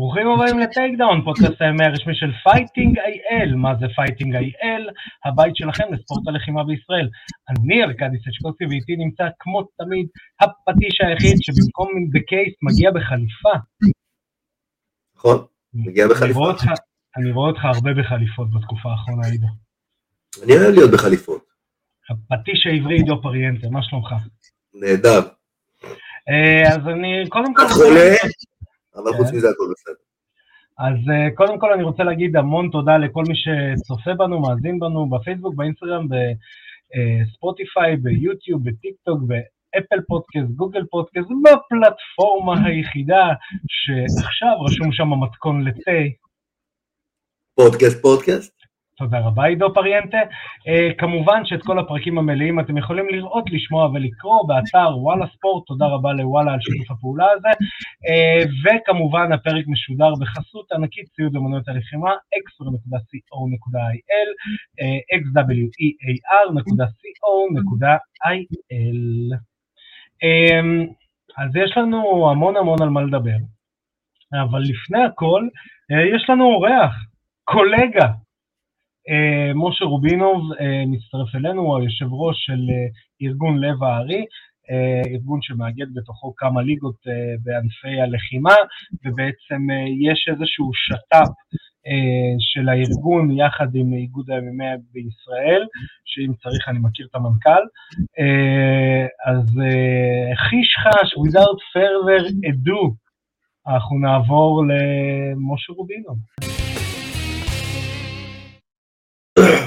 ברוכים 0.00 0.26
הבאים 0.28 0.58
לטייק 0.58 0.98
דאון, 0.98 1.24
פודקאסט 1.24 1.62
הימי 1.62 1.84
הרשמי 1.84 2.14
של 2.14 2.30
פייטינג 2.44 2.98
איי-אל. 2.98 3.54
מה 3.54 3.72
זה 3.80 3.86
פייטינג 3.96 4.34
איי-אל? 4.34 4.88
הבית 5.24 5.56
שלכם 5.56 5.84
לספורט 5.92 6.28
הלחימה 6.28 6.64
בישראל. 6.64 7.08
אני 7.50 7.84
ארכדי 7.84 8.16
סצ'קוסי 8.24 8.64
ואיתי 8.64 8.96
נמצא 8.96 9.24
כמו 9.38 9.62
תמיד 9.62 10.06
הפטיש 10.40 11.00
היחיד 11.00 11.36
שבמקום 11.40 11.88
בקייס 12.12 12.54
מגיע 12.62 12.90
בחליפה. 12.90 13.54
נכון, 15.16 15.38
מגיע 15.74 16.08
בחליפה. 16.08 16.50
אני 17.16 17.32
רואה 17.32 17.50
אותך 17.50 17.64
הרבה 17.64 17.90
בחליפות 17.94 18.48
בתקופה 18.50 18.88
האחרונה, 18.90 19.26
עידו. 19.26 19.46
אני 20.44 20.52
אוהב 20.52 20.74
להיות 20.74 20.90
בחליפות. 20.90 21.44
הפטיש 22.10 22.66
העברי 22.66 22.94
עידו 22.94 23.22
פריאנטה, 23.22 23.66
מה 23.70 23.82
שלומך? 23.82 24.08
נהדר. 24.74 25.20
אה, 26.28 26.74
אז 26.74 26.88
אני 26.88 27.24
קודם 27.28 27.54
כל... 27.54 27.62
את 27.62 27.70
חולה? 27.70 28.10
אבל 28.96 29.12
חוץ 29.12 29.30
כן. 29.30 29.36
מזה 29.36 29.48
הכל 29.50 29.64
בסדר. 29.72 29.94
אז 30.78 30.94
אה, 30.94 31.34
קודם 31.34 31.58
כל 31.58 31.72
אני 31.72 31.82
רוצה 31.82 32.02
להגיד 32.02 32.36
המון 32.36 32.68
תודה 32.72 32.98
לכל 32.98 33.24
מי 33.28 33.34
שצופה 33.36 34.14
בנו, 34.14 34.40
מאזין 34.40 34.78
בנו 34.78 35.10
בפייסבוק, 35.10 35.54
באינסטגרם, 35.54 36.06
בספוטיפיי, 36.90 37.96
ביוטיוב, 37.96 38.64
בטיק 38.64 38.96
טוק, 39.04 39.20
באפל 39.22 40.00
פודקאסט, 40.08 40.50
גוגל 40.56 40.84
פודקאסט, 40.90 41.28
בפלטפורמה 41.42 42.54
היחידה 42.66 43.28
שעכשיו 43.68 44.60
רשום 44.66 44.92
שם 44.92 45.12
המתכון 45.12 45.64
לתה. 45.64 46.00
פודקאסט 47.54 48.02
פודקאסט? 48.02 48.59
תודה 49.00 49.18
רבה 49.18 49.44
עידו 49.44 49.74
פריאנטה. 49.74 50.18
אה, 50.18 50.94
כמובן 50.98 51.44
שאת 51.44 51.62
כל 51.62 51.78
הפרקים 51.78 52.18
המלאים 52.18 52.60
אתם 52.60 52.76
יכולים 52.76 53.08
לראות, 53.08 53.44
לשמוע 53.50 53.90
ולקרוא 53.94 54.48
באתר 54.48 54.98
וואלה 54.98 55.26
ספורט, 55.36 55.66
תודה 55.66 55.86
רבה 55.86 56.12
לוואלה 56.12 56.52
על 56.52 56.60
שיתוף 56.60 56.90
הפעולה 56.90 57.26
הזה. 57.36 57.48
אה, 57.48 58.48
וכמובן 58.64 59.32
הפרק 59.32 59.64
משודר 59.68 60.12
בחסות 60.20 60.72
ענקית 60.72 61.08
ציוד 61.08 61.36
אמנויות 61.36 61.68
הלחימה, 61.68 62.10
xwer.co.il, 62.10 62.80
uh, 64.80 65.00
xwear.co.il. 65.20 65.74
Uh, 70.24 70.66
אז 71.38 71.56
יש 71.56 71.76
לנו 71.76 72.30
המון 72.30 72.56
המון 72.56 72.82
על 72.82 72.88
מה 72.88 73.02
לדבר, 73.02 73.36
אבל 74.32 74.60
לפני 74.60 75.04
הכל, 75.04 75.48
uh, 75.92 76.16
יש 76.16 76.30
לנו 76.30 76.44
אורח, 76.44 76.94
קולגה, 77.44 78.08
משה 79.54 79.84
רובינוב 79.84 80.52
אה, 80.52 80.84
מצטרף 80.86 81.34
אלינו, 81.34 81.62
הוא 81.62 81.78
היושב 81.78 82.06
ראש 82.12 82.36
של 82.46 82.52
אה, 82.70 82.86
ארגון 83.22 83.58
לב 83.58 83.82
הארי, 83.82 84.24
ארגון 85.12 85.42
שמאגד 85.42 85.94
בתוכו 85.94 86.34
כמה 86.36 86.62
ליגות 86.62 86.96
בענפי 87.42 88.00
הלחימה, 88.00 88.54
ובעצם 89.04 89.66
יש 90.00 90.28
איזשהו 90.32 90.70
שת"פ 90.74 91.32
של 92.38 92.68
הארגון 92.68 93.30
יחד 93.30 93.74
עם 93.74 93.92
איגוד 93.92 94.30
הימי 94.30 94.64
בישראל, 94.92 95.66
שאם 96.04 96.32
צריך 96.42 96.68
אני 96.68 96.78
מכיר 96.82 97.06
את 97.10 97.14
המנכ"ל. 97.14 97.62
אז 99.26 99.60
חיש 100.34 100.76
חש, 100.82 101.14
without 101.14 101.60
further 101.72 102.24
ado, 102.48 102.94
אנחנו 103.66 103.98
נעבור 103.98 104.64
למשה 104.64 105.72
רובינוב. 105.72 106.18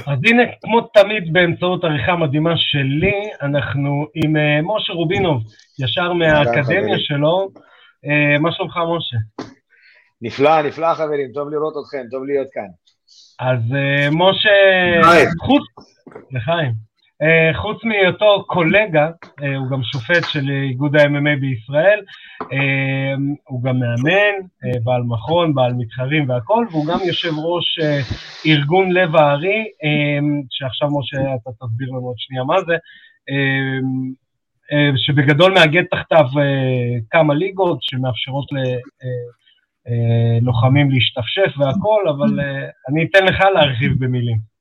אז 0.07 0.19
הנה, 0.25 0.43
כמו 0.61 0.81
תמיד 0.81 1.33
באמצעות 1.33 1.83
עריכה 1.83 2.15
מדהימה 2.15 2.57
שלי, 2.57 3.29
אנחנו 3.41 4.07
עם 4.23 4.35
uh, 4.35 4.39
משה 4.63 4.93
רובינוב, 4.93 5.43
ישר 5.79 6.13
מהאקדמיה 6.13 6.99
שלו. 6.99 7.49
Uh, 8.05 8.39
מה 8.39 8.51
שלומך, 8.51 8.77
משה? 8.97 9.17
נפלא, 10.21 10.61
נפלא 10.61 10.93
חברים, 10.93 11.31
טוב 11.33 11.49
לראות 11.49 11.73
אתכם, 11.81 12.09
טוב 12.11 12.23
להיות 12.23 12.47
כאן. 12.53 12.69
אז 13.39 13.59
uh, 13.59 14.15
משה, 14.15 14.49
חוץ... 15.39 15.63
לחיים. 16.31 16.92
Uh, 17.23 17.57
חוץ 17.57 17.83
מהיותו 17.83 18.45
קולגה, 18.47 19.09
uh, 19.25 19.45
הוא 19.57 19.69
גם 19.71 19.83
שופט 19.83 20.23
של 20.29 20.49
איגוד 20.49 20.95
ה-MMA 20.95 21.39
בישראל, 21.39 21.99
uh, 22.41 22.45
הוא 23.47 23.63
גם 23.63 23.79
מאמן, 23.79 24.33
בעל 24.83 25.01
מכון, 25.03 25.53
בעל 25.53 25.73
מתחרים 25.73 26.29
והכל, 26.29 26.65
והוא 26.71 26.85
גם 26.87 26.99
יושב 27.07 27.29
ראש 27.37 27.79
ארגון 28.45 28.91
לב 28.91 29.15
הארי, 29.15 29.65
שעכשיו 30.49 30.89
משה 30.99 31.17
אתה 31.17 31.49
תסביר 31.59 31.89
לנו 31.89 32.07
עוד 32.07 32.15
שנייה 32.17 32.43
מה 32.43 32.55
זה, 32.67 32.75
שבגדול 34.95 35.53
מאגד 35.53 35.83
תחתיו 35.91 36.25
כמה 37.09 37.33
ליגות 37.33 37.77
שמאפשרות 37.81 38.45
ללוחמים 39.85 40.89
uh, 40.89 40.93
להשתפשף 40.93 41.57
והכל, 41.57 42.09
אבל 42.09 42.39
אני 42.89 43.05
אתן 43.05 43.25
לך 43.25 43.41
להרחיב 43.55 44.05
במילים. 44.05 44.52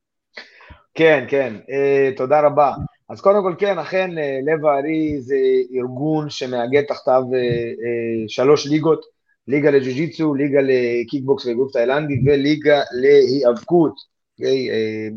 כן, 0.94 1.24
כן, 1.28 1.54
uh, 1.56 2.16
תודה 2.16 2.40
רבה. 2.40 2.72
אז 3.08 3.20
קודם 3.20 3.42
כל 3.42 3.54
כן, 3.58 3.78
אכן 3.78 4.10
uh, 4.10 4.20
לב 4.46 4.66
הארי 4.66 5.20
זה 5.20 5.36
ארגון 5.74 6.30
שמאגד 6.30 6.82
תחתיו 6.88 7.22
uh, 7.30 7.34
uh, 7.34 8.28
שלוש 8.28 8.66
ליגות, 8.66 9.04
ליגה 9.48 9.70
לג'ו-ג'יצו, 9.70 10.34
ליגה 10.34 10.58
לקיקבוקס 10.62 11.46
וגוף 11.46 11.72
תאילנדי 11.72 12.14
וליגה 12.26 12.80
להיאבקות. 13.00 13.94
Okay, 14.40 14.44
uh, 14.44 15.14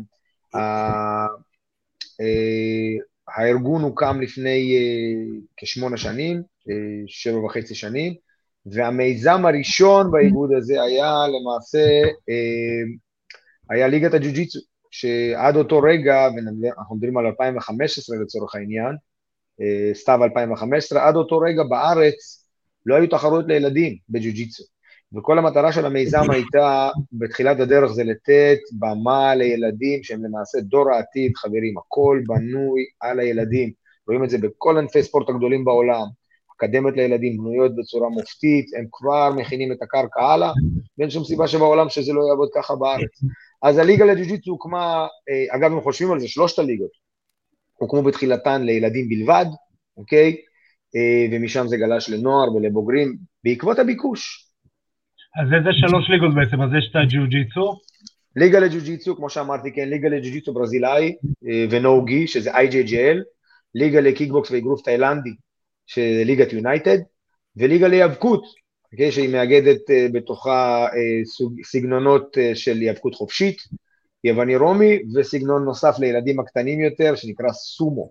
uh, 0.56 0.58
uh, 2.20 3.02
הארגון 3.28 3.82
הוקם 3.82 4.20
לפני 4.20 4.76
uh, 4.78 5.40
כשמונה 5.56 5.96
שנים, 5.96 6.42
uh, 6.68 6.72
שבע 7.06 7.44
וחצי 7.44 7.74
שנים, 7.74 8.14
והמיזם 8.66 9.46
הראשון 9.46 10.10
באיגוד 10.10 10.50
הזה 10.52 10.82
היה 10.82 11.14
למעשה, 11.28 12.02
uh, 12.04 12.88
היה 13.70 13.88
ליגת 13.88 14.14
הג'ו-ג'יצו. 14.14 14.60
שעד 14.98 15.56
אותו 15.56 15.78
רגע, 15.78 16.28
ואנחנו 16.36 16.96
מדברים 16.96 17.18
על 17.18 17.26
2015 17.26 18.16
לצורך 18.22 18.54
העניין, 18.54 18.96
אה, 19.60 19.94
סתיו 19.94 20.24
2015, 20.24 21.08
עד 21.08 21.16
אותו 21.16 21.38
רגע 21.38 21.62
בארץ 21.62 22.48
לא 22.86 22.94
היו 22.94 23.08
תחרויות 23.08 23.44
לילדים 23.48 23.96
בג'ו-ג'יצו. 24.08 24.64
וכל 25.16 25.38
המטרה 25.38 25.72
של 25.72 25.86
המיזם 25.86 26.30
הייתה, 26.30 26.88
בתחילת 27.12 27.60
הדרך 27.60 27.92
זה 27.92 28.04
לתת 28.04 28.58
במה 28.78 29.34
לילדים 29.34 30.02
שהם 30.02 30.24
למעשה 30.24 30.58
דור 30.60 30.90
העתיד, 30.90 31.32
חברים, 31.36 31.78
הכל 31.78 32.20
בנוי 32.26 32.82
על 33.00 33.20
הילדים. 33.20 33.72
רואים 34.08 34.24
את 34.24 34.30
זה 34.30 34.38
בכל 34.38 34.78
ענפי 34.78 35.02
ספורט 35.02 35.28
הגדולים 35.28 35.64
בעולם. 35.64 36.06
אקדמיות 36.56 36.96
לילדים 36.96 37.36
בנויות 37.36 37.76
בצורה 37.76 38.08
מופתית, 38.08 38.66
הם 38.78 38.86
כבר 38.92 39.32
מכינים 39.36 39.72
את 39.72 39.82
הקרקע 39.82 40.20
הלאה, 40.20 40.52
ואין 40.98 41.10
שום 41.10 41.24
סיבה 41.24 41.48
שבעולם 41.48 41.88
שזה 41.88 42.12
לא 42.12 42.22
יעבוד 42.28 42.48
ככה 42.54 42.76
בארץ. 42.76 43.22
אז 43.62 43.78
הליגה 43.78 44.04
לג'ו-ג'יצו 44.04 44.50
הוקמה, 44.50 45.06
אה, 45.28 45.56
אגב, 45.56 45.72
אם 45.72 45.80
חושבים 45.80 46.12
על 46.12 46.20
זה, 46.20 46.28
שלושת 46.28 46.58
הליגות 46.58 46.90
הוקמו 47.78 48.02
בתחילתן 48.02 48.62
לילדים 48.62 49.08
בלבד, 49.08 49.46
אוקיי? 49.96 50.36
אה, 50.96 51.26
ומשם 51.32 51.66
זה 51.66 51.76
גלש 51.76 52.10
לנוער 52.10 52.54
ולבוגרים, 52.54 53.16
בעקבות 53.44 53.78
הביקוש. 53.78 54.46
אז 55.42 55.48
איזה 55.58 55.70
שלוש 55.72 56.10
ליגות 56.10 56.34
בעצם? 56.34 56.62
אז 56.62 56.70
יש 56.78 56.90
את 56.90 56.96
הג'ו-ג'יצו? 56.96 57.80
ליגה 58.36 58.60
לג'ו-ג'יצו, 58.60 59.16
כמו 59.16 59.30
שאמרתי, 59.30 59.72
כן, 59.72 59.88
ליגה 59.88 60.08
לג'ו-ג'יצו 60.08 60.52
ברזילאי 60.52 61.16
אה, 61.48 61.64
ונוגי, 61.70 62.26
שזה 62.26 62.54
IJJL, 62.54 63.18
ליגה 63.74 64.00
לקיקבוקס 64.00 64.50
ואגרוף 64.50 64.82
תאילנדי, 64.82 65.30
שזה 65.86 66.22
ליגת 66.24 66.52
יונייטד, 66.52 66.98
וליגה 67.56 67.88
להיאבקות, 67.88 68.42
okay, 68.98 69.12
שהיא 69.12 69.28
מאגדת 69.28 69.90
uh, 69.90 70.12
בתוכה 70.12 70.86
uh, 70.86 71.28
סוג, 71.28 71.54
סגנונות 71.64 72.36
uh, 72.36 72.56
של 72.56 72.76
היאבקות 72.76 73.14
חופשית, 73.14 73.56
יווני 74.24 74.56
רומי, 74.56 74.98
וסגנון 75.14 75.64
נוסף 75.64 75.96
לילדים 75.98 76.40
הקטנים 76.40 76.80
יותר, 76.80 77.14
שנקרא 77.14 77.52
סומו, 77.52 78.10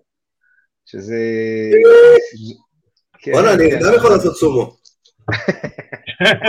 שזה... 0.86 1.16
כן, 3.18 3.32
וואלה, 3.32 3.54
אני 3.54 3.70
גם 3.70 3.94
יכול 3.96 4.10
לעשות 4.10 4.36
סומו. 4.36 4.76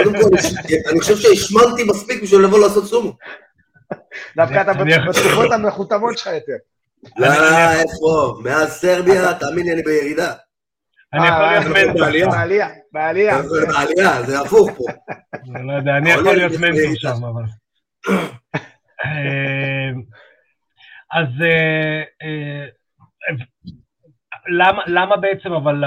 קודם 0.04 0.14
כל, 0.22 0.30
אני 0.90 1.00
חושב 1.00 1.16
שהשמנתי 1.16 1.84
מספיק 1.84 2.24
בשביל 2.24 2.42
לבוא 2.42 2.60
לעשות 2.60 2.86
סומו. 2.86 3.14
דווקא 4.36 4.62
אתה 4.62 4.74
בתקופות 4.74 5.52
המכותבות 5.52 6.18
שלך 6.18 6.28
יותר. 6.28 6.58
לא, 7.18 7.28
איפה? 7.72 8.40
מאז 8.44 8.72
סרביה, 8.72 9.34
תאמין 9.40 9.66
לי, 9.66 9.74
אני 9.74 9.84
בירידה. 9.84 10.34
אני 11.14 11.28
יכול 11.28 11.46
להיות 11.46 11.66
מנטור. 11.66 12.32
בעלייה, 12.32 12.68
בעלייה. 12.92 13.38
בעלייה, 13.68 14.24
זה 14.24 14.40
הפוך 14.40 14.70
פה. 14.78 14.84
לא 15.64 15.74
יודע, 15.74 15.98
אני 15.98 16.10
יכול 16.10 16.36
להיות 16.36 16.52
מנטור 16.62 16.96
שם, 16.96 17.26
אבל... 17.26 17.44
אה, 19.06 19.90
אז 21.12 21.28
אה, 21.42 22.04
אה, 22.22 22.66
למה, 24.58 24.84
למה 24.88 25.18
בעצם 25.18 25.52
אבל 25.54 25.84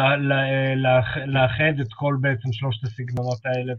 לאחד 1.26 1.80
את 1.80 1.92
כל 1.94 2.16
בעצם 2.20 2.52
שלושת 2.52 2.84
הסגנונות 2.84 3.38
האלה 3.44 3.72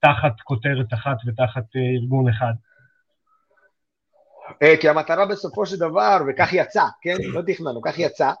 תחת 0.00 0.40
כותרת 0.44 0.94
אחת 0.94 1.16
ותחת 1.26 1.64
ארגון 1.76 2.28
אחד? 2.28 2.52
כי 4.80 4.88
המטרה 4.88 5.26
בסופו 5.26 5.66
של 5.66 5.76
דבר, 5.76 6.18
וכך 6.28 6.52
יצא, 6.52 6.84
כן? 7.02 7.16
לא 7.20 7.42
תכננו, 7.46 7.80
כך 7.82 7.98
יצא, 7.98 8.26
אה, 8.26 8.32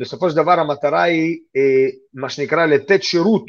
בסופו 0.00 0.30
של 0.30 0.36
דבר 0.36 0.52
המטרה 0.52 1.02
היא 1.02 1.38
אה, 1.56 1.86
מה 2.14 2.30
שנקרא 2.30 2.66
לתת 2.66 3.02
שירות 3.02 3.44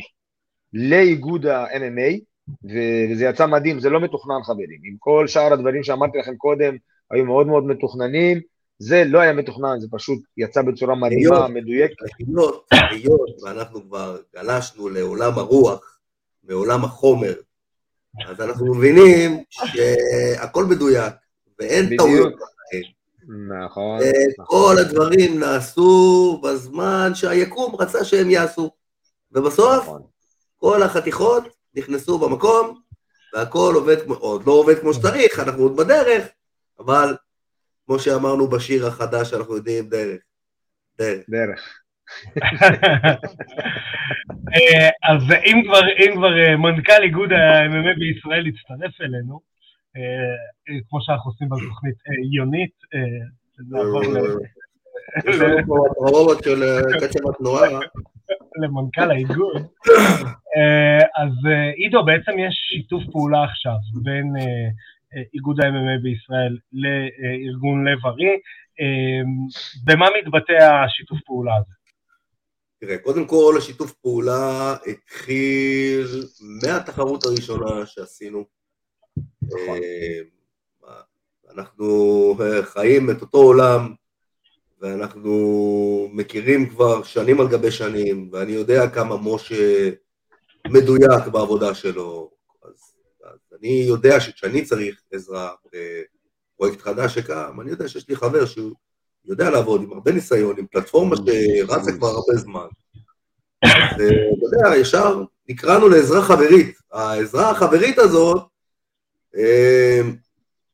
לאיגוד 0.73 1.45
ה-MMA, 1.45 2.19
וזה 2.63 3.25
יצא 3.25 3.47
מדהים, 3.47 3.79
זה 3.79 3.89
לא 3.89 4.01
מתוכנן 4.01 4.43
חברים. 4.43 4.79
עם 4.83 4.95
כל 4.99 5.27
שאר 5.27 5.53
הדברים 5.53 5.83
שאמרתי 5.83 6.17
לכם 6.17 6.35
קודם, 6.35 6.75
היו 7.11 7.25
מאוד 7.25 7.47
מאוד 7.47 7.63
מתוכננים, 7.63 8.41
זה 8.79 9.03
לא 9.05 9.19
היה 9.19 9.33
מתוכנן, 9.33 9.79
זה 9.79 9.87
פשוט 9.91 10.19
יצא 10.37 10.61
בצורה 10.61 10.95
מדהימה, 10.95 11.47
מדויקת. 11.47 11.95
היות, 12.19 12.67
היות, 12.71 13.43
ואנחנו 13.43 13.83
כבר 13.83 14.17
גלשנו 14.35 14.89
לעולם 14.89 15.31
הרוח, 15.37 15.99
מעולם 16.43 16.83
החומר, 16.83 17.33
אז 18.27 18.41
אנחנו 18.41 18.75
מבינים 18.75 19.43
שהכל 19.49 20.65
מדויק, 20.65 21.13
ואין 21.59 21.97
טעויות. 21.97 22.33
נכון. 23.27 23.99
כל 24.45 24.75
הדברים 24.79 25.39
נעשו 25.39 26.41
בזמן 26.43 27.11
שהיקום 27.15 27.75
רצה 27.79 28.05
שהם 28.05 28.29
יעשו. 28.29 28.71
ובסוף, 29.31 29.83
נכון. 29.83 30.01
כל 30.57 30.83
החתיכות 30.83 31.43
נכנסו 31.75 32.19
במקום, 32.19 32.81
והכל 33.33 33.73
עובד, 33.75 33.97
עוד 34.07 34.47
לא 34.47 34.51
עובד 34.51 34.79
כמו 34.79 34.93
שצריך, 34.93 35.39
אנחנו 35.39 35.63
עוד 35.63 35.75
בדרך, 35.75 36.27
אבל 36.79 37.15
כמו 37.85 37.99
שאמרנו 37.99 38.47
בשיר 38.47 38.87
החדש, 38.87 39.33
אנחנו 39.33 39.55
יודעים 39.55 39.89
דרך. 39.89 40.21
דרך. 40.97 41.25
דרך. 41.29 41.79
אה, 44.55 44.89
אז 45.03 45.21
אם 45.45 45.61
כבר, 45.65 45.81
אם 45.99 46.13
כבר 46.15 46.39
אה, 46.39 46.57
מנכ"ל 46.57 47.03
איגוד 47.03 47.31
ה-MMA 47.31 47.99
בישראל 47.99 48.47
יצטרף 48.47 49.01
אלינו, 49.01 49.33
אה, 49.33 49.50
כמו 50.89 50.99
שאנחנו 51.01 51.31
עושים 51.31 51.49
בתוכנית 51.49 51.95
יונית, 52.33 52.75
נעבור 53.69 54.03
יש 55.27 55.35
לנו 55.35 55.57
פה 55.67 55.75
פרורות 55.95 56.43
של 56.43 56.61
קצב 57.01 57.29
התנועה. 57.29 57.79
למנכ"ל 58.61 59.11
האיגוד. 59.11 59.55
אז 61.15 61.31
עידו, 61.75 62.05
בעצם 62.05 62.31
יש 62.39 62.55
שיתוף 62.69 63.03
פעולה 63.11 63.43
עכשיו 63.43 63.77
בין 64.03 64.33
איגוד 65.33 65.59
ה-MMA 65.61 66.03
בישראל 66.03 66.57
לארגון 66.73 67.87
לב 67.87 68.05
ארי. 68.05 68.39
במה 69.83 70.05
מתבטא 70.19 70.53
השיתוף 70.85 71.19
פעולה 71.25 71.55
הזה? 71.55 71.73
תראה, 72.79 72.97
קודם 72.97 73.27
כל 73.27 73.55
השיתוף 73.57 73.91
פעולה 73.91 74.75
התחיל 74.87 76.07
מהתחרות 76.63 77.25
הראשונה 77.25 77.85
שעשינו. 77.85 78.60
נכון. 79.41 79.77
אה, 79.83 80.21
אנחנו 81.55 82.35
אה, 82.41 82.63
חיים 82.63 83.09
את 83.09 83.21
אותו 83.21 83.37
עולם, 83.37 83.93
ואנחנו 84.81 86.09
מכירים 86.13 86.69
כבר 86.69 87.03
שנים 87.03 87.41
על 87.41 87.47
גבי 87.47 87.71
שנים, 87.71 88.29
ואני 88.31 88.51
יודע 88.51 88.89
כמה 88.89 89.17
משה 89.17 89.89
מדויק 90.67 91.27
בעבודה 91.31 91.75
שלו. 91.75 92.31
אז, 92.63 92.93
אז 93.23 93.39
אני 93.59 93.83
יודע 93.87 94.19
שכשאני 94.19 94.65
צריך 94.65 95.01
עזרה 95.13 95.49
בפרויקט 95.65 96.81
חדש 96.81 97.15
שקם, 97.15 97.61
אני 97.61 97.69
יודע 97.69 97.87
שיש 97.87 98.09
לי 98.09 98.15
חבר 98.15 98.45
שהוא 98.45 98.71
יודע 99.25 99.49
לעבוד 99.49 99.81
עם 99.81 99.93
הרבה 99.93 100.11
ניסיון, 100.11 100.55
עם 100.59 100.65
פלטפורמה 100.67 101.15
שרצה 101.15 101.91
כבר 101.91 102.07
הרבה 102.07 102.33
זמן. 102.35 102.67
ואתה 103.63 104.03
יודע, 104.43 104.77
ישר 104.77 105.23
נקראנו 105.49 105.89
לעזרה 105.89 106.21
חברית. 106.21 106.75
העזרה 106.91 107.49
החברית 107.49 107.97
הזאת, 107.97 108.37
אה, 108.37 108.45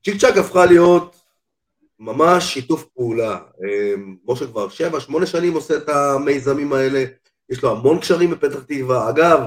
צ'יק 0.04 0.22
צ'אק 0.22 0.38
הפכה 0.38 0.66
להיות 0.66 1.16
ממש 2.00 2.54
שיתוף 2.54 2.84
פעולה. 2.84 3.40
אה, 3.64 3.94
משה 4.28 4.48
כבר 4.48 4.70
שבע, 4.70 5.00
שמונה 5.00 5.26
שנים 5.26 5.54
עושה 5.54 5.78
את 5.78 5.90
המיזמים 5.90 6.74
האלה, 6.74 7.04
יש 7.50 7.64
לו 7.64 7.72
המון 7.72 8.00
קשרים 8.00 8.32
בפתח 8.32 8.60
תקווה. 8.60 9.10
אגב, 9.10 9.40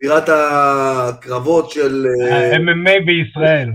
בירת 0.00 0.28
הקרבות 0.28 1.70
של... 1.70 2.06
אה, 2.06 2.56
ה-MMA 2.56 3.06
בישראל. 3.06 3.70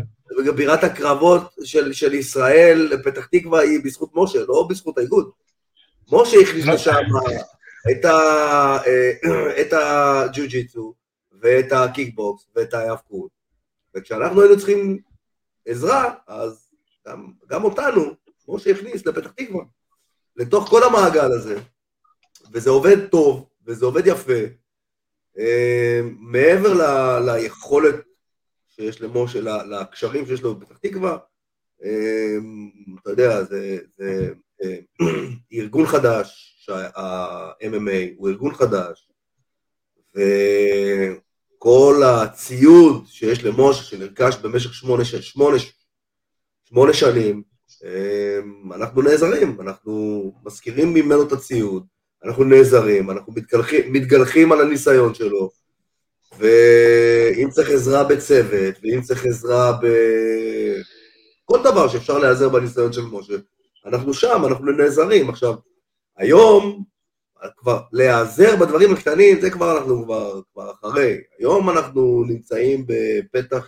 בירת 0.56 0.84
הקרבות 0.84 1.56
של, 1.64 1.94
של 1.94 2.14
ישראל 2.14 2.90
לפתח 2.92 3.26
תקווה 3.26 3.60
היא 3.60 3.80
בזכות 3.84 4.10
משה, 4.14 4.40
לא 4.48 4.68
בזכות 4.70 4.98
האיגוד. 4.98 5.30
משה 6.12 6.38
הכניס 6.38 6.66
לא. 6.66 6.74
לשם 6.74 7.02
את, 7.92 8.06
אה, 8.06 8.78
את 9.62 9.74
הג'ו-ג'יצו 9.74 10.94
ואת 11.42 11.72
הקיקבוקס 11.72 12.48
ואת 12.56 12.74
ההיאבקות. 12.74 13.37
וכשאנחנו 13.98 14.42
היינו 14.42 14.58
צריכים 14.58 14.98
עזרה, 15.66 16.14
אז 16.28 16.70
גם, 17.08 17.32
גם 17.50 17.64
אותנו, 17.64 18.02
משה 18.48 18.72
הכניס 18.72 19.06
לפתח 19.06 19.32
תקווה, 19.32 19.64
לתוך 20.36 20.70
כל 20.70 20.84
המעגל 20.84 21.32
הזה, 21.32 21.60
וזה 22.52 22.70
עובד 22.70 23.08
טוב, 23.08 23.50
וזה 23.66 23.86
עובד 23.86 24.08
יפה. 24.08 24.44
אה, 25.40 26.02
מעבר 26.20 26.74
ל, 26.74 26.84
ליכולת 27.26 27.96
שיש 28.68 29.02
למשה, 29.02 29.40
לקשרים 29.64 30.26
שיש 30.26 30.42
לו 30.42 30.56
בפתח 30.56 30.78
תקווה. 30.78 31.18
אמ, 31.84 32.72
אתה 33.02 33.10
יודע, 33.10 33.44
זה, 33.44 33.78
זה 33.98 34.34
אה, 34.64 34.80
ארגון 35.54 35.86
חדש, 35.86 36.54
ה-MMA 36.96 38.16
הוא 38.18 38.30
ארגון 38.30 38.54
חדש, 38.54 39.10
וכל 41.58 42.02
הציוד 42.06 43.04
שיש 43.08 43.44
למשה, 43.44 43.84
שנרכש 43.84 44.36
במשך 44.42 44.74
שמונה, 44.74 45.06
שמונה, 45.06 45.58
שמונה 46.70 46.94
שנים, 46.94 47.44
אמ, 47.84 48.74
אנחנו 48.74 49.02
נעזרים, 49.02 49.62
אנחנו 49.62 50.34
מזכירים 50.46 50.94
ממנו 50.94 51.24
את 51.24 51.32
הציוד, 51.32 51.86
אנחנו 52.26 52.44
נעזרים, 52.44 53.12
אנחנו 53.12 53.34
מתגלחים, 53.34 53.94
מתגלחים 53.94 54.52
על 54.52 54.62
הניסיון 54.62 55.14
שלו, 55.14 55.50
ואם 56.40 57.50
צריך 57.50 57.70
עזרה 57.70 58.04
בצוות, 58.04 58.76
ואם 58.84 59.02
צריך 59.02 59.26
עזרה 59.26 59.72
ב... 59.72 59.88
כל 61.46 61.60
דבר 61.64 61.88
שאפשר 61.88 62.18
להיעזר 62.18 62.50
בניסיון 62.50 62.94
של 62.94 63.02
משה, 63.02 63.34
אנחנו 63.86 64.14
שם, 64.14 64.44
אנחנו 64.48 64.72
נעזרים. 64.72 65.30
עכשיו, 65.30 65.54
היום, 66.18 66.84
כבר 67.58 67.82
להיעזר 67.92 68.56
בדברים 68.56 68.94
הקטנים, 68.94 69.42
זה 69.42 69.50
כבר 69.50 69.78
אנחנו 69.78 70.04
כבר, 70.04 70.42
כבר 70.54 70.72
אחרי. 70.72 71.18
היום 71.40 71.70
אנחנו 71.70 72.24
נמצאים 72.28 72.86
בפתח 72.88 73.68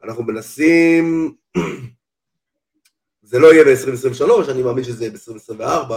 שאנחנו 0.00 0.22
מנסים, 0.22 1.34
זה 3.22 3.38
לא 3.38 3.52
יהיה 3.52 3.64
ב-2023, 3.64 4.50
אני 4.50 4.62
מאמין 4.62 4.84
שזה 4.84 5.04
יהיה 5.04 5.14
ב-2024, 5.14 5.92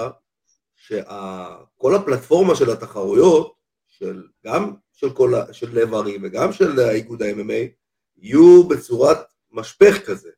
שכל 0.76 1.96
הפלטפורמה 1.96 2.56
של 2.56 2.70
התחרויות, 2.72 3.56
של 3.88 4.24
גם 4.46 4.74
של, 4.94 5.10
כל, 5.10 5.34
של 5.52 5.80
לב 5.80 5.94
ארי 5.94 6.18
וגם 6.22 6.54
של 6.54 6.80
איגוד 6.80 7.24
ה-MMA 7.24 7.68
יהיו 8.18 8.64
בצורת 8.64 9.18
משפך 9.52 10.06
כזה. 10.06 10.30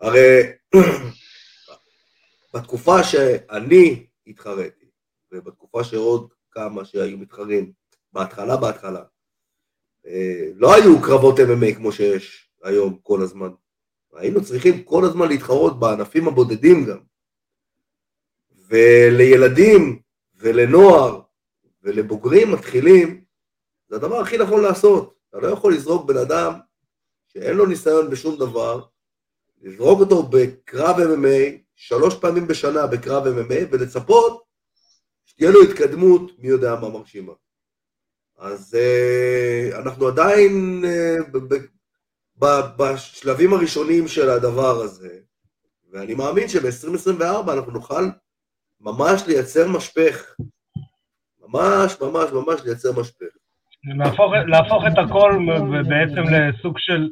הרי 0.00 0.42
בתקופה 2.54 3.04
שאני 3.04 4.06
התחרתי, 4.26 4.86
ובתקופה 5.32 5.84
שעוד 5.84 6.32
כמה 6.50 6.84
שהיו 6.84 7.18
מתחרים, 7.18 7.72
בהתחלה 8.12 8.56
בהתחלה, 8.56 9.04
אה, 10.06 10.50
לא 10.54 10.74
היו 10.74 11.02
קרבות 11.02 11.38
MMA 11.38 11.76
כמו 11.76 11.92
שיש 11.92 12.50
היום 12.62 12.98
כל 13.02 13.22
הזמן. 13.22 13.50
היינו 14.12 14.44
צריכים 14.44 14.82
כל 14.82 15.04
הזמן 15.04 15.28
להתחרות 15.28 15.80
בענפים 15.80 16.28
הבודדים 16.28 16.84
גם. 16.86 16.98
ולילדים 18.68 20.02
ולנוער 20.34 21.20
ולבוגרים 21.82 22.52
מתחילים, 22.52 23.24
זה 23.88 23.96
הדבר 23.96 24.20
הכי 24.20 24.38
נכון 24.38 24.62
לעשות. 24.62 25.14
אתה 25.28 25.38
לא 25.38 25.46
יכול 25.46 25.74
לזרוק 25.74 26.08
בן 26.08 26.16
אדם 26.16 26.52
שאין 27.26 27.56
לו 27.56 27.66
ניסיון 27.66 28.10
בשום 28.10 28.36
דבר, 28.36 28.84
לזרוק 29.62 30.00
אותו 30.00 30.22
בקרב 30.22 30.96
MMA, 30.96 31.63
שלוש 31.88 32.14
פעמים 32.20 32.46
בשנה 32.46 32.86
בקרב 32.86 33.24
MMA, 33.26 33.68
ולצפות 33.72 34.42
שתהיה 35.24 35.50
לו 35.50 35.62
התקדמות 35.62 36.30
מי 36.38 36.48
יודע 36.48 36.74
מה 36.80 36.88
מרשימה. 36.88 37.32
אז 38.38 38.76
uh, 38.76 39.78
אנחנו 39.78 40.08
עדיין 40.08 40.82
uh, 40.84 41.30
ב- 41.32 41.54
ב- 42.38 42.82
בשלבים 42.82 43.52
הראשונים 43.52 44.08
של 44.08 44.30
הדבר 44.30 44.80
הזה, 44.84 45.18
ואני 45.92 46.14
מאמין 46.14 46.48
שב-2024 46.48 47.52
אנחנו 47.52 47.72
נוכל 47.72 48.04
ממש 48.80 49.22
לייצר 49.26 49.68
משפך. 49.68 50.34
ממש, 51.40 51.96
ממש, 52.00 52.30
ממש 52.32 52.60
לייצר 52.64 53.00
משפך. 53.00 53.32
להפוך, 53.98 54.32
להפוך 54.46 54.84
את 54.92 54.98
הכל 54.98 55.38
בעצם 55.88 56.22
לסוג 56.34 56.78
של 56.78 57.08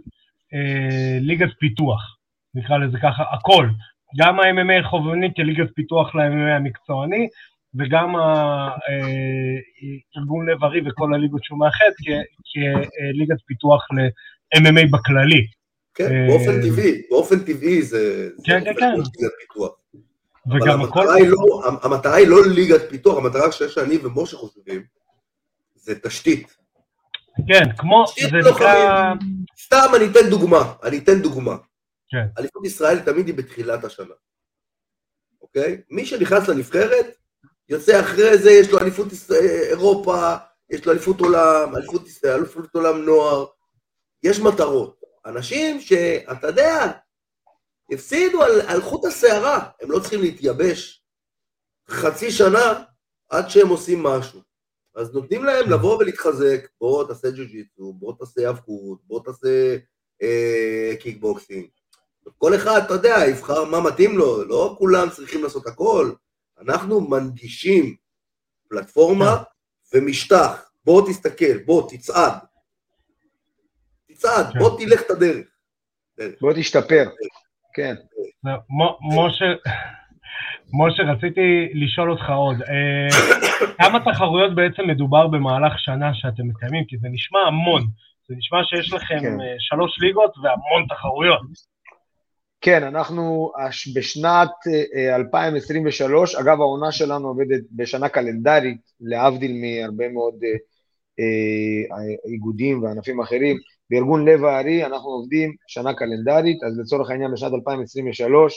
אה, 0.55 1.19
ליגת 1.21 1.50
פיתוח, 1.59 2.17
נקרא 2.55 2.79
לזה 2.79 2.99
ככה, 3.02 3.23
הכל. 3.35 3.67
גם 4.19 4.40
ה-MMA 4.40 4.88
חובבני 4.90 5.35
כליגת 5.37 5.69
פיתוח 5.75 6.14
ל-MMA 6.14 6.57
המקצועני, 6.57 7.28
וגם 7.75 8.14
ארגון 10.16 10.49
לב 10.49 10.64
ארי 10.64 10.81
וכל 10.87 11.14
הליגות 11.14 11.45
שהוא 11.45 11.59
מאחד 11.59 11.90
כליגת 12.52 13.40
פיתוח 13.47 13.87
ל-MMA 13.92 14.90
בכללי. 14.90 15.47
כן, 15.95 16.12
אה, 16.12 16.26
באופן 16.28 16.62
טבעי, 16.62 17.02
באופן 17.11 17.38
טבעי 17.38 17.83
זה... 17.83 18.28
כן, 18.45 18.64
כן, 18.64 18.75
כן. 18.75 18.95
וגם 20.50 20.81
הכל... 20.81 21.04
לא, 21.28 21.62
המטרה 21.83 22.14
היא 22.14 22.28
לא 22.28 22.37
ליגת 22.54 22.90
פיתוח, 22.90 23.19
המטרה 23.19 23.52
שאני 23.52 23.97
ומשה 23.97 24.37
חושבים, 24.37 24.83
זה 25.75 26.00
תשתית. 26.00 26.57
כן, 27.49 27.64
כמו, 27.78 28.04
תשתית 28.07 28.33
לוחמים. 28.33 28.54
נקרא... 28.54 29.14
סתם 29.61 29.87
אני 29.97 30.04
אתן 30.04 30.31
דוגמה, 30.31 30.73
אני 30.83 30.99
אתן 30.99 31.23
דוגמה. 31.23 31.57
כן. 32.12 32.26
אליפות 32.38 32.66
ישראל 32.66 33.00
תמיד 33.00 33.26
היא 33.26 33.35
בתחילת 33.35 33.85
השנה, 33.85 34.14
אוקיי? 35.40 35.83
מי 35.90 36.07
שנכנס 36.07 36.49
לנבחרת, 36.49 37.07
יוצא 37.69 38.00
אחרי 38.00 38.38
זה, 38.38 38.50
יש 38.50 38.71
לו 38.71 38.78
אליפות 38.78 39.12
ישראל- 39.12 39.66
אירופה, 39.71 40.35
יש 40.71 40.87
לו 40.87 40.92
אליפות 40.92 41.21
עולם, 41.21 41.76
אליפות 41.76 42.07
ישראל, 42.07 42.38
אליפות 42.38 42.75
עולם 42.75 43.04
נוער, 43.04 43.47
יש 44.23 44.40
מטרות. 44.40 45.00
אנשים 45.26 45.81
שאתה 45.81 46.47
יודע, 46.47 46.92
הפסידו 47.92 48.42
על, 48.42 48.61
על 48.61 48.81
חוט 48.81 49.04
השערה, 49.04 49.71
הם 49.83 49.90
לא 49.90 49.99
צריכים 50.00 50.21
להתייבש 50.21 51.04
חצי 51.88 52.31
שנה 52.31 52.85
עד 53.28 53.49
שהם 53.49 53.69
עושים 53.69 54.02
משהו. 54.02 54.40
אז 54.95 55.14
נותנים 55.14 55.45
להם 55.45 55.71
לבוא 55.71 55.97
ולהתחזק, 55.99 56.69
בוא 56.81 57.09
תעשה 57.09 57.31
ג'יו-ג'יטסו, 57.31 57.93
בוא 57.92 58.14
תעשה 58.19 58.47
היאבקות, 58.47 59.01
בוא 59.04 59.25
תעשה 59.25 59.76
אה, 60.23 60.92
קיקבוקסינג. 61.00 61.69
כל 62.38 62.55
אחד, 62.55 62.81
אתה 62.87 62.95
יודע, 62.95 63.17
יבחר 63.29 63.64
מה 63.64 63.81
מתאים 63.81 64.19
לו, 64.19 64.45
לא 64.45 64.75
כולם 64.79 65.09
צריכים 65.11 65.43
לעשות 65.43 65.67
הכל. 65.67 66.12
אנחנו 66.61 67.00
מנגישים 67.00 67.97
פלטפורמה 68.69 69.43
ומשטח. 69.95 70.73
בוא 70.85 71.09
תסתכל, 71.09 71.59
בוא 71.67 71.91
תצעד. 71.91 72.33
תצעד, 74.09 74.52
כן. 74.52 74.59
בוא 74.59 74.79
תלך 74.79 75.00
את 75.00 75.11
הדרך. 75.11 75.47
בוא 76.41 76.52
תשתפר. 76.52 77.05
כן. 77.75 77.95
משה, 79.14 79.45
משה, 80.73 81.02
רציתי 81.02 81.69
לשאול 81.75 82.11
אותך 82.11 82.31
עוד, 82.31 82.57
אה, 82.62 83.09
כמה 83.79 84.12
תחרויות 84.12 84.55
בעצם 84.55 84.83
מדובר 84.88 85.26
במהלך 85.26 85.73
שנה 85.79 86.14
שאתם 86.14 86.49
מקיימים? 86.49 86.85
כי 86.85 86.97
זה 86.99 87.09
נשמע 87.11 87.41
המון. 87.41 87.83
זה 88.29 88.35
נשמע 88.38 88.59
שיש 88.64 88.93
לכם 88.93 89.21
כן. 89.21 89.41
אה, 89.41 89.55
שלוש 89.59 90.00
ליגות 90.00 90.38
והמון 90.38 90.87
תחרויות. 90.88 91.72
כן, 92.62 92.83
אנחנו 92.83 93.52
בשנת 93.95 94.50
אה, 94.97 95.16
2023, 95.16 96.35
אגב 96.35 96.61
העונה 96.61 96.92
שלנו 96.92 97.28
עובדת 97.28 97.61
בשנה 97.73 98.09
קלנדרית, 98.09 98.81
להבדיל 99.00 99.52
מהרבה 99.61 100.09
מאוד 100.09 100.35
אה, 100.45 100.54
אה, 101.21 102.33
איגודים 102.33 102.83
וענפים 102.83 103.21
אחרים, 103.21 103.57
בארגון 103.90 104.28
לב 104.28 104.45
הארי 104.45 104.85
אנחנו 104.85 105.11
עובדים 105.11 105.54
שנה 105.66 105.95
קלנדרית, 105.95 106.62
אז 106.62 106.78
לצורך 106.78 107.11
העניין 107.11 107.33
בשנת 107.33 107.52
2023 107.52 108.54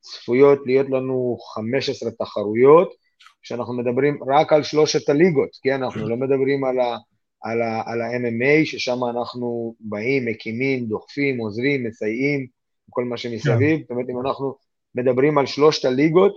צפויות 0.00 0.58
להיות 0.66 0.90
לנו 0.90 1.38
15 1.54 2.10
תחרויות, 2.10 2.94
כשאנחנו 3.42 3.76
מדברים 3.76 4.18
רק 4.34 4.52
על 4.52 4.62
שלושת 4.62 5.08
הליגות, 5.08 5.50
כן, 5.62 5.82
אנחנו 5.82 6.08
לא 6.08 6.16
מדברים. 6.16 6.64
על, 7.44 7.62
ה, 7.62 7.82
על 7.86 8.02
ה-MMA, 8.02 8.64
ששם 8.66 8.98
אנחנו 9.10 9.74
באים, 9.80 10.26
מקימים, 10.26 10.86
דוחפים, 10.86 11.38
עוזרים, 11.38 11.84
מסייעים, 11.84 12.61
כל 12.90 13.04
מה 13.04 13.16
שמסביב. 13.16 13.80
זאת 13.80 13.90
אומרת, 13.90 14.06
אם 14.10 14.20
אנחנו 14.26 14.54
מדברים 14.94 15.38
על 15.38 15.46
שלושת 15.46 15.84
הליגות, 15.84 16.32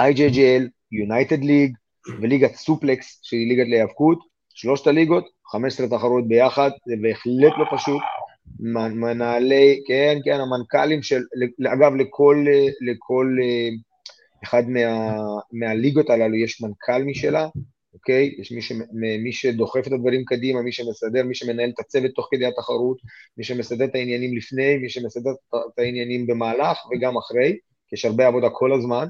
IJGL, 0.00 0.64
United 1.06 1.42
League 1.42 1.76
וליגת 2.20 2.54
סופלקס, 2.54 3.20
שהיא 3.22 3.48
ליגת 3.48 3.68
להיאבקות, 3.68 4.18
שלושת 4.54 4.86
הליגות, 4.86 5.24
15 5.46 5.86
תחרויות 5.88 6.28
ביחד, 6.28 6.70
זה 6.86 6.94
בהחלט 7.02 7.52
לא 7.58 7.76
פשוט. 7.76 8.02
מנהלי, 8.60 9.82
כן, 9.86 10.18
כן, 10.24 10.38
המנכ"לים 10.40 11.02
של, 11.02 11.22
אגב, 11.72 11.94
לכל, 11.94 12.46
לכל 12.80 13.36
אה, 13.42 13.68
אחד 14.44 14.62
מה, 14.68 15.16
מהליגות 15.52 16.10
הללו 16.10 16.34
יש 16.34 16.62
מנכ"ל 16.62 17.02
משלה, 17.04 17.48
אוקיי? 17.94 18.34
יש 18.38 18.52
מי, 18.52 18.62
ש, 18.62 18.72
מי 19.22 19.32
שדוחף 19.32 19.86
את 19.86 19.92
הדברים 19.92 20.24
קדימה, 20.24 20.62
מי 20.62 20.72
שמסדר, 20.72 21.24
מי 21.24 21.34
שמנהל 21.34 21.70
את 21.74 21.80
הצוות 21.80 22.10
תוך 22.14 22.28
כדי 22.30 22.46
התחרות, 22.46 22.98
מי 23.36 23.44
שמסדר 23.44 23.84
את 23.84 23.94
העניינים 23.94 24.36
לפני, 24.36 24.76
מי 24.76 24.88
שמסדר 24.88 25.30
את 25.72 25.78
העניינים 25.78 26.26
במהלך 26.26 26.78
וגם 26.90 27.16
אחרי, 27.16 27.58
כי 27.88 27.96
יש 27.96 28.04
הרבה 28.04 28.26
עבודה 28.26 28.50
כל 28.50 28.72
הזמן. 28.72 29.06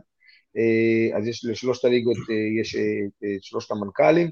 אה, 0.57 1.19
אז 1.19 1.27
יש 1.27 1.45
לשלושת 1.45 1.85
הליגות, 1.85 2.17
אה, 2.31 2.61
יש 2.61 2.77
אה, 2.77 2.81
אה, 3.25 3.37
שלושת 3.41 3.71
המנכ"לים. 3.71 4.31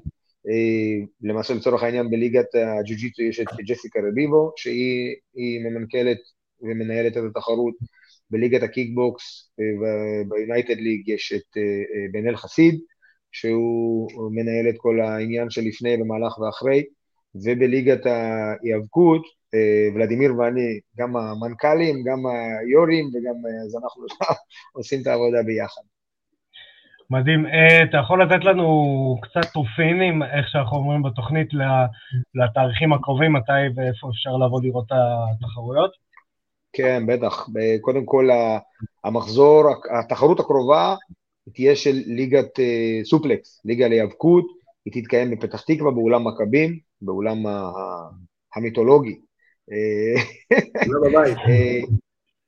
למעשה 1.21 1.53
לצורך 1.53 1.83
העניין 1.83 2.09
בליגת 2.09 2.55
הג'ו-ג'יטו 2.55 3.23
יש 3.23 3.39
את 3.39 3.47
ג'סיקה 3.67 3.99
רביבו, 4.07 4.51
שהיא 4.55 5.15
היא 5.35 5.59
ממנכ"לת 5.59 6.17
ומנהלת 6.61 7.17
את 7.17 7.23
התחרות. 7.29 7.73
בליגת 8.29 8.63
הקיקבוקס 8.63 9.51
ביונייטד 10.27 10.77
ליג 10.77 11.09
יש 11.09 11.33
את 11.33 11.57
בן 12.11 12.27
אל 12.27 12.35
חסיד, 12.35 12.79
שהוא 13.31 14.31
מנהל 14.31 14.69
את 14.69 14.75
כל 14.77 15.01
העניין 15.01 15.49
של 15.49 15.61
לפני, 15.61 15.97
במהלך 15.97 16.39
ואחרי, 16.39 16.83
ובליגת 17.35 18.05
ההיאבקות, 18.05 19.21
אה, 19.53 19.87
ולדימיר 19.95 20.31
ואני, 20.37 20.79
גם 20.97 21.17
המנכ"לים, 21.17 22.03
גם 22.03 22.19
היו"רים, 22.25 23.05
וגם, 23.05 23.35
אה, 23.45 23.65
אז 23.65 23.75
אנחנו 23.83 24.03
עושים 24.77 25.01
את 25.01 25.07
העבודה 25.07 25.43
ביחד. 25.43 25.81
מדהים. 27.09 27.45
אה, 27.45 27.83
אתה 27.83 27.97
יכול 27.97 28.23
לתת 28.23 28.43
לנו 28.45 29.17
קצת 29.21 29.51
טרופינים, 29.53 30.23
איך 30.23 30.47
שאנחנו 30.49 30.77
אומרים 30.77 31.03
בתוכנית, 31.03 31.49
לתאריכים 32.35 32.93
הקרובים, 32.93 33.33
מתי 33.33 33.61
ואיפה 33.75 34.09
אפשר 34.09 34.37
לבוא 34.45 34.61
לראות 34.63 34.85
את 34.85 34.91
התחרויות? 35.41 35.91
כן, 36.73 37.03
בטח. 37.07 37.47
קודם 37.81 38.05
כל, 38.05 38.29
המחזור, 39.03 39.63
התחרות 39.99 40.39
הקרובה 40.39 40.95
תהיה 41.53 41.75
של 41.75 42.01
ליגת 42.05 42.59
אה, 42.59 42.99
סופלקס, 43.03 43.61
ליגה 43.65 43.87
להיאבקות, 43.87 44.45
היא 44.85 45.01
תתקיים 45.03 45.31
בפתח 45.31 45.61
תקווה 45.61 45.91
באולם 45.91 46.27
מכבים, 46.27 46.79
באולם 47.01 47.45
ה- 47.47 47.71
המיתולוגי. 48.55 49.19
אה, 49.71 50.23
לא 50.87 50.99
בבית. 51.09 51.37
אה, 51.37 51.81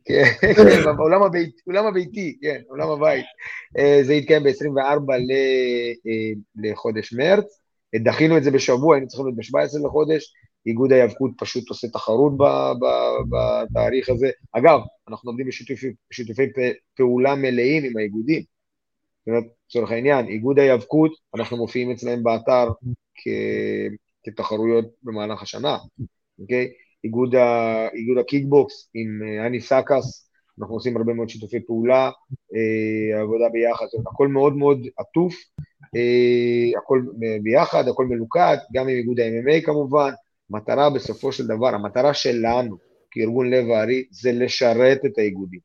כן, 0.05 0.23
הבית- 1.23 1.61
עולם 1.65 1.85
הביתי, 1.85 2.37
כן, 2.41 2.61
עולם 2.69 2.89
הבית. 2.89 3.25
אה, 3.77 3.99
זה 4.03 4.13
יתקיים 4.13 4.43
ב-24 4.43 5.11
אה, 6.07 6.31
לחודש 6.55 7.13
מרץ. 7.13 7.59
דחינו 7.95 8.37
את 8.37 8.43
זה 8.43 8.51
בשבוע, 8.51 8.95
היינו 8.95 9.07
צריכים 9.07 9.25
להיות 9.25 9.37
ב-17 9.37 9.87
לחודש. 9.87 10.33
איגוד 10.65 10.91
ההיאבקות 10.91 11.31
פשוט 11.39 11.69
עושה 11.69 11.87
תחרות 11.87 12.33
בתאריך 13.29 14.09
הזה. 14.09 14.29
אגב, 14.51 14.79
אנחנו 15.09 15.29
עובדים 15.31 15.47
בשיתופי, 15.47 15.93
פעולה 16.95 17.35
מלאים 17.35 17.83
עם 17.83 17.97
האיגודים. 17.97 18.52
לצורך 19.27 19.91
העניין, 19.91 20.27
איגוד 20.27 20.59
ההיאבקות, 20.59 21.11
אנחנו 21.35 21.57
מופיעים 21.57 21.91
אצלם 21.91 22.23
באתר 22.23 22.67
כ- 23.15 23.93
כתחרויות 24.23 24.85
במהלך 25.03 25.41
השנה, 25.41 25.77
אוקיי? 26.39 26.71
איגוד, 27.03 27.35
ה, 27.35 27.87
איגוד 27.93 28.17
הקיקבוקס 28.17 28.89
עם 28.93 29.21
אה, 29.23 29.47
אני 29.47 29.61
סאקס, 29.61 30.29
אנחנו 30.59 30.75
עושים 30.75 30.97
הרבה 30.97 31.13
מאוד 31.13 31.29
שיתופי 31.29 31.59
פעולה, 31.59 32.11
אה, 32.55 33.21
עבודה 33.21 33.49
ביחד, 33.49 33.85
זאת 33.85 33.93
אומרת, 33.93 34.07
הכל 34.07 34.27
מאוד 34.27 34.55
מאוד 34.55 34.87
עטוף, 34.97 35.35
אה, 35.95 36.79
הכל 36.79 37.01
ביחד, 37.43 37.87
הכל 37.87 38.05
מלוכד, 38.05 38.57
גם 38.73 38.87
עם 38.87 38.95
איגוד 38.95 39.19
ה-MMA 39.19 39.65
כמובן, 39.65 40.11
מטרה 40.49 40.89
בסופו 40.89 41.31
של 41.31 41.47
דבר, 41.47 41.67
המטרה 41.67 42.13
שלנו 42.13 42.77
כארגון 43.11 43.49
לב 43.49 43.69
האריה 43.69 44.03
זה 44.11 44.31
לשרת 44.31 45.05
את 45.05 45.17
האיגודים, 45.17 45.59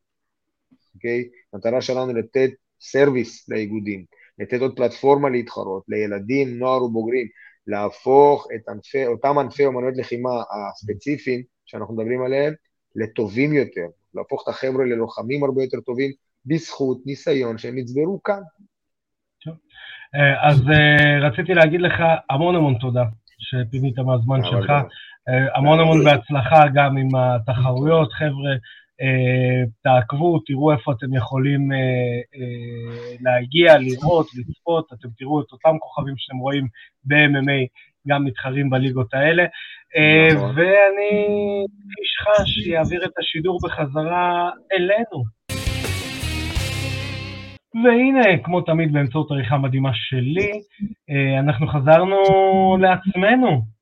אוקיי? 0.94 1.28
המטרה 1.52 1.80
שלנו 1.80 2.14
לתת 2.14 2.50
סרוויס 2.80 3.48
לאיגודים, 3.48 4.04
לתת 4.38 4.60
עוד 4.60 4.76
פלטפורמה 4.76 5.28
להתחרות, 5.28 5.82
לילדים, 5.88 6.58
נוער 6.58 6.84
ובוגרים, 6.84 7.26
להפוך 7.66 8.46
את 8.54 8.68
ענפי, 8.68 9.06
אותם 9.06 9.38
ענפי 9.38 9.66
אומנויות 9.66 9.96
לחימה 9.96 10.30
הספציפיים 10.72 11.42
שאנחנו 11.66 11.94
מדברים 11.94 12.22
עליהם 12.22 12.54
לטובים 12.96 13.52
יותר, 13.52 13.86
להפוך 14.14 14.42
את 14.42 14.48
החבר'ה 14.48 14.84
ללוחמים 14.84 15.44
הרבה 15.44 15.62
יותר 15.62 15.80
טובים 15.80 16.12
בזכות 16.46 16.98
ניסיון 17.06 17.58
שהם 17.58 17.78
יצברו 17.78 18.22
כאן. 18.22 18.40
אה, 20.14 20.48
אז 20.48 20.60
אה, 20.70 21.28
רציתי 21.28 21.54
להגיד 21.54 21.80
לך 21.80 21.94
המון 22.30 22.54
המון 22.56 22.74
תודה 22.80 23.04
שפינית 23.38 23.98
מהזמן 23.98 24.40
שלך. 24.44 24.70
גם- 24.70 24.84
אה, 25.28 25.56
המון 25.56 25.80
המון 25.80 26.04
בהצלחה 26.04 26.64
גם 26.74 26.96
עם 26.96 27.08
התחרויות, 27.16 28.12
חבר'ה, 28.12 28.52
תעקבו, 29.82 30.38
תראו 30.46 30.72
איפה 30.72 30.92
אתם 30.92 31.14
יכולים 31.14 31.72
אה, 31.72 31.78
אה, 31.78 33.14
להגיע, 33.20 33.78
לראות, 33.78 34.26
לצפות, 34.34 34.86
אתם 34.92 35.08
תראו 35.18 35.40
את 35.40 35.52
אותם 35.52 35.78
כוכבים 35.78 36.14
שאתם 36.16 36.36
רואים 36.36 36.66
ב-MMA, 37.04 37.66
גם 38.08 38.24
מתחרים 38.24 38.70
בליגות 38.70 39.14
האלה. 39.14 39.44
אה, 39.96 40.34
נכון. 40.34 40.50
ואני 40.50 41.64
איש 42.00 42.16
חש 42.22 42.66
יעביר 42.66 43.04
את 43.04 43.12
השידור 43.18 43.58
בחזרה 43.64 44.50
אלינו. 44.72 45.38
והנה, 47.84 48.38
כמו 48.44 48.60
תמיד 48.60 48.92
באמצעות 48.92 49.30
עריכה 49.30 49.58
מדהימה 49.58 49.90
שלי, 49.94 50.50
אה, 51.10 51.40
אנחנו 51.40 51.66
חזרנו 51.66 52.16
לעצמנו. 52.80 53.77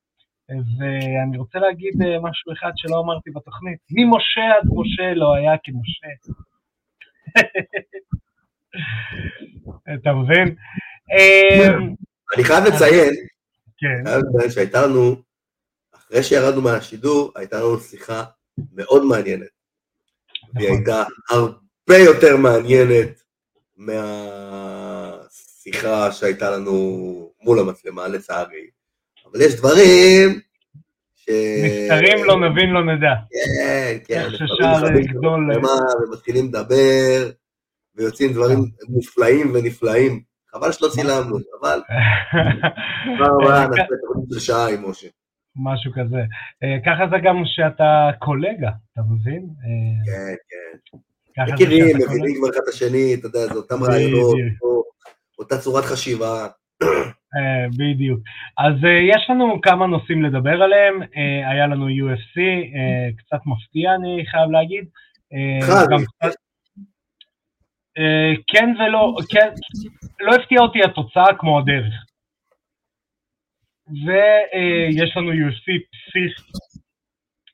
ואני 0.49 1.39
רוצה 1.39 1.59
להגיד 1.59 2.03
אה, 2.03 2.21
משהו 2.23 2.53
אחד 2.53 2.71
שלא 2.77 3.01
אמרתי 3.01 3.31
בתוכנית. 3.31 3.79
ממשה 3.91 4.41
עד 4.41 4.69
משה 4.75 5.15
לא 5.15 5.35
היה 5.35 5.53
כמשה. 5.65 6.07
אתה 9.95 10.13
מבין? 10.13 10.57
אה, 11.13 11.69
אני 12.37 12.45
חייב 12.45 12.65
לציין. 12.65 13.15
כן. 13.79 14.05
חייב 14.05 14.23
לציין 14.35 14.51
שהייתה 14.51 14.87
לנו, 14.87 15.17
אחרי 15.95 16.23
שירדנו 16.23 16.63
מהשידור, 16.63 17.33
הייתה 17.37 17.57
לנו 17.57 17.79
שיחה 17.79 18.25
מאוד 18.73 19.05
מעניינת. 19.05 19.49
והיא 20.55 20.69
נכון. 20.69 20.79
הייתה 20.79 21.05
הרבה 21.31 21.97
יותר 22.05 22.37
מעניינת 22.37 23.23
מהשיחה 23.77 25.23
שהייתה 26.13 26.51
לנו 26.51 27.33
מול 27.41 27.59
המצלמה, 27.59 28.09
לצערי. 28.09 28.76
אבל 29.33 29.41
יש 29.41 29.55
דברים 29.57 30.41
ש... 31.15 31.29
נסתרים 31.65 32.25
לא 32.25 32.49
נבין 32.51 32.71
לא 32.71 32.85
נדע. 32.95 33.15
כן, 33.31 33.97
כן. 34.07 34.21
איך 34.21 34.43
נכנסים 34.43 35.07
גדול- 35.19 35.51
למצלמה 35.55 35.69
ומתחילים 36.09 36.47
לדבר, 36.47 37.31
ויוצאים 37.95 38.33
דברים 38.33 38.59
מופלאים 38.89 39.53
ונפלאים. 39.55 40.21
חבל 40.51 40.73
שלא 40.73 40.89
צילמנו, 40.89 41.37
אבל 41.61 41.81
כבר 43.17 43.27
הבאה 43.43 43.63
אה, 43.63 43.69
נעשה 43.69 43.83
תוכנית 44.09 44.29
של 44.33 44.39
שעה 44.41 44.69
עם 44.75 44.91
משה. 44.91 45.09
משהו 45.57 45.93
כזה. 45.93 46.17
אה, 46.63 46.77
ככה 46.87 47.05
זה 47.11 47.17
גם 47.25 47.37
שאתה 47.45 48.11
קולגה, 48.19 48.71
אתה 48.93 49.01
מבין? 49.11 49.43
אה, 49.65 50.05
כן, 50.07 50.35
כן. 51.35 51.53
מכירים, 51.53 51.97
מבינים 51.97 52.35
כבר 52.39 52.51
אחד 52.51 52.61
את 52.63 52.69
השני, 52.69 53.15
אתה 53.15 53.27
יודע, 53.27 53.47
זה 53.47 53.55
אותם 53.55 53.83
רעיונות, 53.83 54.37
אותה 55.39 55.59
צורת 55.59 55.85
חשיבה. 55.85 56.47
אה, 57.37 57.67
בדיוק. 57.79 58.21
אז 58.59 58.85
אה, 58.85 58.99
יש 59.15 59.27
לנו 59.31 59.61
כמה 59.63 59.87
נושאים 59.87 60.23
לדבר 60.23 60.63
עליהם, 60.63 61.03
אה, 61.03 61.51
היה 61.51 61.67
לנו 61.67 61.89
UFC, 61.89 62.41
קצת 63.19 63.41
מפתיע 63.47 63.95
אני 63.95 64.25
חייב 64.31 64.51
להגיד. 64.51 64.85
כן 68.47 68.75
ולא, 68.79 69.17
כן, 69.31 69.49
לא 70.21 70.35
הפתיע 70.35 70.61
אותי 70.61 70.79
התוצאה 70.85 71.35
כמו 71.39 71.59
הדרך. 71.59 71.95
ויש 73.89 75.17
לנו 75.17 75.33
UFC 75.33 75.65
פסיך 75.91 76.47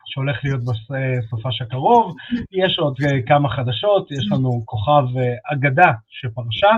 שהולך 0.07 0.45
להיות 0.45 0.61
בסופש 0.65 1.63
הקרוב, 1.63 2.17
יש 2.53 2.79
עוד 2.79 2.97
כמה 3.27 3.49
חדשות, 3.57 4.11
יש 4.11 4.29
לנו 4.33 4.63
כוכב 4.65 5.05
אגדה 5.53 5.93
שפרשה, 6.09 6.77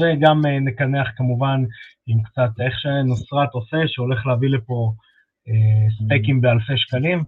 וגם 0.00 0.46
אה, 0.46 0.60
נקנח 0.60 1.08
כמובן 1.16 1.60
עם 2.06 2.22
קצת 2.22 2.50
איך 2.60 2.74
שנוסרת 2.80 3.52
עושה, 3.52 3.76
שהולך 3.86 4.26
להביא 4.26 4.48
לפה 4.48 4.92
אה, 5.48 6.04
סטייקים 6.04 6.40
באלפי 6.40 6.72
שקלים, 6.76 7.18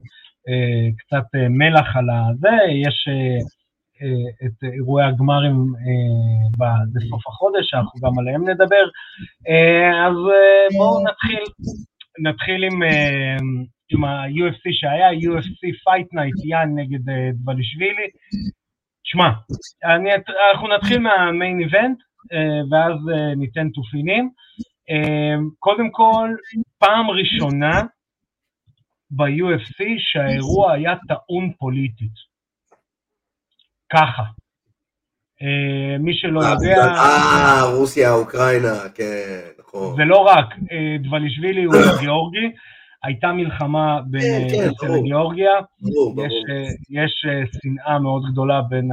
אה, 0.48 0.90
קצת 0.98 1.26
אה, 1.34 1.48
מלח 1.48 1.96
על 1.96 2.06
הזה, 2.10 2.56
יש 2.86 3.08
אה, 3.08 3.38
אה, 4.02 4.46
את 4.46 4.74
אירועי 4.74 5.04
הגמרים 5.06 5.56
אה, 5.84 6.80
בסוף 6.92 7.26
החודש, 7.26 7.70
שאנחנו 7.70 8.00
גם 8.00 8.18
עליהם 8.18 8.48
נדבר. 8.48 8.84
אה, 9.48 10.06
אז 10.06 10.16
אה, 10.34 10.78
בואו 10.78 11.04
נתחיל, 11.04 11.44
נתחיל 12.26 12.64
עם, 12.64 12.82
אה, 12.82 13.36
עם 13.92 14.04
ה-UFC 14.04 14.64
שהיה, 14.72 15.10
UFC 15.10 15.60
Fight 15.84 16.08
Night, 16.16 16.48
יאן 16.48 16.68
נגד 16.78 17.08
אה, 17.08 17.30
דבלישווילי. 17.34 18.08
שמע, 19.04 19.28
אנחנו 20.52 20.68
נתחיל 20.68 20.98
מהמיין 20.98 21.60
איבנט, 21.60 21.98
אה, 21.98 22.11
ואז 22.70 22.92
אה, 23.14 23.34
ניתן 23.34 23.68
תופינים. 23.68 24.30
אה, 24.90 25.36
קודם 25.58 25.90
כל, 25.90 26.30
פעם 26.78 27.10
ראשונה 27.10 27.82
ב-UFC 29.10 29.84
שהאירוע 29.98 30.72
היה 30.72 30.94
טעון 31.08 31.52
פוליטית. 31.58 32.32
ככה. 33.92 34.22
אה, 35.42 35.98
מי 35.98 36.14
שלא 36.14 36.40
יודע, 36.40 36.76
אה, 36.84 37.62
רוסיה, 37.78 38.12
אוקראינה, 38.12 38.88
כן, 38.94 39.40
נכון. 39.58 39.96
זה 39.96 40.02
לא 40.04 40.18
רק, 40.18 40.46
אה, 40.72 40.96
דבלישווילי 41.02 41.64
הוא 41.64 41.74
גיאורגי, 42.00 42.52
הייתה 43.02 43.32
מלחמה 43.32 44.00
בין 44.06 44.20
כן, 44.20 44.48
כן, 44.50 44.62
אה, 44.62 44.68
רוסיה. 44.68 44.88
לגיאורגיה, 44.88 45.50
ברור. 45.80 46.26
יש, 46.90 47.24
אה, 47.26 47.32
אה, 47.32 47.44
שנאה 47.62 47.98
מאוד 47.98 48.22
גדולה 48.32 48.62
בין 48.62 48.90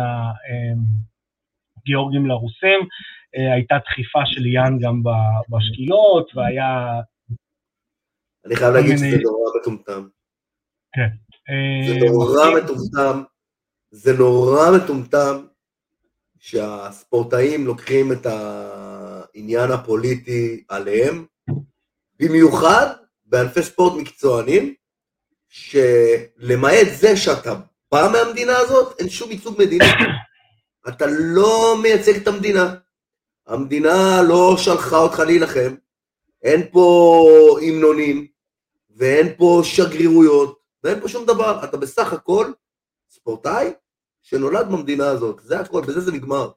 הגיאורגים 1.77 2.25
לרוסים, 2.25 2.79
אה, 2.79 2.87
הייתה 3.33 3.75
דחיפה 3.85 4.19
של 4.25 4.45
יאן 4.45 4.77
גם 4.81 5.01
בשקילות, 5.49 6.31
והיה... 6.35 7.01
אני 8.45 8.55
חייב 8.55 8.73
להגיד 8.73 8.97
שזה 8.97 9.17
נורא 9.23 9.51
מטומטם. 9.61 10.07
אה, 10.97 11.99
זה 11.99 12.05
נורא 12.05 12.49
מפתיע. 12.49 12.63
מטומטם. 12.63 13.23
זה 13.91 14.13
נורא 14.17 14.77
מטומטם 14.77 15.45
שהספורטאים 16.39 17.65
לוקחים 17.65 18.11
את 18.11 18.25
העניין 18.25 19.71
הפוליטי 19.71 20.63
עליהם, 20.69 21.25
במיוחד 22.19 22.87
בענפי 23.25 23.63
ספורט 23.63 24.01
מקצוענים, 24.01 24.73
שלמעט 25.49 26.87
זה 26.99 27.17
שאתה 27.17 27.53
בא 27.91 28.09
מהמדינה 28.13 28.57
הזאת, 28.57 28.99
אין 28.99 29.09
שום 29.09 29.31
ייצוג 29.31 29.61
מדיני. 29.61 29.85
אתה 30.89 31.05
לא 31.09 31.75
מייצג 31.81 32.15
את 32.15 32.27
המדינה. 32.27 32.75
המדינה 33.49 34.21
לא 34.27 34.55
שלחה 34.57 34.97
אותך 34.97 35.19
להילחם, 35.19 35.75
אין 36.43 36.67
פה 36.71 37.25
המנונים, 37.61 38.27
ואין 38.95 39.27
פה 39.37 39.61
שגרירויות, 39.63 40.59
ואין 40.83 40.99
פה 40.99 41.07
שום 41.07 41.25
דבר. 41.25 41.63
אתה 41.63 41.77
בסך 41.77 42.13
הכל 42.13 42.51
ספורטאי 43.09 43.73
שנולד 44.21 44.67
במדינה 44.71 45.07
הזאת, 45.07 45.39
זה 45.43 45.59
הכל, 45.59 45.81
בזה 45.81 46.01
זה 46.01 46.11
נגמר. 46.11 46.51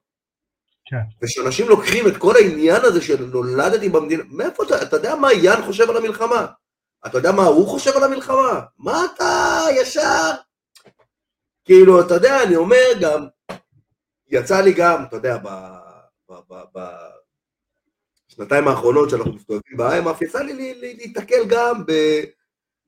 כן. 0.85 0.96
ושאנשים 1.22 1.68
לוקחים 1.68 2.09
את 2.09 2.16
כל 2.16 2.37
העניין 2.37 2.81
הזה 2.85 3.00
של 3.02 3.24
נולדתי 3.24 3.88
במדינה, 3.88 4.22
מאיפה 4.28 4.62
אתה, 4.62 4.83
אתה 4.83 4.96
יודע 4.96 5.14
מה 5.14 5.33
יאן 5.33 5.62
חושב 5.66 5.90
על 5.90 5.96
המלחמה? 5.96 6.46
אתה 7.07 7.18
יודע 7.18 7.33
מה 7.33 7.44
הוא 7.44 7.68
חושב 7.68 7.96
על 7.96 8.05
המלחמה? 8.05 8.61
מה 8.78 9.05
אתה 9.05 9.61
ישר? 9.81 10.31
כאילו, 11.64 12.00
אתה 12.00 12.14
יודע, 12.14 12.42
אני 12.42 12.57
אומר 12.57 12.87
גם, 13.00 13.26
יצא 14.28 14.61
לי 14.61 14.72
גם, 14.72 15.05
אתה 15.05 15.16
יודע, 15.16 15.38
בשנתיים 18.31 18.68
האחרונות 18.68 19.11
שאנחנו 19.11 19.33
מסתובבים 19.33 19.77
ב-IMF, 19.77 20.25
יצא 20.25 20.42
לי 20.42 20.75
להיתקל 20.81 21.45
גם 21.49 21.83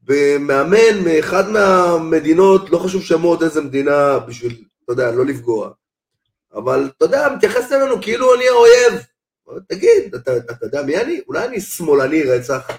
במאמן 0.02 1.04
מאחד 1.04 1.48
מהמדינות, 1.48 2.70
לא 2.70 2.78
חשוב 2.78 3.02
שמות 3.02 3.42
איזה 3.42 3.62
מדינה, 3.62 4.18
בשביל, 4.18 4.64
אתה 4.85 4.92
יודע, 4.92 5.11
לא 5.11 5.26
לפגוע. 5.26 5.70
אבל, 6.54 6.90
אתה 6.96 7.04
יודע, 7.04 7.28
מתייחס 7.37 7.72
אלינו 7.72 8.02
כאילו 8.02 8.35
אני 8.35 8.48
האויב. 8.48 9.07
תגיד, 9.68 10.14
אתה, 10.14 10.37
אתה 10.37 10.66
יודע 10.66 10.83
מי 10.83 10.96
אני? 10.96 11.20
אולי 11.28 11.46
אני 11.46 11.61
שמאלני 11.61 12.22
רצח? 12.22 12.70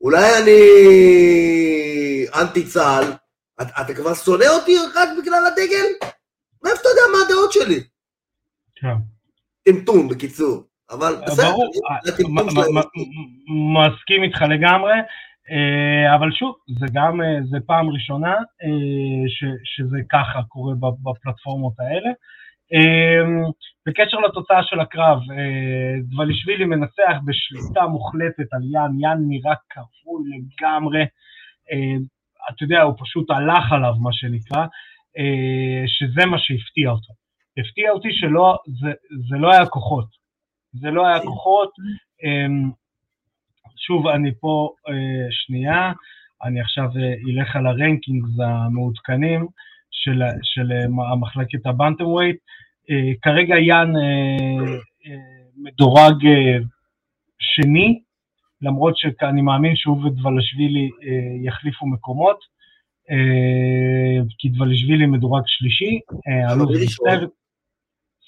אולי 0.00 0.38
אני 0.42 0.60
אנטי 2.34 2.66
צה"ל? 2.66 3.04
אתה, 3.62 3.82
אתה 3.82 3.94
כבר 3.94 4.14
שונא 4.14 4.44
אותי 4.44 4.76
רק 4.94 5.08
בגלל 5.22 5.46
הדגל? 5.46 5.86
מאיפה 6.62 6.80
אתה 6.80 6.88
יודע 6.88 7.02
מה 7.12 7.18
הדעות 7.26 7.52
שלי? 7.52 7.82
כן. 8.76 9.19
טמטום, 9.72 10.08
בקיצור. 10.08 10.62
אבל 10.90 11.12
בסדר, 11.26 11.48
מ- 12.46 12.50
שלהם. 12.50 12.76
מ- 12.76 12.78
מ- 12.78 13.78
מסכים 13.78 14.22
איתך 14.22 14.42
לגמרי, 14.42 14.92
אה, 15.50 16.14
אבל 16.14 16.32
שוב, 16.32 16.54
זה 16.80 16.86
גם, 16.92 17.20
אה, 17.22 17.38
זה 17.50 17.58
פעם 17.66 17.88
ראשונה 17.88 18.32
אה, 18.32 19.28
ש- 19.28 19.60
שזה 19.64 19.98
ככה 20.12 20.42
קורה 20.48 20.74
בפלטפורמות 21.02 21.72
האלה. 21.78 22.10
אה, 22.74 23.50
בקשר 23.86 24.16
לתוצאה 24.18 24.62
של 24.62 24.80
הקרב, 24.80 25.18
אה, 25.30 25.94
דבלישווילי 26.02 26.64
מנצח 26.64 27.14
בשליטה 27.24 27.86
מוחלטת 27.86 28.52
על 28.52 28.62
יאן, 28.72 28.90
יאן 29.00 29.18
נראה 29.28 29.54
כפול 29.70 30.22
לגמרי, 30.32 31.00
אה, 31.72 31.96
אתה 32.50 32.64
יודע, 32.64 32.82
הוא 32.82 32.94
פשוט 33.00 33.30
הלך 33.30 33.72
עליו, 33.72 33.94
מה 34.00 34.12
שנקרא, 34.12 34.60
אה, 35.18 35.82
שזה 35.86 36.26
מה 36.26 36.36
שהפתיע 36.38 36.90
אותו. 36.90 37.12
הפתיע 37.60 37.90
אותי 37.90 38.08
שלא, 38.12 38.58
זה, 38.80 38.92
זה 39.28 39.36
לא 39.36 39.52
היה 39.52 39.66
כוחות. 39.66 40.06
זה 40.72 40.90
לא 40.90 41.06
היה 41.06 41.20
כוחות. 41.20 41.70
אמ, 42.24 42.70
שוב, 43.76 44.06
אני 44.06 44.30
פה 44.40 44.74
אה, 44.88 45.26
שנייה, 45.30 45.92
אני 46.44 46.60
עכשיו 46.60 46.84
אה, 46.84 47.14
אלך 47.28 47.56
על 47.56 47.66
הרנקינגס 47.66 48.30
המעודכנים 48.40 49.46
של, 49.90 50.22
של 50.42 50.72
אה, 50.72 51.16
מחלקת 51.16 51.66
ה 51.66 52.06
bantamweight. 52.06 52.36
אה, 52.90 53.12
כרגע 53.22 53.58
יאן 53.58 53.92
מדורג 55.56 56.16
שני, 57.38 58.02
למרות 58.62 58.96
שאני 58.96 59.42
מאמין 59.42 59.76
שהוא 59.76 60.04
ודבלשווילי 60.04 60.90
יחליפו 61.44 61.86
מקומות, 61.86 62.38
כי 64.38 64.48
דבלשווילי 64.48 65.06
מדורג 65.06 65.42
שלישי, 65.46 66.00
אה, 66.28 66.46
אבל 66.46 66.50
האלוף 66.50 66.70
מי 66.70 66.76
זה 66.76 66.82
ראשון? 66.82 67.28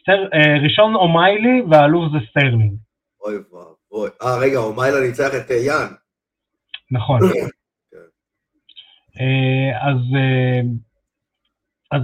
סטר- 0.03 0.29
אה, 0.35 0.63
ראשון 0.65 0.95
אומיילי 0.95 1.63
והאלוף 1.71 2.05
זה 2.13 2.19
סטרלינג, 2.31 2.73
אוי 3.21 3.35
ואבוי. 3.37 4.11
אה, 4.23 4.39
רגע, 4.41 4.59
אומיילי 4.59 5.01
ניצח 5.01 5.31
את 5.37 5.51
אה, 5.51 5.57
יאן. 5.57 5.87
נכון. 6.91 7.21
אז 9.83 9.97
אה, 10.17 10.61
אז 11.91 12.03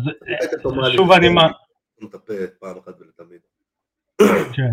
אומיילי 0.65 0.97
שוב 0.97 1.13
אני 1.13 1.29
מה... 1.29 1.43
ולתמיד. 3.01 3.41
כן. 4.57 4.71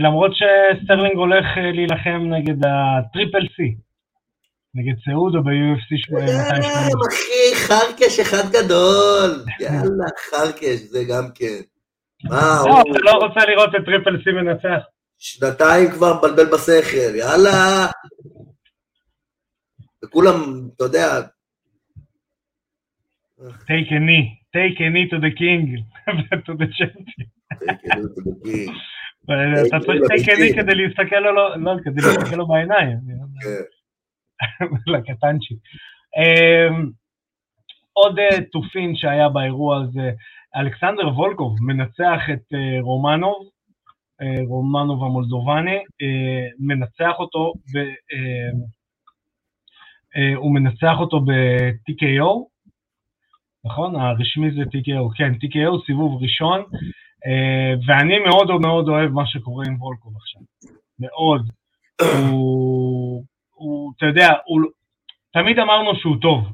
למרות 0.00 0.30
שסטרלינג 0.34 1.16
הולך 1.16 1.44
להילחם 1.74 2.22
נגד 2.34 2.54
ה 2.66 2.77
triple 2.77 3.46
C, 3.56 3.76
נגד 4.74 4.94
סחודו 5.04 5.42
ב-UFC 5.42 6.12
280. 6.12 6.28
אחי, 7.08 7.66
חרקש 7.68 8.20
אחד 8.20 8.48
גדול. 8.52 9.44
יאללה, 9.60 10.06
חרקש, 10.30 10.78
זה 10.80 11.04
גם 11.08 11.24
כן. 11.34 11.60
מה, 12.24 12.62
לא, 12.66 12.80
הוא 12.80 12.92
אתה 12.92 12.98
לא 12.98 13.10
רוצה 13.10 13.40
לראות 13.46 13.74
את 13.74 13.84
triple 13.84 14.22
C 14.24 14.32
מנצח. 14.32 14.84
שנתיים 15.18 15.90
כבר 15.90 16.18
מבלבל 16.18 16.44
בשכל, 16.52 17.14
יאללה. 17.14 17.86
וכולם, 20.04 20.34
אתה 20.76 20.84
יודע, 20.84 21.20
take 23.40 23.90
a 23.90 24.00
knee, 24.00 24.26
take 24.56 24.80
a 24.80 24.88
knee 24.90 25.08
to 25.10 25.18
the 25.18 25.30
king, 25.40 25.62
to 26.46 26.52
the 26.54 26.68
champion. 26.78 27.26
אתה 29.66 29.76
צריך 29.86 30.02
take 30.02 30.28
a 30.28 30.36
knee 30.36 30.56
כדי 30.56 30.74
להסתכל 30.74 31.16
לו, 31.16 31.34
לא, 31.34 31.56
לא, 31.56 31.72
כדי 31.84 32.02
להסתכל 32.02 32.36
לו 32.36 32.46
בעיניים. 32.46 32.98
כן. 33.42 33.62
לקטנצ'י. 34.92 35.54
אמ, 36.16 36.90
עוד 37.92 38.18
אה, 38.18 38.44
תופין 38.52 38.96
שהיה 38.96 39.28
באירוע 39.28 39.82
הזה, 39.82 40.10
אלכסנדר 40.56 41.08
וולקוב 41.08 41.56
מנצח 41.60 42.20
את 42.32 42.54
אה, 42.54 42.80
רומנוב, 42.80 43.48
אה, 44.22 44.44
רומנוב 44.48 45.04
המולדובני, 45.04 45.76
אה, 45.76 46.46
מנצח 46.58 47.12
אותו, 47.18 47.52
ב, 47.74 47.78
הוא 50.36 50.54
מנצח 50.54 50.94
אותו 50.98 51.20
ב-TKO, 51.20 52.44
נכון? 53.64 53.96
הרשמי 53.96 54.50
זה 54.50 54.62
TKO, 54.62 55.16
כן, 55.16 55.32
TKO, 55.32 55.86
סיבוב 55.86 56.22
ראשון, 56.22 56.62
ואני 57.86 58.18
מאוד 58.18 58.60
מאוד 58.60 58.88
אוהב 58.88 59.10
מה 59.10 59.26
שקורה 59.26 59.64
עם 59.66 59.82
וולקוב 59.82 60.16
עכשיו, 60.16 60.42
מאוד. 60.98 61.50
הוא, 62.00 63.24
הוא, 63.54 63.92
אתה 63.96 64.06
יודע, 64.06 64.28
הוא, 64.44 64.60
תמיד 65.32 65.58
אמרנו 65.58 65.96
שהוא 65.96 66.16
טוב, 66.20 66.48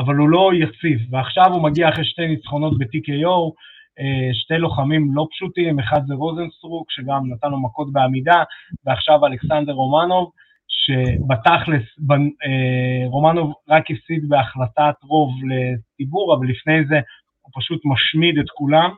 אבל 0.00 0.16
הוא 0.16 0.28
לא 0.28 0.50
יציב, 0.54 1.00
ועכשיו 1.10 1.52
הוא 1.52 1.62
מגיע 1.62 1.88
אחרי 1.88 2.04
שתי 2.04 2.26
ניצחונות 2.26 2.78
ב-TKO, 2.78 3.52
אה, 4.00 4.34
שתי 4.34 4.54
לוחמים 4.54 5.14
לא 5.14 5.26
פשוטים, 5.30 5.78
אחד 5.80 6.00
זה 6.06 6.14
רוזנסטרוק, 6.14 6.90
שגם 6.90 7.32
נתן 7.32 7.50
לו 7.50 7.62
מכות 7.62 7.92
בעמידה, 7.92 8.42
ועכשיו 8.84 9.26
אלכסנדר 9.26 9.72
רומנוב, 9.72 10.30
שבתכלס 10.68 11.82
אה, 12.10 13.06
רומנוב 13.06 13.54
רק 13.68 13.84
הפסיד 13.90 14.28
בהחלטת 14.28 14.94
רוב 15.02 15.30
לציבור, 15.50 16.34
אבל 16.34 16.46
לפני 16.46 16.84
זה 16.88 17.00
הוא 17.42 17.52
פשוט 17.54 17.80
משמיד 17.84 18.38
את 18.38 18.50
כולם. 18.54 18.90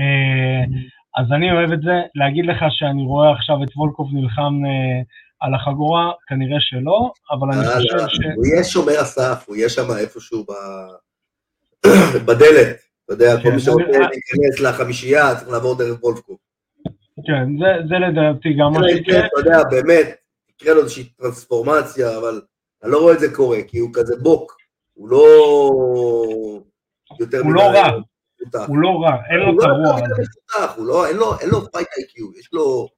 אה, 0.00 0.64
אז 1.16 1.32
אני 1.32 1.52
אוהב 1.52 1.72
את 1.72 1.82
זה. 1.82 2.02
להגיד 2.14 2.46
לך 2.46 2.64
שאני 2.70 3.02
רואה 3.02 3.32
עכשיו 3.32 3.62
את 3.62 3.68
וולקוב 3.76 4.14
נלחם 4.14 4.54
על 5.42 5.54
החגורה, 5.54 6.12
כנראה 6.28 6.56
שלא, 6.60 7.12
אבל 7.30 7.48
אני 7.52 7.66
חושב 7.66 7.88
יאללה, 7.88 8.08
ש... 8.08 8.18
הוא 8.36 8.46
יהיה 8.46 8.64
שומר 8.64 9.00
הסף, 9.00 9.44
הוא 9.46 9.56
יהיה 9.56 9.68
שם 9.68 9.90
איפשהו 9.98 10.44
בדלת. 12.26 12.76
אתה 13.04 13.12
יודע, 13.12 13.36
כל 13.36 13.42
כן, 13.42 13.54
מי 13.54 13.60
שרוצה 13.60 13.98
להיכנס 13.98 14.60
לחמישייה 14.60 15.34
צריך 15.34 15.48
לעבור 15.48 15.78
דרך 15.78 16.04
וולפקו. 16.04 16.38
כן, 17.26 17.58
זה, 17.88 17.98
לדעתי 17.98 18.48
גם 18.58 18.72
מה 18.72 18.78
אם 18.78 18.96
שיקרה. 18.96 19.20
כן, 19.20 19.26
אתה 19.26 19.40
יודע, 19.40 19.62
באמת, 19.70 20.16
יקרה 20.50 20.74
לו 20.74 20.80
איזושהי 20.80 21.04
טרנספורמציה, 21.04 22.18
אבל 22.18 22.40
אני 22.82 22.92
לא 22.92 23.00
רואה 23.00 23.14
את 23.14 23.20
זה 23.20 23.34
קורה, 23.34 23.58
כי 23.68 23.78
הוא 23.78 23.90
כזה 23.92 24.16
בוק, 24.22 24.56
הוא 24.94 25.08
לא 25.08 25.24
יותר 27.20 27.40
הוא 27.40 27.54
לא 27.54 27.62
רע. 27.62 27.90
הוא 28.66 28.78
לא 28.78 28.88
רע, 28.88 29.16
אין 29.30 29.40
לו 29.40 29.52
את 29.52 29.56
לא 29.58 29.64
הרוע 29.64 30.00
הוא 30.76 30.86
לא, 30.86 31.12
לו, 31.12 31.38
אין 31.38 31.48
לו 31.48 31.72
fight 31.72 31.88
IQ, 31.96 32.26
יש 32.40 32.48
לו 32.52 32.88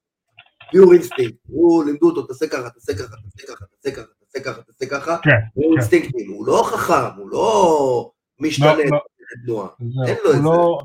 pure 0.74 0.92
instinct, 0.92 1.36
הוא 1.46 1.84
לימדו 1.84 2.06
אותו, 2.10 2.22
תעשה 2.22 2.46
ככה, 2.46 2.70
תעשה 2.70 2.92
ככה, 2.94 3.16
תעשה 3.16 3.46
ככה, 3.46 3.64
תעשה 3.66 3.96
ככה, 3.96 4.06
תעשה 4.20 4.44
ככה, 4.44 4.62
תעשה 4.62 4.86
ככה, 4.90 5.16
כן, 5.22 5.30
הוא 5.54 5.64
כן. 5.64 5.70
אינסטינקטים, 5.72 6.30
הוא 6.30 6.46
לא 6.46 6.62
חכם, 6.66 7.18
הוא 7.18 7.28
לא 7.30 8.10
משתנה 8.40 8.74
לא, 8.74 8.84
לא. 8.90 9.00
תנועה. 9.44 9.68
זהו, 9.78 10.04
אין 10.06 10.16
לו 10.24 10.30
את 10.30 10.36
הוא 10.36 10.44
לא... 10.44 10.78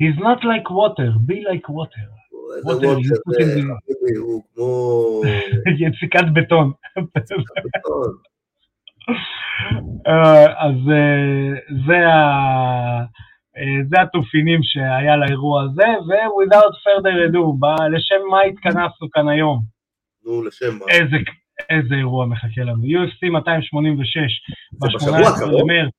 He's 0.00 0.18
not 0.18 0.40
like 0.42 0.68
water, 0.70 1.10
be 1.28 1.38
like 1.50 1.68
water. 1.70 2.06
הוא 2.62 2.74
זה, 2.74 3.14
כמו... 4.54 5.22
יציקת 5.86 6.24
בטון. 6.34 6.72
אה, 10.06 10.44
אז 10.66 10.76
אה, 10.92 11.52
זה 11.86 12.06
ה- 12.06 13.04
זה 13.90 14.02
התופינים 14.02 14.60
שהיה 14.62 15.16
לאירוע 15.16 15.62
הזה, 15.62 15.82
ו-without 16.08 16.74
further 16.84 17.16
ado, 17.30 17.42
ב- 17.60 17.82
לשם 17.94 18.20
מה 18.30 18.40
התכנסנו 18.42 19.10
כאן 19.12 19.28
היום? 19.28 19.62
נו, 20.24 20.42
לשם 20.42 20.78
מה. 20.78 20.84
איזה, 20.90 21.16
איזה 21.70 21.94
אירוע 21.94 22.26
מחכה 22.26 22.60
לנו. 22.62 22.82
UFC 22.82 23.30
286, 23.30 24.16
זה 24.72 24.86
בשבוע 24.86 25.18
ב-18 25.18 25.36
הקרוב? 25.36 25.60
למרץ. 25.70 25.92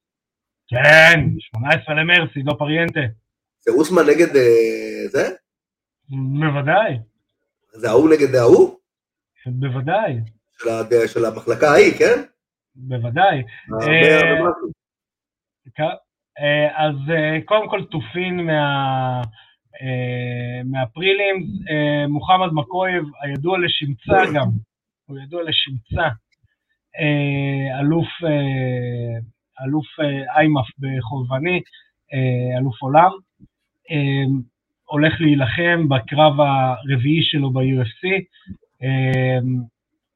כן, 0.68 1.20
18 1.40 1.96
למרץ, 1.96 2.30
עידו 2.36 2.58
פריאנטה. 2.58 3.00
זה 3.60 3.72
אוסמן 3.72 4.02
נגד 4.10 4.36
אה, 4.36 5.08
זה? 5.10 5.24
בוודאי, 6.40 6.98
זה 7.74 7.90
ההוא 7.90 8.10
נגד 8.10 8.36
ההוא? 8.36 8.76
בוודאי, 9.46 10.14
של 10.60 10.70
ה- 10.70 11.08
של 11.08 11.26
המחלקה 11.26 11.68
ההיא, 11.70 11.94
כן? 12.00 12.22
בוודאי. 12.76 13.44
כ- 15.76 15.80
אה, 15.80 15.96
אז 16.76 16.96
אה, 17.10 17.40
קודם 17.46 17.70
כל 17.70 17.84
תופין 17.84 18.46
מה... 18.46 19.22
אה, 19.82 20.62
מהפרילימס, 20.66 21.48
אה, 21.70 22.08
מוחמד 22.08 22.54
מקויב, 22.54 23.04
הידוע 23.22 23.58
לשמצה 23.60 24.34
גם, 24.36 24.48
הוא 25.06 25.20
ידוע 25.20 25.44
לשמצה, 25.44 26.08
אה, 27.00 27.80
אלוף, 27.80 28.08
אה, 28.24 29.20
אלוף 29.66 29.86
אה, 30.00 30.38
איימאף 30.38 30.68
בחובבני, 30.80 31.62
אה, 32.14 32.58
אלוף 32.58 32.82
עולם, 32.82 33.12
אה, 33.92 34.26
הולך 34.86 35.14
להילחם 35.22 35.90
בקרב 35.90 36.34
הרביעי 36.40 37.24
שלו 37.24 37.52
ב-UFC, 37.52 38.04
אה, 38.84 39.40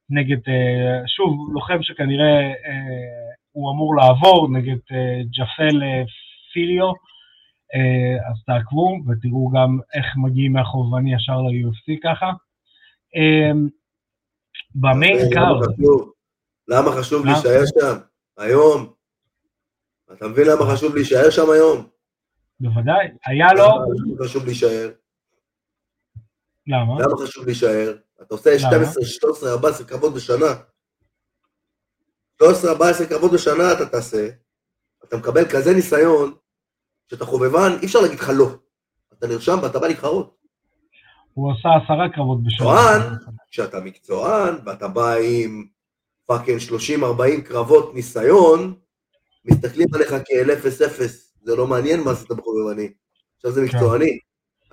נגד, 0.10 0.50
אה, 0.50 1.08
שוב, 1.08 1.54
לוחם 1.54 1.84
שכנראה 1.84 2.40
אה, 2.42 3.30
הוא 3.52 3.72
אמור 3.72 3.96
לעבור 3.96 4.50
נגד 4.52 4.78
אה, 4.92 5.22
ג'פל 5.24 5.84
אה, 5.84 6.04
פיליו, 6.54 6.92
אה, 7.76 8.30
אז 8.32 8.44
תעקבו 8.46 8.98
ותראו 9.08 9.52
גם 9.56 9.80
איך 9.94 10.06
מגיעים 10.18 10.54
מהחובבני 10.54 11.16
ישר 11.16 11.38
ל-UFC 11.42 12.00
ככה. 12.04 12.32
אה, 13.16 13.52
ב 14.76 14.84
main 14.84 15.18
למה 15.18 15.34
card, 15.34 15.74
חשוב? 15.74 16.12
למה 16.68 16.92
חשוב 16.92 17.26
למה? 17.26 17.34
להישאר 17.34 17.66
שם? 17.66 17.98
היום. 18.38 18.94
אתה 20.14 20.28
מבין 20.28 20.48
למה 20.48 20.74
חשוב 20.74 20.96
להישאר 20.96 21.30
שם 21.30 21.50
היום? 21.54 21.88
בוודאי, 22.60 23.08
היה 23.26 23.54
לו, 23.54 23.64
למה 23.66 24.26
חשוב 24.26 24.46
להישאר? 24.46 24.90
למה? 26.68 26.94
למה 27.00 27.18
חשוב 27.24 27.46
להישאר? 27.46 27.94
אתה 28.22 28.36
עושה 28.36 28.50
למה? 28.50 28.86
12, 28.86 29.06
13, 29.06 29.52
14 29.52 29.88
קרבות 29.88 30.14
בשנה. 30.14 30.46
13, 32.42 32.72
14 32.72 33.08
קרבות 33.08 33.32
בשנה 33.32 33.74
אתה 33.74 33.86
תעשה, 33.86 34.30
אתה 35.04 35.18
מקבל 35.18 35.46
כזה 35.46 35.74
ניסיון, 35.74 36.34
שאתה 37.08 37.26
חובבן, 37.26 37.78
אי 37.82 37.86
אפשר 37.86 38.00
להגיד 38.00 38.20
לך 38.20 38.32
לא. 38.36 38.50
אתה 39.14 39.28
נרשם 39.28 39.58
ואתה 39.64 39.80
בא 39.80 39.88
להתחרות. 39.88 40.36
הוא 41.34 41.52
עשה 41.52 41.70
עשרה 41.84 42.10
קרבות 42.16 42.44
בשנה. 42.44 42.68
מקצוען. 42.68 43.02
כשאתה 43.52 43.80
מקצוען, 43.80 44.56
ואתה 44.66 44.88
בא 44.88 45.16
עם 45.24 45.66
פאקינג 46.26 46.60
30-40 47.40 47.42
קרבות 47.46 47.96
ניסיון, 47.96 48.74
מסתכלים 49.46 49.88
עליך 49.94 50.10
כאל 50.26 50.52
0-0, 50.52 51.02
זה 51.44 51.56
לא 51.56 51.68
מעניין 51.68 52.02
מה 52.02 52.12
עשית 52.12 52.32
בחובבני. 52.32 52.94
עכשיו 53.36 53.52
זה 53.52 53.62
מקצועני. 53.62 54.20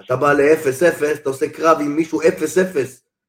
אתה 0.00 0.16
בא 0.16 0.32
ל-0-0, 0.32 1.04
אתה 1.14 1.28
עושה 1.28 1.48
קרב 1.48 1.78
עם 1.80 1.96
מישהו 1.96 2.20
0-0, 2.22 2.24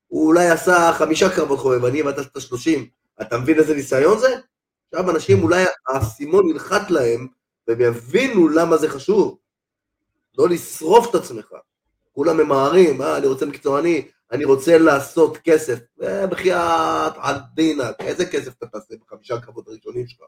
הוא 0.08 0.28
אולי 0.28 0.48
עשה 0.48 0.92
חמישה 0.94 1.30
קרבות 1.30 1.60
חובבני 1.60 2.02
ואתה 2.02 2.22
עשית 2.22 2.38
30. 2.40 2.97
אתה 3.22 3.38
מבין 3.38 3.60
איזה 3.60 3.76
ניסיון 3.76 4.20
זה? 4.20 4.28
עכשיו 4.94 5.12
אנשים 5.12 5.44
אולי 5.44 5.64
האסימון 5.88 6.50
ילחת 6.50 6.92
להם, 6.92 7.28
והם 7.68 7.82
יבינו 7.82 8.48
למה 8.48 8.78
זה 8.78 8.90
חשוב. 8.90 9.38
לא 10.38 10.50
לשרוף 10.50 11.10
את 11.10 11.16
עצמך. 11.16 11.54
כולם 12.12 12.38
ממהרים, 12.38 13.02
אה, 13.02 13.18
אני 13.18 13.28
רוצה 13.28 13.46
מקצועני, 13.46 14.08
אני 14.32 14.46
רוצה 14.46 14.78
לעשות 14.78 15.38
כסף. 15.38 15.80
אה, 16.04 16.28
בחייאת 16.28 17.14
עדינה, 17.18 17.84
איזה 18.00 18.26
כסף 18.26 18.58
אתה 18.58 18.68
תעשה 18.68 18.96
בחמישה 19.06 19.42
קרבות 19.42 19.68
הראשונים 19.68 20.08
שלך? 20.08 20.20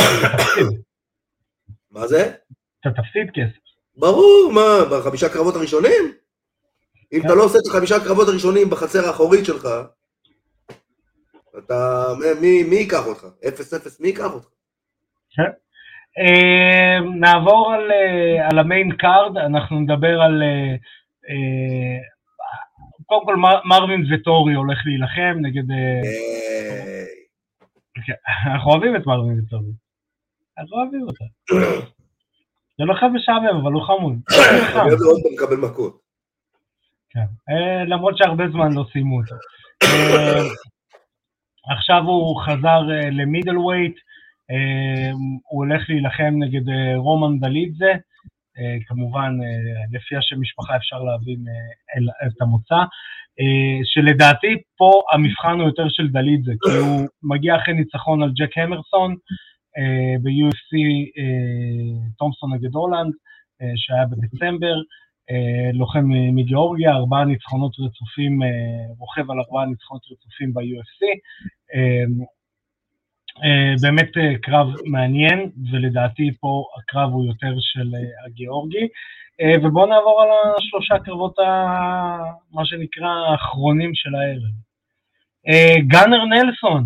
מה 1.90 2.06
זה? 2.06 2.32
אתה 2.80 2.90
תפסיד 2.90 3.30
כסף. 3.34 3.66
ברור, 3.96 4.52
מה, 4.52 4.84
בחמישה 4.90 5.28
קרבות 5.28 5.56
הראשונים? 5.56 6.12
אם 7.12 7.20
כן. 7.20 7.26
אתה 7.26 7.34
לא 7.34 7.44
עושה 7.44 7.58
את 7.58 7.66
החמישה 7.70 8.04
קרבות 8.04 8.28
הראשונים 8.28 8.70
בחצר 8.70 9.06
האחורית 9.06 9.44
שלך, 9.44 9.68
אתה, 11.58 12.04
מי, 12.40 12.62
מי 12.70 12.76
ייקח 12.76 13.06
אותך? 13.06 13.22
0-0, 13.22 13.26
מי 14.00 14.08
ייקח 14.08 14.32
אותך? 14.34 14.46
אה, 16.18 17.00
נעבור 17.20 17.72
על, 17.74 17.90
אה, 17.92 18.48
על 18.50 18.58
ה 18.58 18.66
main 18.66 18.96
card, 18.96 19.36
אנחנו 19.36 19.80
נדבר 19.80 20.20
על... 20.20 20.42
אה, 20.42 20.76
קודם 23.06 23.24
כל 23.24 23.36
מר- 23.36 23.62
מרווין 23.64 24.04
וטורי 24.14 24.54
הולך 24.54 24.78
להילחם 24.86 25.38
נגד... 25.42 25.64
כן, 28.06 28.12
אנחנו 28.52 28.70
אוהבים 28.70 28.96
את 28.96 29.06
מרווין 29.06 29.40
וטורי. 29.40 29.72
אנחנו 30.58 30.76
אוהבים 30.76 31.02
אותה. 31.02 31.24
זה 32.78 32.84
לא 32.84 32.94
חייב 32.94 33.12
משעמם, 33.12 33.60
אבל 33.62 33.72
הוא 33.72 33.82
חמוד. 33.86 34.14
אני 34.30 34.74
אוהב 34.74 35.00
לראות 35.00 35.18
אותו 35.24 35.28
מקבל 35.34 35.56
מכות. 35.56 36.00
כן. 37.10 37.26
למרות 37.86 38.18
שהרבה 38.18 38.44
זמן 38.52 38.72
לא 38.72 38.84
סיימו 38.92 39.20
אותו. 39.20 39.34
עכשיו 41.68 42.02
הוא 42.04 42.40
חזר 42.40 42.80
אה, 42.90 43.10
למידל 43.10 43.58
ווייט, 43.58 43.96
אה, 44.50 45.10
הוא 45.48 45.64
הולך 45.64 45.82
להילחם 45.88 46.34
נגד 46.38 46.68
אה, 46.68 46.96
רומן 46.96 47.38
דלידזה, 47.38 47.92
כמובן 48.86 49.32
לפי 49.92 50.16
השם 50.16 50.40
משפחה 50.40 50.76
אפשר 50.76 50.98
להבין 50.98 51.44
את 52.26 52.42
המוצא, 52.42 52.74
שלדעתי 53.84 54.56
פה 54.76 55.02
המבחן 55.12 55.60
הוא 55.60 55.66
יותר 55.66 55.88
של 55.88 56.08
דלידזה, 56.08 56.52
כי 56.62 56.76
הוא 56.76 57.06
מגיע 57.22 57.56
אחרי 57.56 57.74
ניצחון 57.74 58.22
על 58.22 58.32
ג'ק 58.36 58.58
המרסון 58.58 59.14
ב-UFC 60.22 60.76
תומפסון 62.18 62.54
נגד 62.54 62.74
הולנד, 62.74 63.12
שהיה 63.76 64.06
בדצמבר, 64.06 64.76
לוחם 65.74 66.04
מ- 66.04 66.36
מגיאורגיה, 66.36 66.90
ארבעה 66.92 67.24
ניצחונות 67.24 67.72
רצופים, 67.78 68.42
אה, 68.42 68.48
רוכב 68.98 69.30
על 69.30 69.36
ארבעה 69.40 69.66
ניצחונות 69.66 70.02
רצופים 70.12 70.54
ב-UFC. 70.54 71.00
אה, 71.74 72.04
אה, 73.44 73.74
באמת 73.82 74.16
אה, 74.16 74.38
קרב 74.42 74.66
מעניין, 74.84 75.50
ולדעתי 75.72 76.30
פה 76.40 76.64
הקרב 76.78 77.10
הוא 77.12 77.26
יותר 77.26 77.54
של 77.60 77.94
אה, 77.94 78.26
הגיאורגי. 78.26 78.88
אה, 79.40 79.54
ובואו 79.62 79.86
נעבור 79.86 80.22
על 80.22 80.28
השלושה 80.58 80.94
קרבות, 81.04 81.38
ה- 81.38 82.18
מה 82.52 82.64
שנקרא, 82.64 83.08
האחרונים 83.32 83.90
של 83.94 84.14
הערב. 84.14 84.52
אה, 85.48 85.74
גאנר 85.88 86.24
נלסון. 86.24 86.84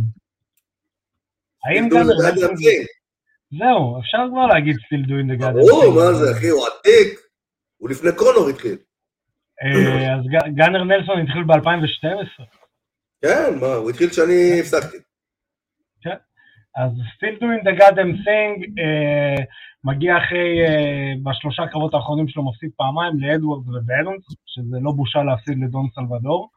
האם 1.65 1.89
גאנר 1.89 2.03
נלסון... 2.31 2.55
זהו, 3.59 4.01
אפשר 4.01 4.19
כבר 4.31 4.47
להגיד 4.47 4.77
still 4.77 5.07
doing 5.07 5.33
the 5.39 5.43
goddamn 5.43 5.53
ברור. 5.71 5.95
מה 5.95 6.13
זה, 6.13 6.33
אחי, 6.39 6.49
הוא 6.49 6.67
עתיק. 6.67 7.30
הוא 7.81 7.91
לפני 7.91 8.11
קונור 8.17 8.49
התחיל. 8.49 8.77
אה, 9.63 10.15
אז 10.15 10.23
גאנר 10.55 10.85
נלסון 10.85 11.21
התחיל 11.21 11.43
ב-2012. 11.43 12.43
כן, 13.23 13.59
מה, 13.61 13.75
הוא 13.75 13.91
התחיל 13.91 14.09
כשאני 14.11 14.61
הפסקתי. 14.61 14.97
אז 16.77 16.93
still 16.93 17.37
doing 17.43 17.63
the 17.69 17.75
goddamn 17.81 18.15
thing, 18.27 18.55
uh, 18.65 19.43
מגיע 19.85 20.19
אחרי, 20.19 20.67
uh, 20.67 21.19
בשלושה 21.23 21.67
קרבות 21.67 21.95
האחרונים 21.95 22.29
שלו 22.29 22.51
מפסיד 22.51 22.71
פעמיים 22.77 23.21
לאדוורדס 23.21 23.69
ובאלונס, 23.69 24.25
שזה 24.47 24.77
לא 24.81 24.93
בושה 24.93 25.23
להפסיד 25.23 25.59
לדון 25.65 25.89
סלבדור, 25.95 26.51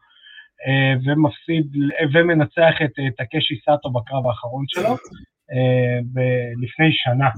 ומפסיד, 1.05 1.65
ומנצח 2.13 2.73
את 2.85 2.91
טקשי 3.17 3.55
סאטו 3.65 3.89
בקרב 3.91 4.27
האחרון 4.27 4.65
שלו, 4.67 4.95
לפני 6.63 6.89
שנה. 6.91 7.29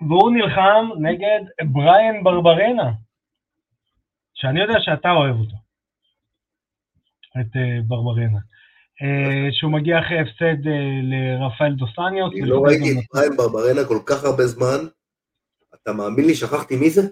והוא 0.00 0.32
נלחם 0.32 0.88
נגד 1.00 1.70
בריאן 1.72 2.24
ברברנה, 2.24 2.92
שאני 4.34 4.60
יודע 4.60 4.80
שאתה 4.80 5.10
אוהב 5.10 5.36
אותו, 5.36 5.56
את 7.40 7.56
uh, 7.56 7.82
ברברנה. 7.86 8.38
אה, 9.02 9.52
שהוא 9.52 9.72
מגיע 9.72 9.98
אחרי 10.00 10.20
הפסד 10.20 10.66
אה, 10.66 11.00
לרפאל 11.02 11.72
דוס 11.72 11.90
אנג'וס. 11.90 12.32
אני 12.32 12.48
לא 12.48 12.60
ראיתי 12.60 12.98
את 12.98 13.04
בריאן 13.10 13.36
ברברנה 13.36 13.84
כל 13.88 13.98
כך 14.06 14.24
הרבה 14.24 14.46
זמן. 14.46 14.86
אתה 15.74 15.92
מאמין 15.92 16.26
לי, 16.26 16.34
שכחתי 16.34 16.76
מי 16.76 16.90
זה? 16.90 17.00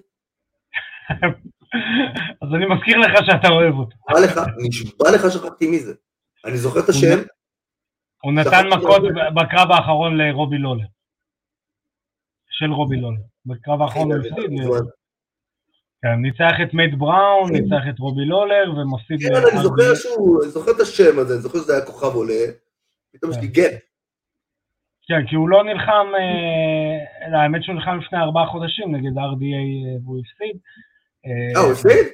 אז 2.42 2.49
אני 2.55 2.66
מזכיר 2.75 2.99
לך 2.99 3.12
שאתה 3.27 3.49
אוהב 3.49 3.75
אותו. 3.75 3.97
בא 4.11 4.20
לך, 4.20 4.40
נשבע 4.66 5.11
לך 5.14 5.33
שכחתי 5.33 5.66
מי 5.66 5.79
זה. 5.79 5.94
אני 6.44 6.57
זוכר 6.57 6.81
את 6.81 6.88
השם, 6.88 7.18
הוא 8.23 8.33
נתן 8.33 8.66
מכות. 8.66 9.03
בקרב 9.35 9.70
האחרון 9.70 10.16
לרובי 10.16 10.59
לולר. 10.59 10.85
של 12.58 12.72
רובי 12.72 12.96
לולר. 12.96 13.20
בקרב 13.46 13.82
האחרון 13.82 14.12
הוא 14.12 14.20
הפסיד. 14.20 14.50
מזמן. 14.50 14.86
כן, 16.02 16.14
ניצח 16.22 16.52
את 16.62 16.74
מאט 16.74 16.94
בראון, 16.94 17.52
ניצח 17.52 17.82
את 17.90 17.98
רובי 17.98 18.24
לולר, 18.24 18.72
ומפסיד... 18.76 19.20
כן, 19.20 19.34
אני 19.52 19.62
זוכר 19.62 19.94
שהוא, 19.94 20.44
זוכר 20.46 20.70
את 20.70 20.80
השם 20.80 21.18
הזה, 21.18 21.34
אני 21.34 21.42
זוכר 21.42 21.58
שזה 21.58 21.72
היה 21.76 21.86
כוכב 21.86 22.14
עולה. 22.14 22.44
פתאום 23.12 23.30
יש 23.30 23.38
לי 23.38 23.46
גט. 23.46 23.72
כן, 25.06 25.26
כי 25.28 25.36
הוא 25.36 25.48
לא 25.48 25.64
נלחם, 25.64 26.06
אה, 26.18 27.42
האמת 27.42 27.64
שהוא 27.64 27.74
נלחם 27.74 27.98
לפני 27.98 28.18
ארבעה 28.18 28.46
חודשים 28.46 28.96
נגד 28.96 29.18
RDA 29.18 29.18
אה, 29.18 29.98
והוא 30.04 30.20
הפסיד. 30.20 30.56
אה, 31.26 31.60
הוא 31.60 31.72
הפסיד? 31.72 32.06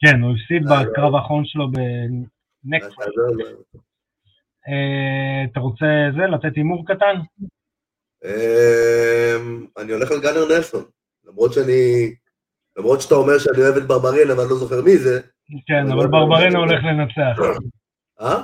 כן, 0.00 0.22
הוא 0.22 0.32
הפסיד 0.32 0.68
אה, 0.68 0.84
בקרב 0.84 1.14
האחרון 1.14 1.44
שלו 1.44 1.66
בנקסט. 1.70 2.98
לא. 2.98 3.46
אה, 4.68 5.44
אתה 5.52 5.60
רוצה 5.60 5.86
זה, 6.16 6.26
לתת 6.26 6.56
הימור 6.56 6.86
קטן? 6.86 7.14
אמ, 8.24 9.66
אני 9.78 9.92
הולך 9.92 10.10
על 10.10 10.20
גאנר 10.20 10.44
נלסון. 10.48 10.84
למרות 11.24 11.52
שאני, 11.52 12.14
למרות 12.76 13.00
שאתה 13.00 13.14
אומר 13.14 13.38
שאני 13.38 13.62
אוהב 13.62 13.76
את 13.76 13.86
ברברנה 13.86 14.38
ואני 14.38 14.50
לא 14.50 14.56
זוכר 14.56 14.82
מי 14.82 14.96
זה. 14.98 15.20
כן, 15.66 15.92
אבל 15.92 16.06
ברברנה 16.06 16.58
הולך 16.58 16.84
לנצח. 16.84 17.38
אה? 18.20 18.42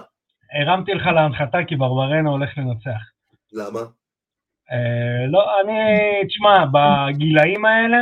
הרמתי 0.52 0.92
לך 0.92 1.06
להנחתה 1.06 1.58
כי 1.68 1.76
ברברנה 1.76 2.30
הולך 2.30 2.50
לנצח. 2.56 3.02
למה? 3.52 3.80
אה, 4.72 5.26
לא, 5.30 5.61
אני, 5.61 5.78
תשמע, 6.28 6.64
בגילאים 6.72 7.64
האלה 7.64 7.98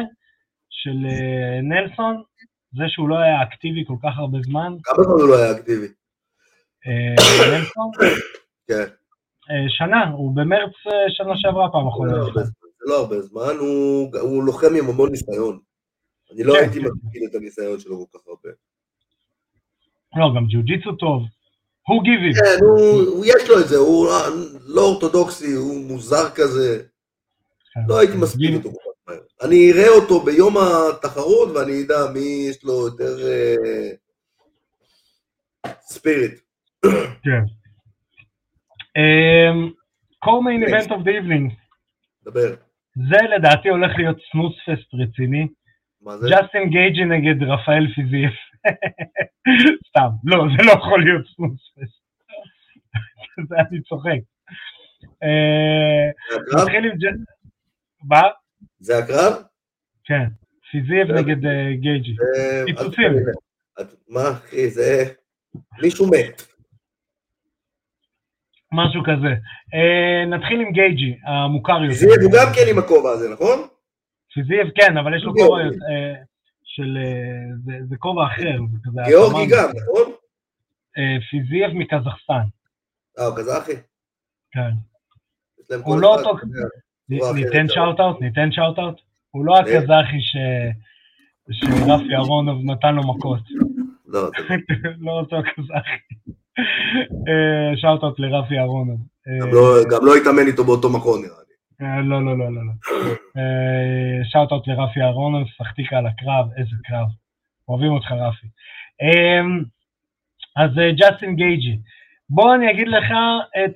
של 0.71 1.07
אה, 1.07 1.61
נלסון, 1.63 2.23
זה 2.77 2.85
שהוא 2.89 3.09
לא 3.09 3.19
היה 3.19 3.43
אקטיבי 3.43 3.85
כל 3.87 3.97
כך 4.03 4.19
הרבה 4.19 4.39
זמן, 4.43 4.77
כמה 4.83 5.05
זמן 5.05 5.13
הוא 5.13 5.29
לא 5.29 5.39
היה 5.39 5.53
אקטיבי? 5.53 5.87
אה, 6.87 7.15
נלסון, 7.51 7.91
כן. 8.69 9.00
אה, 9.51 9.65
שנה, 9.69 10.11
הוא 10.11 10.37
במרץ 10.37 10.73
אה, 10.87 10.93
שנה 11.09 11.33
שעברה 11.37 11.69
פעם 11.73 11.89
אחרונה. 11.89 12.13
לא 12.13 12.25
זמן, 12.33 12.43
זה 12.45 12.85
לא 12.87 12.99
הרבה 12.99 13.21
זמן, 13.23 13.55
הוא- 13.61 14.19
הוא 14.21 14.45
לוחם 14.45 14.75
עם 14.79 14.89
המון 14.89 15.11
ניסיון. 15.11 15.59
אני 16.35 16.43
לא 16.45 16.53
כן, 16.55 16.59
הייתי 16.61 16.81
כן. 16.81 16.87
מתחיל 17.05 17.23
את 17.31 17.35
הניסיון 17.35 17.81
שלו 17.81 18.07
כל 18.11 18.19
כך 18.19 18.25
הרבה. 18.29 18.49
לא, 20.17 20.35
גם 20.37 20.47
ג'ו-ג'יצו 20.47 20.93
טוב. 20.93 21.23
הוא 21.89 22.03
גיבי. 22.03 22.35
כן, 22.35 22.65
הוא- 22.65 23.03
הוא- 23.09 23.25
יש 23.27 23.49
לו 23.49 23.61
את 23.61 23.69
זה, 23.69 23.77
הוא 23.77 24.07
לא 24.67 24.81
אורתודוקסי, 24.83 25.53
הוא 25.53 25.81
מוזר 25.85 26.31
כזה. 26.35 26.83
לא 27.89 27.99
הייתי 27.99 28.17
מספיק 28.17 28.51
אותו 28.57 28.71
כל 28.71 28.77
כך 28.85 29.09
מהר. 29.09 29.19
אני 29.43 29.73
אראה 29.73 29.89
אותו 29.89 30.21
ביום 30.21 30.55
התחרות 30.59 31.49
ואני 31.55 31.83
אדע 31.83 32.11
מי 32.15 32.47
יש 32.51 32.65
לו 32.65 32.73
יותר 32.87 33.17
ספיריט. 35.81 36.41
כן. 37.23 37.60
כן. 40.61 40.75
event 40.75 40.91
of 40.91 41.05
the 41.05 41.13
evening. 41.21 41.55
דבר. 42.25 42.55
זה 42.95 43.17
לדעתי 43.37 43.69
הולך 43.69 43.93
להיות 43.99 44.19
snoozefest 44.33 44.95
רציני. 44.95 45.47
מה 46.03 46.17
זה? 46.17 46.29
ג'סטין 46.31 46.71
גייג'י 46.71 47.05
נגד 47.05 47.43
רפאל 47.43 47.87
פיזיף. 47.95 48.35
סתם, 49.89 50.09
לא, 50.25 50.45
זה 50.57 50.65
לא 50.65 50.73
יכול 50.73 51.05
להיות 51.05 51.27
snoozefest. 51.37 52.01
זה 53.49 53.55
אני 53.71 53.83
צוחק. 53.83 54.21
אה, 55.23 56.11
זה 56.31 56.37
הקרב? 56.37 56.61
נתחיל 56.63 56.85
עם. 56.85 57.17
מה? 58.05 58.23
זה 58.81 58.99
הקרב? 58.99 59.33
כן, 60.05 60.25
פיזיף. 60.71 61.09
נגד 61.09 61.47
אה, 61.47 61.73
גייג'י. 61.75 62.15
פיצוצים. 62.67 63.13
מה 64.09 64.31
אחי, 64.31 64.71
זה... 64.71 65.05
מישהו 65.83 66.07
מת. 66.07 66.50
משהו 68.75 69.03
כזה. 69.05 69.35
אה, 69.75 70.25
נתחיל 70.27 70.61
עם 70.61 70.73
גייג'י, 70.73 71.17
המוכר 71.25 71.83
יותר. 71.83 71.95
זה 71.95 72.07
הוא 72.23 72.33
גם 72.33 72.47
כן 72.55 72.63
עם 72.71 72.79
הכובע 72.79 73.11
הזה, 73.11 73.33
נכון? 73.33 73.59
פיזיף, 74.35 74.69
כן, 74.75 74.97
אבל 74.97 75.17
יש 75.17 75.23
לו. 75.23 75.33
כובע 75.35 75.63
אה, 75.63 76.15
של... 76.65 76.99
אה, 77.01 77.57
זה- 77.65 77.87
זה 77.89 77.97
כובע 77.99 78.27
אחר. 78.27 78.59
גיאורגי. 79.07 79.51
גם, 79.53 79.69
נכון? 79.83 80.13
אה, 80.99 81.17
פיזיף 81.31 81.71
מקזחסטן. 81.75 82.43
אה, 83.19 83.27
הוא 83.27 83.37
קזחי? 83.37 83.73
כן. 84.53 84.71
להם 85.71 85.81
הוא 85.85 86.01
לא 86.01 86.15
אותו- 86.19 86.37
ניתן 87.09 87.47
אחרת, 87.57 87.71
shoutout? 87.71 88.21
ניתן 88.21 88.53
shoutout? 88.53 89.01
הוא 89.31 89.45
לא. 89.47 89.59
הקזחי 89.59 90.21
ש... 90.21 90.37
שרפי 91.53 92.15
אהרונוב 92.15 92.65
נתן 92.65 92.95
לו 92.95 93.03
מכות. 93.15 93.41
לא, 94.07 94.29
אתה 94.29 94.43
לא 94.99 95.11
אותו 95.13 95.37
קזחי. 95.43 96.15
אה, 97.29 97.77
shoutout 97.77 98.19
לרפי 98.21 98.59
אהרונוב. 98.59 99.01
אה, 99.29 99.47
גם 99.47 99.53
לא- 99.53 99.85
גם 99.91 100.07
לא 100.07 100.17
התאמן 100.17 100.47
איתו 100.47 100.65
באותו 100.65 100.91
מכון 100.93 101.21
נראה 101.23 101.35
לי. 101.49 101.87
אה, 101.87 102.01
לא, 102.03 102.25
לא, 102.25 102.39
לא, 102.39 102.45
לא. 102.55 102.63
לא. 102.67 102.73
אה, 103.37 104.25
לרפי 104.67 105.01
אהרונוב, 105.01 105.49
שחקתיקה 105.49 105.99
על 105.99 106.07
הקרב, 106.07 106.47
איזה 106.57 106.77
קרב. 106.85 107.07
אוהבים 107.69 107.93
אותך, 107.93 108.13
רפי. 108.13 108.47
אה, 109.03 109.41
אז 110.65 110.79
אה, 110.79 110.93
ג'סטין 110.93 111.37
גייג'י. 111.37 111.79
בוא 112.31 112.55
אני 112.55 112.71
אגיד 112.71 112.89
לך 112.89 113.05
את 113.65 113.75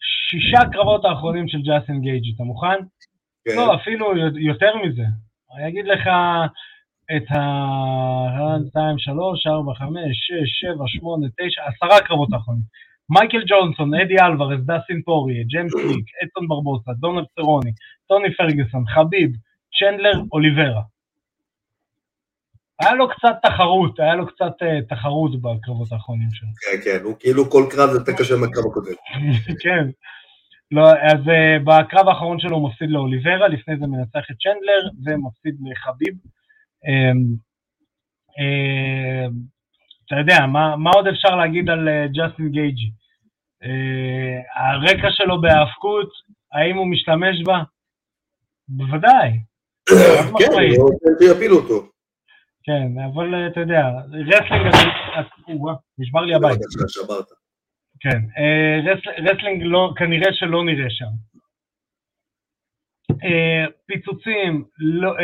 שישה 0.00 0.58
קרבות 0.72 1.04
האחרונים 1.04 1.48
של 1.48 1.58
ג'סטין 1.62 2.00
גייג'י, 2.00 2.34
אתה 2.34 2.42
מוכן? 2.44 2.76
כן. 3.48 3.56
לא, 3.56 3.74
אפילו 3.74 4.06
יותר 4.38 4.76
מזה. 4.76 5.02
אני 5.56 5.68
אגיד 5.68 5.84
לך 5.86 6.08
את 7.16 7.30
ה... 7.30 7.70
1, 8.36 8.60
2, 8.70 8.98
3, 8.98 9.46
4, 9.46 9.74
5, 9.74 9.88
6, 10.12 10.60
7, 10.60 10.84
8, 10.86 11.26
9, 11.38 11.62
עשרה 11.66 12.00
קרבות 12.00 12.32
האחרונים. 12.32 12.62
מייקל 13.10 13.42
ג'ונסון, 13.46 13.94
אדי 13.94 14.18
אלוורס, 14.20 14.60
דסין 14.60 15.02
פורי, 15.02 15.44
ג'יימס 15.44 15.74
ליק, 15.74 16.06
אדסון 16.22 16.48
ברבוסה, 16.48 16.92
דונלד 16.92 17.24
סרוני, 17.34 17.72
טוני 18.08 18.34
פרגוסון, 18.34 18.84
חביב, 18.94 19.30
צ'נדלר, 19.78 20.22
אוליברה. 20.32 20.82
היה 22.80 22.94
לו 22.94 23.08
קצת 23.08 23.34
תחרות, 23.42 24.00
היה 24.00 24.14
לו 24.14 24.26
קצת 24.26 24.52
uh, 24.62 24.88
תחרות 24.88 25.42
בקרבות 25.42 25.92
האחרונים 25.92 26.28
שלו. 26.30 26.48
כן, 26.60 26.78
כן, 26.84 27.04
הוא 27.04 27.14
כאילו 27.20 27.50
כל 27.50 27.64
קרב 27.70 27.90
יותר 27.90 28.12
קשה 28.12 28.36
מהקרב 28.36 28.64
הקודם. 28.70 28.92
כן. 29.62 29.88
לא, 30.70 30.90
אז 30.90 31.20
אה, 31.26 31.62
בקרב 31.64 32.08
האחרון 32.08 32.40
שלו 32.40 32.56
הוא 32.56 32.70
מפסיד 32.70 32.90
לאוליברה, 32.90 33.48
לפני 33.48 33.76
זה 33.76 33.86
מנצח 33.86 34.24
את 34.30 34.36
צ'נדלר 34.42 34.82
ומפסיד 35.04 35.54
לחביב. 35.70 36.14
אמ, 36.86 37.36
אה, 38.38 39.32
אתה 40.06 40.14
יודע, 40.20 40.46
מה, 40.46 40.76
מה 40.76 40.90
עוד 40.90 41.06
אפשר 41.06 41.36
להגיד 41.36 41.70
על 41.70 41.88
ג'סטין 42.06 42.46
אה, 42.46 42.50
גייג'י? 42.50 42.90
אה, 43.64 44.60
הרקע 44.60 45.08
שלו 45.10 45.40
בהאבקות, 45.40 46.10
האם 46.52 46.76
הוא 46.76 46.90
משתמש 46.90 47.42
בה? 47.44 47.62
בוודאי. 48.68 49.30
כן, 50.38 50.52
הוא 50.78 50.90
רוצה 50.90 51.08
שיפילו 51.18 51.56
אותו. 51.56 51.90
כן, 52.62 52.88
אבל 53.12 53.34
אה, 53.34 53.46
אתה 53.46 53.60
יודע, 53.60 53.82
wrestling, 54.12 55.62
נשבר 55.98 56.20
לי 56.20 56.34
הבית. 56.34 56.58
כן, 58.00 58.20
אה, 58.38 58.92
wrestling 59.18 59.62
לא, 59.62 59.92
כנראה 59.96 60.32
שלא 60.32 60.64
נראה 60.64 60.90
שם. 60.90 61.12
אה, 63.24 63.64
פיצוצים, 63.86 64.64
low 64.78 65.14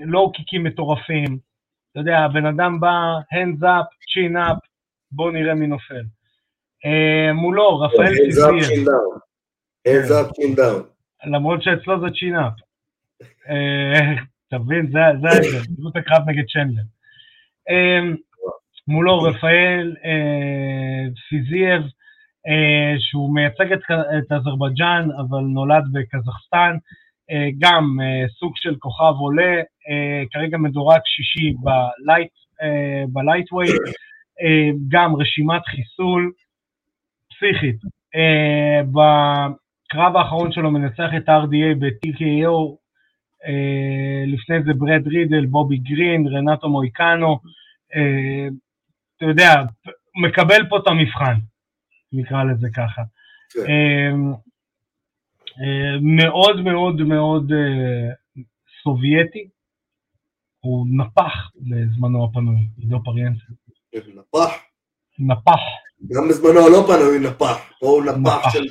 לא 0.00 0.30
kick 0.34 0.54
ים 0.54 0.64
מטורפים, 0.64 1.38
אתה 1.92 2.00
יודע, 2.00 2.18
הבן 2.18 2.46
אדם 2.46 2.80
בא, 2.80 2.98
hands 3.34 3.62
up, 3.62 3.88
chin 4.10 4.36
up, 4.36 4.58
בואו 5.12 5.30
נראה 5.30 5.54
מי 5.54 5.66
נופל. 5.66 6.02
מולו, 7.34 7.80
רפאל 7.80 8.14
פיזיף. 8.14 8.44
hands 9.88 10.10
up, 10.10 10.36
chin 10.36 10.58
down. 10.58 10.82
למרות 11.24 11.62
שאצלו 11.62 12.00
זה 12.00 12.06
chin 12.06 12.34
up. 12.36 12.62
אתה 14.48 14.58
מבין? 14.58 14.90
זה 14.92 14.98
ההבדל, 14.98 15.58
בדיוק 15.70 15.96
הקרב 15.96 16.28
נגד 16.28 16.44
צ'נדלר. 16.52 16.82
מולו 18.88 19.22
רפאל 19.22 19.96
אה, 20.04 21.08
פיזייב, 21.28 21.82
אה, 21.82 21.88
שהוא 22.98 23.34
מייצג 23.34 23.72
את 23.72 24.32
אזרבייג'אן, 24.32 25.08
אבל 25.18 25.40
נולד 25.40 25.84
בקזחסטן, 25.92 26.76
אה, 27.30 27.48
גם 27.58 27.98
סוג 28.38 28.52
של 28.56 28.76
כוכב 28.78 29.14
עולה, 29.18 29.62
כרגע 30.30 30.58
מדורג 30.58 31.00
שישי 31.04 31.54
ב 33.12 33.17
lightweight, 33.17 33.74
גם 34.88 35.16
רשימת 35.16 35.62
חיסול 35.66 36.32
פסיכית. 37.30 37.76
בקרב 38.82 40.16
האחרון 40.16 40.52
שלו 40.52 40.70
מנצח 40.70 41.10
את 41.16 41.28
RDA 41.28 41.74
ב-TKO 41.78 42.80
אה, 43.46 44.24
לפני 44.26 44.62
זה 44.62 44.72
ברד 44.74 45.06
רידל, 45.06 45.46
בובי 45.46 45.76
גרין, 45.76 46.28
רנאטו 46.28 46.68
מויקאנו, 46.68 47.38
אה, 47.94 48.48
אתה 49.16 49.24
יודע, 49.24 49.62
מקבל 50.22 50.68
פה 50.68 50.76
את 50.76 50.86
המבחן, 50.86 51.34
נקרא 52.12 52.44
לזה 52.44 52.68
ככה. 52.76 53.02
כן. 53.52 53.60
אה, 55.60 56.00
מאוד 56.00 56.60
מאוד 56.60 57.02
מאוד 57.02 57.52
סובייטי, 58.82 59.48
הוא 60.60 60.86
נפח 60.90 61.50
בזמנו 61.56 62.24
הפנוי, 62.24 62.56
עידו 62.78 62.98
פריאנסה. 63.04 63.44
נפח? 63.94 64.54
נפח. 65.18 65.60
גם 66.08 66.28
בזמנו 66.28 66.60
הלא 66.66 66.84
פנוי 66.86 67.18
נפח, 67.18 67.72
פה 67.80 67.86
הוא 67.86 68.04
נפח 68.04 68.52
של 68.52 68.64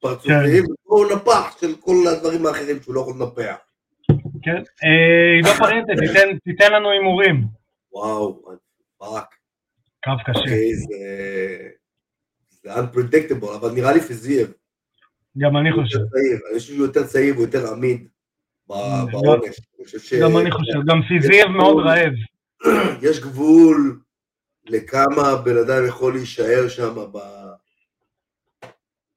פרצופים, 0.00 0.32
כן. 0.32 0.74
פה 0.84 0.94
הוא 0.94 1.06
נפח 1.16 1.56
של 1.60 1.76
כל 1.80 1.94
הדברים 2.12 2.46
האחרים 2.46 2.82
שהוא 2.82 2.94
לא 2.94 3.00
יכול 3.00 3.14
לנפח. 3.20 3.56
כן, 4.42 4.62
אה, 4.84 5.36
עידו 5.36 5.48
פריאנטה, 5.58 5.92
תיתן 6.44 6.72
לנו 6.72 6.90
הימורים. 6.90 7.44
וואו, 7.92 8.42
fuck. 8.98 9.34
קרב 10.04 10.10
קשה. 10.26 10.40
אוקיי, 10.40 10.70
זה 12.64 12.74
unpredictable, 12.74 13.56
אבל 13.60 13.70
נראה 13.74 13.92
לי 13.92 14.00
פיזייב. 14.00 14.52
גם 15.38 15.56
אני 15.56 15.72
חושב. 15.72 15.98
אני 15.98 16.58
חושב 16.58 16.74
שהוא 16.74 16.86
יותר 16.86 17.06
צעיר 17.06 17.34
והוא 17.34 17.46
יותר 17.46 17.72
עמיד 17.72 18.08
בעונש. 18.66 19.60
גם 20.22 20.38
אני 20.38 20.50
חושב, 20.50 20.78
גם 20.86 21.02
פיזייב 21.08 21.48
מאוד 21.48 21.86
רעב. 21.86 22.12
יש 23.10 23.20
גבול 23.20 24.00
לכמה 24.66 25.36
בן 25.44 25.56
אדם 25.56 25.86
יכול 25.88 26.12
להישאר 26.12 26.68
שם 26.68 26.94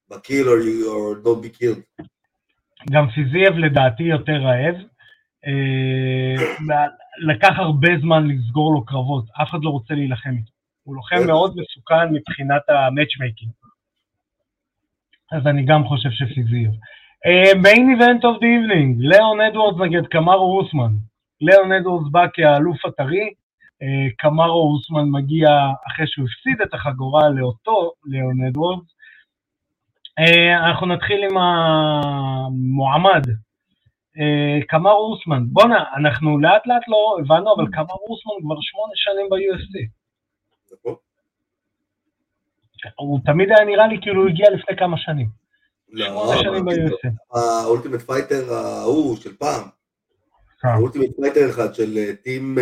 ב 0.09 0.47
kill 0.47 1.13
or 1.13 1.45
be 1.45 1.57
killed. 1.57 2.03
גם 2.91 3.07
פיזייב 3.15 3.57
לדעתי 3.57 4.03
יותר 4.03 4.35
רעב. 4.41 4.75
אה, 5.45 6.45
לקח 7.27 7.53
הרבה 7.57 7.89
זמן 8.01 8.27
לסגור 8.27 8.73
לו 8.73 8.85
קרבות, 8.85 9.25
אף 9.41 9.49
אחד 9.49 9.59
לא 9.61 9.69
רוצה 9.69 9.93
להילחם 9.93 10.29
איתו. 10.29 10.56
הוא 10.87 10.95
לוחם 10.95 11.27
מאוד 11.27 11.55
מסוכן 11.57 12.13
מבחינת 12.13 12.61
ה 12.69 12.76
matchmaking. 12.76 13.51
אז 15.31 15.47
אני 15.47 15.65
גם 15.65 15.87
חושב 15.87 16.09
שפיזייב. 16.11 16.71
main 17.61 17.89
event 17.89 18.25
of 18.25 18.39
the 18.39 18.45
evening, 18.45 18.97
ליאון 18.99 19.41
אדוורדס 19.41 19.79
נגד 19.81 20.07
קמארו 20.07 20.59
אוסמן. 20.59 20.93
ליאון 21.41 21.71
אדוורדס 21.71 22.11
בא 22.11 22.25
כאלוף 22.33 22.85
הטרי, 22.85 23.29
אה, 23.81 24.07
קמארו 24.17 24.73
אוסמן 24.73 25.09
מגיע 25.11 25.49
אחרי 25.87 26.07
שהוא 26.07 26.25
הפסיד 26.25 26.61
את 26.61 26.73
החגורה 26.73 27.29
לאותו 27.29 27.91
ליאון 28.05 28.45
אדוורדס. 28.47 28.87
אה, 30.19 30.67
אנחנו 30.67 30.87
נתחיל 30.87 31.23
עם 31.23 31.37
המועמד 31.37 33.23
אה, 34.19 34.59
קמארו 34.67 34.91
אוסמן, 34.91 35.43
בואנה, 35.47 35.83
אנחנו 35.97 36.39
לאט 36.39 36.67
לאט 36.67 36.87
לא 36.87 37.17
הבנו, 37.19 37.55
אבל 37.55 37.67
קמארו 37.71 37.97
אוסמן 38.09 38.33
כבר 38.41 38.55
שמונה 38.61 38.91
שנים 38.95 39.27
ב-UFC. 39.29 39.96
הוא 42.95 43.19
תמיד 43.25 43.49
היה 43.51 43.65
נראה 43.65 43.87
לי 43.87 43.97
כאילו 44.01 44.21
הוא 44.21 44.29
הגיע 44.29 44.49
לפני 44.49 44.77
כמה 44.77 44.97
שנים. 44.97 45.27
לא. 45.89 46.33
ה 47.33 47.41
Ultimate 47.41 48.01
Fighter 48.01 48.53
ההוא 48.53 49.17
של 49.17 49.35
פעם. 49.35 49.63
אה. 50.65 50.73
ה 50.73 50.78
Ultimate 50.78 51.15
Fighter 51.15 51.49
אחד 51.49 51.75
של 51.75 52.15
team 52.23 52.57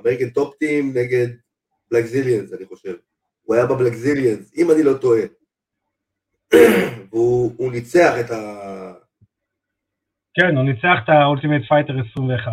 American 0.00 0.30
Top 0.30 0.54
Team 0.54 0.92
נגד 0.94 1.28
Blackzilians, 1.90 2.52
אני 2.52 2.66
חושב. 2.66 2.94
הוא 3.42 3.54
היה 3.54 3.66
ב 3.66 3.72
Blackzilians, 3.72 4.52
אם 4.56 4.70
אני 4.70 4.82
לא 4.82 4.92
טועה. 5.00 5.22
והוא 7.10 7.72
ניצח 7.72 8.14
את 8.20 8.30
ה... 8.30 8.42
כן, 10.34 10.56
הוא 10.56 10.64
ניצח 10.64 10.98
את 11.04 11.08
ה 11.08 11.14
Ultimate 11.14 11.62
Fighter 11.68 11.92
21. 12.12 12.52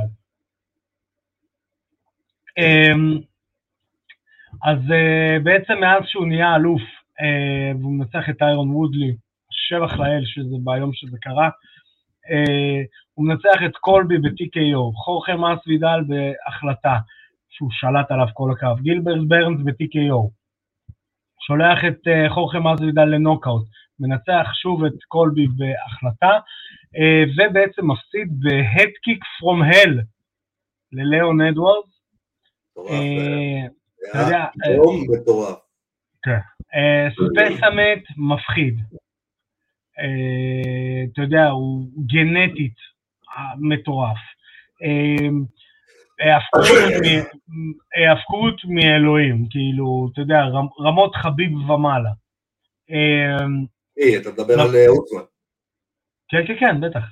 אז 4.63 4.77
uh, 4.77 5.43
בעצם 5.43 5.73
מאז 5.81 6.03
שהוא 6.05 6.27
נהיה 6.27 6.55
אלוף, 6.55 6.81
uh, 6.81 7.77
והוא 7.79 7.93
מנצח 7.93 8.29
את 8.29 8.41
טיירון 8.41 8.71
וודלי, 8.71 9.15
שבח 9.51 9.99
לאל 9.99 10.25
שזה 10.25 10.55
ביום 10.63 10.93
שזה 10.93 11.17
קרה, 11.21 11.49
uh, 11.49 12.81
הוא 13.13 13.27
מנצח 13.27 13.59
את 13.65 13.77
קולבי 13.77 14.17
ב-TKO, 14.17 15.03
חורחה 15.03 15.35
מאסבידאל 15.35 15.99
בהחלטה, 16.07 16.97
שהוא 17.49 17.69
שלט 17.71 18.11
עליו 18.11 18.27
כל 18.33 18.51
הקרב, 18.51 18.81
גילברט 18.81 19.23
ברנס 19.27 19.61
ב-TKO, 19.65 20.30
שולח 21.47 21.86
את 21.88 21.99
חורחה 22.30 22.59
מאסבידאל 22.59 23.05
לנוקאוט, 23.05 23.65
מנצח 23.99 24.53
שוב 24.53 24.86
את 24.86 25.03
קולבי 25.07 25.47
בהחלטה, 25.47 26.39
אה, 26.97 27.23
ובעצם 27.36 27.91
מפסיד 27.91 28.27
ב 28.39 28.49
headkick 28.49 29.23
from 29.39 29.63
hell 29.63 29.99
לליאון 30.91 31.41
אדוורדס. 31.41 31.94
אה, 32.78 33.65
אתה 34.09 34.19
יודע, 34.19 34.45
יום 34.76 35.05
מטורף. 35.11 35.57
כן. 36.23 36.38
specimen 37.09 38.03
מפחיד. 38.17 38.80
אתה 41.13 41.21
יודע, 41.21 41.47
הוא 41.47 41.88
גנטית 42.05 42.76
מטורף. 43.69 44.17
האבקות 47.97 48.55
מאלוהים, 48.65 49.45
כאילו, 49.49 50.09
אתה 50.13 50.21
יודע, 50.21 50.41
רמות 50.80 51.15
חביב 51.15 51.69
ומעלה. 51.69 52.11
אתה 54.21 54.30
מדבר 54.32 54.61
על 54.61 54.76
אה, 54.76 54.88
אוסמן. 54.88 55.21
כן, 56.30 56.47
כן, 56.47 56.55
כן, 56.59 56.82
בטח. 56.82 57.03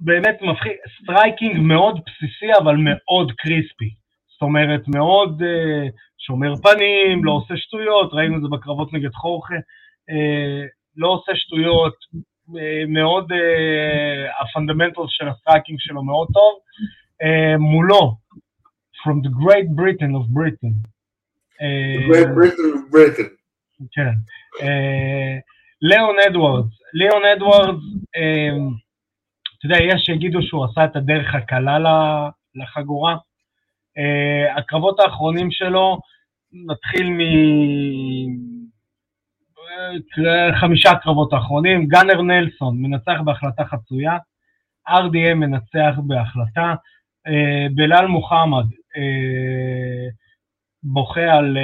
באמת 0.00 0.42
מפחיד, 0.42 0.72
striking 1.02 1.58
מאוד 1.58 2.00
בסיסי 2.06 2.58
אבל 2.58 2.76
מאוד 2.76 3.32
crispy. 3.32 3.90
זאת 4.32 4.42
אומרת, 4.42 4.88
מאוד 4.88 5.42
uh, 5.42 5.90
שומר 6.18 6.56
פנים, 6.56 7.24
לא 7.24 7.32
עושה 7.32 7.56
שטויות, 7.56 8.12
ראינו 8.12 8.36
את 8.36 8.42
זה 8.42 8.48
בקרבות 8.48 8.92
נגד 8.92 9.12
חורחה, 9.12 9.54
uh, 9.54 10.66
לא 10.96 11.08
עושה 11.08 11.32
שטויות, 11.34 11.94
uh, 11.94 12.88
מאוד, 12.88 13.32
uh, 13.32 14.42
ה 14.42 14.47
fundamentals 14.47 15.06
של 15.08 15.28
ה 15.28 15.34
striking 15.34 15.78
שלו 15.80 16.02
מאוד 16.02 16.28
טוב. 16.34 16.58
Uh, 17.22 17.58
מולו, 17.58 18.14
From 19.04 19.22
the 19.22 19.30
Great 19.44 19.68
Britain 19.80 20.12
of 20.20 20.24
Britain. 20.38 20.74
The 21.60 22.06
Great 22.12 22.30
Britain 22.38 22.68
of 22.76 22.90
Britain. 22.90 23.28
כן. 23.92 24.14
ליאון 25.82 26.16
אדוורדס, 26.28 26.72
ליאון 26.92 27.24
אדוורדס, 27.24 27.82
יודע, 29.66 29.84
יש 29.84 30.02
שיגידו 30.02 30.42
שהוא 30.42 30.64
עשה 30.64 30.84
את 30.84 30.96
הדרך 30.96 31.34
הקלה 31.34 31.78
לחגורה. 32.54 33.16
Uh, 33.98 34.58
הקרבות 34.58 35.00
האחרונים 35.00 35.50
שלו, 35.50 36.00
נתחיל 36.52 37.10
מחמישה 40.52 40.92
uh, 40.92 40.96
קרבות 40.96 41.32
האחרונים, 41.32 41.86
גאנר 41.86 42.22
נלסון 42.22 42.82
מנצח 42.82 43.20
בהחלטה 43.24 43.64
חצויה, 43.64 44.16
RDM 44.88 45.34
מנצח 45.34 45.94
בהחלטה, 46.06 46.74
uh, 47.28 47.72
בלאל 47.74 48.06
מוחמד 48.06 48.64
uh, 48.64 50.12
בוכה 50.82 51.32
על 51.32 51.58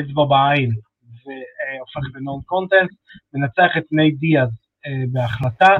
אצבע 0.00 0.24
בעין 0.24 0.70
והופך 1.24 2.16
לנון 2.16 2.40
קונטנט, 2.46 2.90
מנצח 3.34 3.76
את 3.76 3.84
ניי 3.92 4.10
דיאז 4.10 4.59
בהחלטה, 5.12 5.74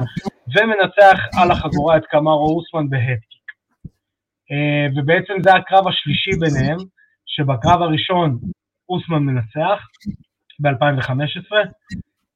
ומנצח 0.47 1.19
על 1.41 1.51
החגורה 1.51 1.97
את 1.97 2.05
קמארו 2.05 2.57
אוסמן 2.57 2.89
ב 2.89 2.94
headkick. 2.94 3.41
Uh, 4.51 4.99
ובעצם 4.99 5.33
זה 5.43 5.53
הקרב 5.53 5.87
השלישי 5.87 6.31
ביניהם, 6.39 6.77
שבקרב 7.25 7.81
הראשון 7.81 8.39
אוסמן 8.89 9.23
מנצח 9.23 9.87
ב-2015, 10.59 11.51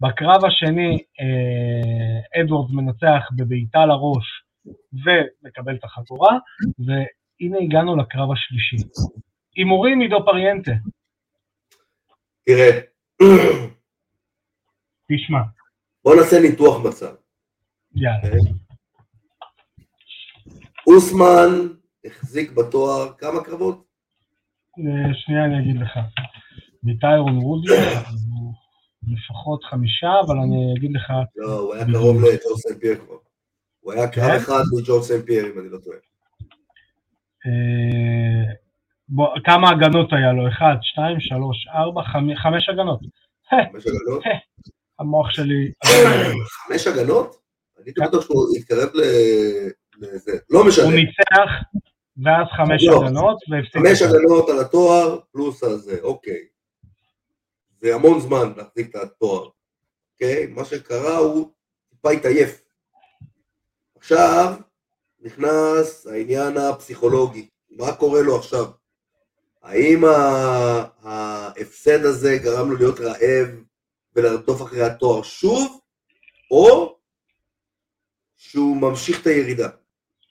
בקרב 0.01 0.45
השני 0.45 0.97
uh, 0.97 2.41
אדוורדס 2.41 2.73
מנצח 2.73 3.29
בבעיטה 3.35 3.85
לראש 3.85 4.43
ומקבל 4.93 5.75
את 5.75 5.83
החגורה, 5.83 6.37
והנה 6.79 7.57
הגענו 7.61 7.95
לקרב 7.95 8.31
השלישי. 8.31 8.77
הימורים 9.55 9.99
עידו 9.99 10.25
פריאנטה. 10.25 10.71
תראה, 12.45 12.79
תשמע. 15.11 15.39
בוא 16.05 16.15
נעשה 16.15 16.39
ניתוח 16.39 16.85
מצב. 16.85 17.13
יאללה. 17.95 18.37
אוסמן 20.87 21.67
החזיק 22.05 22.51
בתואר 22.51 23.13
כמה 23.17 23.43
קרבות? 23.43 23.83
אה, 24.79 25.13
שנייה 25.13 25.45
אני 25.45 25.59
אגיד 25.59 25.81
לך. 25.81 25.91
מטיירון 26.83 27.37
רודי, 27.37 27.71
לפחות 29.07 29.63
חמישה, 29.63 30.07
אבל 30.25 30.35
אני 30.37 30.73
אגיד 30.77 30.91
לך... 30.93 31.13
לא, 31.35 31.59
הוא 31.59 31.73
היה 31.75 31.85
קרוב 31.85 32.15
לג'ו 32.23 32.57
סן 32.57 32.79
פייר 32.79 32.95
כבר. 33.05 33.15
הוא 33.79 33.93
היה 33.93 34.07
קרב 34.07 34.29
כן? 34.29 34.35
אחד 34.35 34.63
מג'ו 34.79 35.03
סן 35.03 35.21
פייר, 35.25 35.45
אם 35.53 35.59
אני 35.59 35.69
לא 35.69 35.77
טועה. 35.83 35.97
אה, 37.45 38.53
כמה 39.43 39.69
הגנות 39.69 40.13
היה 40.13 40.31
לו? 40.33 40.47
אחד, 40.47 40.75
שתיים, 40.81 41.19
שלוש, 41.19 41.67
ארבע, 41.67 42.01
חמ- 42.01 42.35
חמש 42.43 42.69
הגנות. 42.69 42.99
חמש 43.49 43.83
הגנות? 43.87 44.23
המוח 44.99 45.29
שלי... 45.29 45.71
חמש 46.47 46.87
הגנות? 46.87 47.37
אני 47.77 47.85
הייתי 47.85 48.01
בטוח 48.01 48.25
שהוא 48.25 48.57
התקרב 48.57 48.89
לזה. 49.97 50.37
לא 50.49 50.59
הוא 50.59 50.67
משנה. 50.67 50.87
ניצח, 50.89 51.51
ואז 52.23 52.47
חמש 52.57 52.83
לא. 52.83 53.05
הגנות, 53.05 53.37
והפסיק. 53.49 53.77
חמש. 53.77 54.01
הגנות 54.01 54.49
על 54.49 54.59
התואר, 54.59 55.19
פלוס 55.31 55.63
הזה, 55.63 55.97
אוקיי. 56.01 56.45
זה 57.81 57.95
המון 57.95 58.19
זמן 58.19 58.53
להחזיק 58.57 58.89
את 58.89 58.95
התואר, 58.95 59.49
אוקיי? 60.13 60.45
מה 60.45 60.65
שקרה 60.65 61.17
הוא 61.17 61.49
טיפה 61.89 62.11
התעייף. 62.11 62.61
עכשיו 63.97 64.53
נכנס 65.21 66.07
העניין 66.07 66.57
הפסיכולוגי, 66.57 67.47
מה 67.69 67.95
קורה 67.95 68.21
לו 68.21 68.35
עכשיו? 68.35 68.65
האם 69.63 70.03
ההפסד 71.03 72.05
הזה 72.05 72.37
גרם 72.43 72.71
לו 72.71 72.77
להיות 72.77 72.99
רעב 72.99 73.49
ולרדוף 74.15 74.61
אחרי 74.61 74.81
התואר 74.81 75.23
שוב, 75.23 75.79
או 76.51 76.97
שהוא 78.37 78.77
ממשיך 78.77 79.21
את 79.21 79.27
הירידה? 79.27 79.69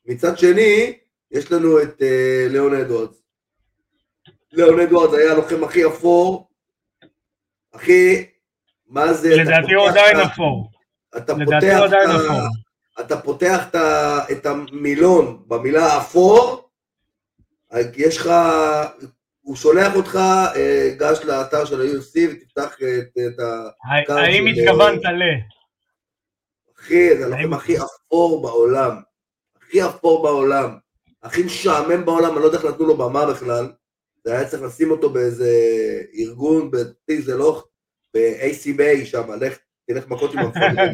מצד 0.06 0.38
שני, 0.38 0.98
יש 1.30 1.52
לנו 1.52 1.82
את 1.82 2.00
uh, 2.00 2.04
ליאון 2.52 2.74
אדוארדס. 2.74 3.22
ליאון 4.52 4.80
אדוארדס 4.80 5.14
היה 5.14 5.32
הלוחם 5.32 5.64
הכי 5.64 5.86
אפור, 5.86 6.50
הכי, 7.74 8.26
מה 8.86 9.12
זה? 9.12 9.28
אתה 9.34 9.42
לדעתי 9.42 9.74
הוא 9.74 9.88
עדיין 9.88 10.16
אפור. 10.16 10.70
אתה 11.16 11.34
פותח 11.44 11.76
הוא 11.76 11.86
את 11.86 11.92
עדיין 11.92 12.10
ה- 12.10 12.16
אפור. 12.16 12.40
אתה 13.00 13.20
פותח 13.20 13.68
את 13.70 13.74
ה- 13.74 14.24
את 14.32 14.46
המילון 14.46 15.42
במילה 15.46 15.98
אפור, 15.98 16.68
יש 17.96 18.16
לך, 18.16 18.30
הוא 19.44 19.56
שולח 19.56 19.94
אותך, 19.96 20.18
אה, 20.56 20.94
גש 20.96 21.24
לאתר 21.24 21.64
של 21.64 21.80
ה-UFC 21.80 22.32
ותפתח 22.32 22.76
את, 22.78 23.18
את 23.26 23.40
ה... 23.40 23.68
האם 24.08 24.46
התכוונת 24.46 25.04
ל... 25.04 25.22
אחי, 26.78 27.18
זה 27.18 27.24
הלוחם 27.24 27.52
הכי 27.52 27.76
אפור 27.78 28.42
בעולם. 28.42 28.96
הכי 29.62 29.84
אפור 29.84 30.22
בעולם. 30.22 30.78
הכי 31.22 31.42
משעמם 31.42 32.04
בעולם, 32.04 32.32
אני 32.32 32.40
לא 32.40 32.44
יודע 32.44 32.58
איך 32.58 32.66
נתנו 32.66 32.86
לו 32.86 32.96
במה 32.96 33.26
בכלל. 33.26 33.72
זה 34.24 34.32
היה 34.32 34.48
צריך 34.48 34.62
לשים 34.62 34.90
אותו 34.90 35.10
באיזה 35.10 35.50
ארגון, 36.18 36.70
בטיז 36.70 37.28
לא, 37.28 37.64
ב-ACBA 38.14 39.04
שם, 39.04 39.32
לך, 39.40 39.58
תלך 39.86 40.08
מכות 40.08 40.34
עם 40.34 40.38
המפגרים. 40.38 40.92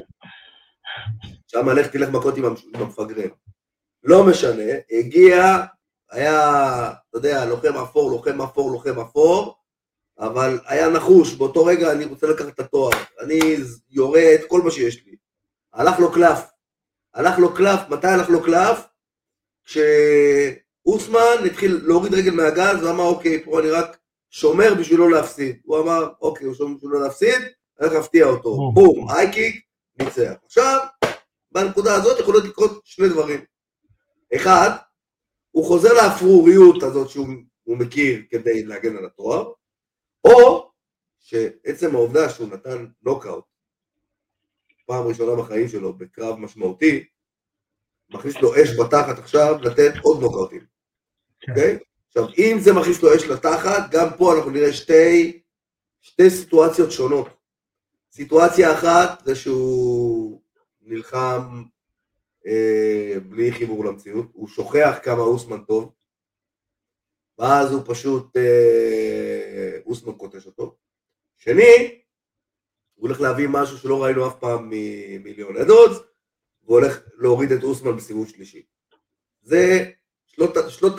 שם 1.53 1.69
לך 1.69 1.87
תלך 1.87 2.09
מכות 2.09 2.37
עם 2.37 2.45
המפגרים. 2.75 3.31
לא 4.05 4.27
משנה, 4.27 4.73
הגיע, 4.91 5.65
היה, 6.11 6.93
אתה 7.09 7.19
יודע, 7.19 7.45
לוחם 7.45 7.77
אפור, 7.77 8.11
לוחם 8.11 8.43
אפור, 8.43 8.71
לוחם 8.71 9.01
אפור, 9.01 9.55
אבל 10.19 10.59
היה 10.67 10.89
נחוש, 10.89 11.35
באותו 11.35 11.65
רגע 11.65 11.93
אני 11.93 12.05
רוצה 12.05 12.27
לקחת 12.27 12.49
את 12.49 12.61
התואר, 12.61 12.91
אני 13.21 13.57
יורה 13.91 14.35
את 14.35 14.41
כל 14.49 14.63
מה 14.63 14.71
שיש 14.71 15.07
לי. 15.07 15.17
הלך 15.73 15.99
לו 15.99 16.13
קלף. 16.13 16.51
הלך 17.15 17.39
לו 17.39 17.55
קלף, 17.55 17.81
מתי 17.89 18.09
הלך 18.09 18.31
לו 18.31 18.43
קלף? 18.43 18.87
כשאוסמן 19.65 21.45
התחיל 21.47 21.81
להוריד 21.85 22.15
רגל 22.15 22.31
מהגז 22.31 22.85
ואמר, 22.85 23.05
אוקיי, 23.05 23.45
פה 23.45 23.61
אני 23.61 23.71
רק 23.71 23.97
שומר 24.31 24.75
בשביל 24.75 24.99
לא 24.99 25.11
להפסיד. 25.11 25.61
הוא 25.65 25.79
אמר, 25.79 26.09
אוקיי, 26.21 26.47
הוא 26.47 26.55
שומר 26.55 26.77
בשביל 26.77 26.91
לא 26.93 27.03
להפסיד, 27.03 27.43
אני 27.43 27.89
הולך 27.89 27.93
להפתיע 27.93 28.27
אותו. 28.27 28.57
בום. 28.57 28.75
בום, 28.75 29.11
הייקיק, 29.11 29.65
ניצח. 30.01 30.33
עכשיו, 30.45 30.79
בנקודה 31.53 31.95
הזאת 31.95 32.21
יכולות 32.21 32.45
לקרות 32.45 32.81
שני 32.85 33.09
דברים. 33.09 33.41
אחד, 34.35 34.71
הוא 35.51 35.67
חוזר 35.67 35.93
לאפרוריות 35.93 36.83
הזאת 36.83 37.11
שהוא 37.11 37.27
הוא 37.63 37.79
מכיר 37.79 38.23
כדי 38.31 38.65
להגן 38.65 38.97
על 38.97 39.07
התואר, 39.07 39.53
או 40.25 40.71
שעצם 41.19 41.95
העובדה 41.95 42.31
שהוא 42.31 42.49
נתן 42.49 42.87
נוקאוט 43.03 43.45
פעם 44.91 45.07
ראשונה 45.07 45.43
בחיים 45.43 45.69
שלו 45.69 45.93
בקרב 45.93 46.39
משמעותי, 46.39 47.05
מכניס 48.11 48.37
לו 48.37 48.55
אש 48.55 48.69
בתחת 48.81 49.19
עכשיו 49.19 49.55
לתת 49.63 49.93
עוד 50.03 50.21
נוקאוטים, 50.21 50.61
כן. 51.41 51.53
אוקיי? 51.53 51.79
עכשיו, 52.07 52.25
אם 52.39 52.57
זה 52.61 52.73
מכניס 52.73 53.03
לו 53.03 53.17
אש 53.17 53.25
לתחת, 53.25 53.91
גם 53.91 54.09
פה 54.19 54.37
אנחנו 54.37 54.51
נראה 54.51 54.73
שתי, 54.73 55.41
שתי 56.01 56.31
סיטואציות 56.31 56.93
שונות. 56.93 57.29
סיטואציה 58.13 58.75
אחת 58.75 59.25
זה 59.25 59.35
שהוא 59.35 60.41
נלחם 60.81 61.63
אה, 62.47 63.21
בלי 63.29 63.53
חיבור 63.53 63.85
למציאות, 63.85 64.27
הוא 64.33 64.49
שוכח 64.49 64.99
כמה 65.03 65.23
אוסמן 65.23 65.65
טוב, 65.65 65.93
ואז 67.39 67.73
הוא 67.73 67.83
פשוט, 67.87 68.37
אה, 68.37 69.79
אוסמן 69.87 70.13
קוטש 70.13 70.47
אותו. 70.47 70.77
שני, 71.39 72.01
הוא 72.95 73.09
הולך 73.09 73.21
להביא 73.21 73.49
משהו 73.49 73.79
שלא 73.79 74.05
ראינו 74.05 74.29
אף 74.29 74.39
פעם 74.41 74.71
ממיליון 74.71 75.57
אדודס, 75.57 75.99
והוא 76.65 76.79
הולך 76.79 77.01
להוריד 77.19 77.53
את 77.53 77.63
אוסמן 77.63 77.97
בסיבוב 77.97 78.29
שלישי. 78.29 78.63
זה 79.43 79.91
שלושת, 80.27 80.55
שלושת, 80.69 80.97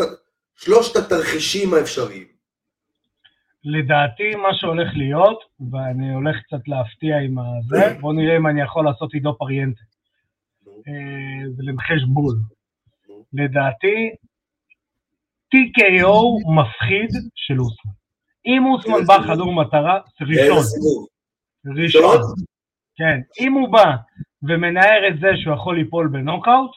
שלושת 0.55 0.95
התרחישים 0.95 1.73
האפשריים. 1.73 2.27
לדעתי 3.63 4.35
מה 4.35 4.49
שהולך 4.53 4.87
להיות, 4.95 5.39
ואני 5.71 6.13
הולך 6.13 6.35
קצת 6.43 6.67
להפתיע 6.67 7.17
עם 7.17 7.35
הזה, 7.39 7.81
בוא 8.01 8.13
נראה 8.13 8.37
אם 8.37 8.47
אני 8.47 8.61
יכול 8.61 8.85
לעשות 8.85 9.13
עידו 9.13 9.37
פריאנטה. 9.37 9.81
נו, 10.87 10.93
אה, 10.93 11.53
ולנחש 11.57 12.03
בול. 12.13 12.35
לדעתי, 13.33 14.15
TKO 15.55 16.15
מפחיד 16.57 17.09
של 17.35 17.59
אוסמן. 17.59 17.91
אם 18.45 18.65
אוסמן 18.65 19.05
בא? 19.07 19.17
חדור 19.27 19.53
מטרה? 19.53 19.99
ראשון, 20.21 20.63
ראשון? 21.77 22.21
כן. 22.95 23.19
אם 23.39 23.53
הוא 23.53 23.69
בא 23.71 23.85
ומנער 24.43 25.01
את 25.09 25.19
זה 25.21 25.27
שהוא 25.43 25.55
יכול 25.55 25.77
ליפול 25.77 26.07
בנוקאוט, 26.07 26.71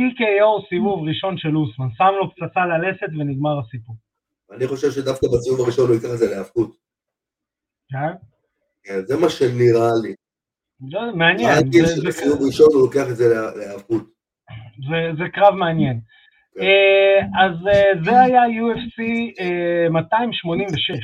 TKO 0.00 0.68
סיבוב 0.68 1.08
ראשון 1.08 1.38
של 1.38 1.56
אוסמן, 1.56 1.88
שם 1.96 2.12
לו 2.20 2.30
פצצה 2.30 2.60
ללסת 2.66 3.12
ונגמר 3.18 3.60
הסיפור. 3.60 3.96
אני 4.52 4.66
חושב 4.66 4.90
שדווקא 4.90 5.26
בסיבוב 5.32 5.60
הראשון 5.60 5.86
הוא 5.86 5.94
ייקח 5.94 6.08
את 6.14 6.18
זה 6.18 6.26
להיאבקות. 6.26 6.76
כן? 7.88 8.12
כן, 8.82 9.00
זה 9.06 9.16
מה 9.16 9.28
שנראה 9.30 9.90
לי. 10.02 10.14
זה 10.80 10.98
מעניין, 11.14 11.48
מעניין 11.50 11.84
שבסיבוב 11.96 12.38
ראשון 12.46 12.66
הוא 12.72 12.82
לוקח 12.82 13.04
את 13.10 13.16
זה 13.16 13.24
לה- 13.34 13.56
להיאבקות. 13.56 14.02
זה- 14.88 15.12
זה 15.18 15.28
קרב 15.32 15.54
מעניין. 15.54 16.00
כן. 16.54 16.60
אה, 16.62 17.18
אז 17.44 17.66
אה, 17.66 18.04
זה 18.04 18.20
היה 18.20 18.42
UFC 18.42 19.00
אה, 19.40 19.88
286, 19.90 20.98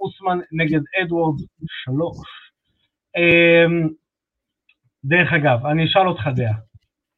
אוסמן 0.00 0.38
נגד 0.52 0.80
אדוארד 1.02 1.34
3. 1.84 2.16
אה, 3.16 3.64
דרך 5.04 5.32
אגב, 5.32 5.66
אני 5.66 5.84
אשאל 5.84 6.08
אותך 6.08 6.22
דעה. 6.36 6.54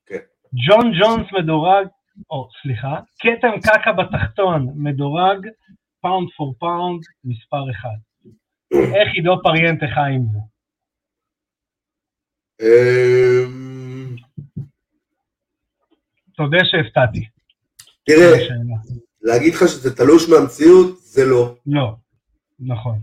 כן. 0.07 0.19
ג'ון 0.67 0.93
ג'ונס 1.01 1.27
מדורג, 1.33 1.87
או 2.31 2.49
סליחה, 2.63 3.01
כתם 3.21 3.61
קקע 3.61 3.93
בתחתון 3.93 4.73
מדורג 4.77 5.47
pound 6.01 6.29
for 6.37 6.55
pound 6.59 7.01
מספר 7.25 7.71
1. 7.71 7.89
איך 8.97 9.09
עידו 9.15 9.37
פריאנטה 9.43 9.87
חי 9.95 10.01
עם 10.15 10.23
זה? 10.33 10.39
אמ, 12.61 14.17
תודה 16.37 16.59
שהפתעתי. 16.65 17.29
תראה, 18.07 18.37
השאלה. 18.37 18.77
להגיד 19.23 19.55
לך 19.55 19.61
שזה 19.69 19.97
תלוש 19.97 20.29
מהמציאות, 20.29 21.01
זה 21.01 21.25
לא. 21.25 21.57
לא, 21.67 21.95
נכון. 22.61 22.99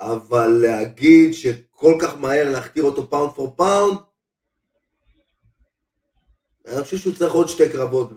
אבל 0.00 0.48
להגיד 0.48 1.34
שכל 1.34 1.94
כך 2.00 2.16
מהר 2.18 2.52
להכתיר 2.52 2.84
אותו 2.84 3.10
pound 3.10 3.32
for 3.32 3.54
pound, 3.56 3.98
אני 6.66 6.82
חושב 6.82 6.96
שהוא 6.96 7.14
צריך 7.14 7.32
עוד 7.32 7.48
שתי 7.48 7.68
קרבות 7.72 8.12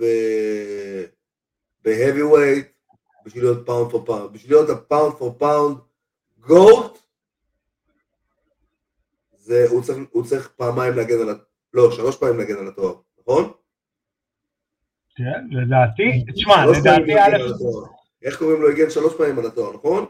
ב-heavyweight 1.84 2.66
בשביל 3.26 3.44
להיות 3.44 3.66
pound 3.66 3.92
for 3.92 4.06
pound. 4.06 4.34
בשביל 4.34 4.52
להיות 4.58 4.70
ה 4.70 4.77
pound 4.77 5.14
for 5.14 5.36
pound 5.38 5.78
GOAT, 6.40 6.98
זה, 9.46 9.66
הוא, 9.70 9.84
צריך, 9.84 9.98
הוא 10.12 10.24
צריך 10.26 10.48
פעמיים 10.56 10.94
להגן 10.96 11.20
על, 11.22 11.30
ה- 11.30 11.34
לא, 11.74 11.92
שלוש 11.92 12.18
פעמים 12.18 12.38
להגן 12.38 12.58
על 12.58 12.68
התואר, 12.68 12.94
נכון? 13.22 13.52
כן, 15.16 15.48
לדעתי, 15.52 16.26
תשמע, 16.34 16.66
לדעתי 16.66 17.16
א', 17.20 17.36
התואר. 17.56 17.86
איך 18.24 18.38
קוראים 18.40 18.62
לו? 18.62 18.70
הגן 18.70 18.90
שלוש 18.90 19.14
פעמים 19.18 19.40
על 19.40 19.46
התואר, 19.46 19.74
נכון? 19.74 20.06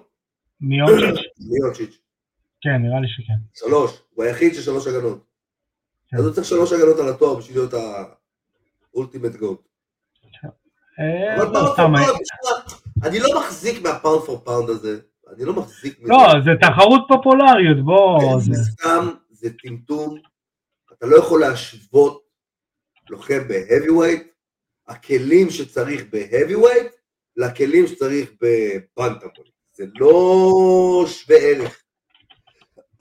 מיוצ'יץ', 0.62 1.20
מיוצ'יץ'. 1.50 1.98
כן, 2.62 2.70
נראה 2.82 3.00
לי 3.00 3.08
שכן. 3.08 3.66
שלוש, 3.68 4.02
הוא 4.14 4.24
היחיד 4.26 4.54
של 4.56 4.62
שלוש 4.62 4.88
הגנות. 4.88 5.24
כן. 6.10 6.18
אז 6.18 6.26
הוא 6.26 6.34
צריך 6.34 6.48
שלוש 6.48 6.74
הגנות 6.74 7.00
על 7.00 7.10
התואר 7.10 7.36
בשביל 7.36 7.58
להיות 7.58 7.74
ה 8.94 8.98
ultimate 8.98 9.36
GOAT. 9.36 9.62
אה, 11.00 11.38
לא, 11.38 11.44
אה, 11.44 11.74
תשמע, 11.74 12.00
אני 13.04 13.20
לא 13.20 13.40
מחזיק 13.40 13.84
מה 13.84 13.94
pound 13.94 14.22
for 14.22 14.42
pound 14.46 14.70
הזה, 14.70 15.00
אני 15.36 15.46
לא 15.46 15.54
מחזיק 15.54 16.00
מזה. 16.00 16.12
לא, 16.14 16.18
זה 16.46 16.52
תחרות 16.62 17.02
פופולריות, 17.08 17.86
בוא, 17.86 18.40
זה 18.42 18.54
זה- 18.54 18.64
סתם, 18.72 19.08
זה 19.46 19.54
טמטום, 19.64 20.20
אתה 20.94 21.06
לא 21.06 21.18
יכול 21.18 21.40
להשוות 21.40 22.26
לוחם 23.10 23.48
ב-heavyweight, 23.48 24.24
הכלים 24.88 25.50
שצריך 25.50 26.04
ב-heavyweight, 26.12 26.92
לכלים 27.36 27.88
שצריך 27.88 28.32
בבנטמול. 28.42 29.48
זה 29.72 29.86
לא 29.96 31.06
שווה 31.08 31.38
ערך. 31.38 31.84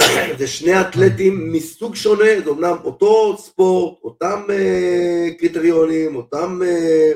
זה 0.38 0.46
שני 0.46 0.80
אתלטים 0.80 1.52
מסוג 1.52 1.94
שונה, 1.94 2.40
זה 2.44 2.50
אומנם 2.50 2.76
אותו 2.84 3.38
ספורט, 3.38 4.02
אותם 4.02 4.46
אה, 4.50 5.28
קריטריונים, 5.38 6.16
אותם 6.16 6.60
אה, 6.66 7.12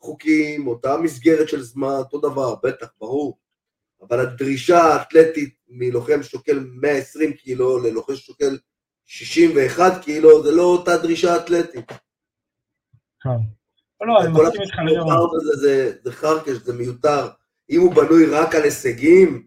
חוקים, 0.00 0.66
אותה 0.66 0.96
מסגרת 0.96 1.48
של 1.48 1.62
זמן, 1.62 1.94
אותו 1.98 2.20
דבר, 2.20 2.54
בטח, 2.62 2.86
ברור. 3.00 3.38
אבל 4.02 4.20
הדרישה 4.20 4.78
האתלטית 4.78 5.54
מלוחם 5.68 6.22
ששוקל 6.22 6.66
120 6.72 7.32
קילו 7.32 7.78
ללוחם 7.78 8.14
ששוקל 8.14 8.58
61 9.06 10.04
קילו, 10.04 10.42
זה 10.42 10.50
לא 10.50 10.62
אותה 10.62 10.96
דרישה 10.96 11.36
אתלטית. 11.36 11.88
כן. 13.22 13.30
לא, 14.06 14.22
אני 14.22 14.34
כן 14.34 14.46
מסכים 14.46 14.62
איתך 14.62 14.74
לגמרי. 14.86 15.56
זה, 15.60 15.92
זה 16.04 16.12
חרקש, 16.12 16.52
זה 16.52 16.72
מיותר. 16.72 17.28
אם 17.70 17.80
הוא 17.80 17.94
בנוי 17.94 18.26
רק 18.26 18.54
על 18.54 18.62
הישגים, 18.62 19.46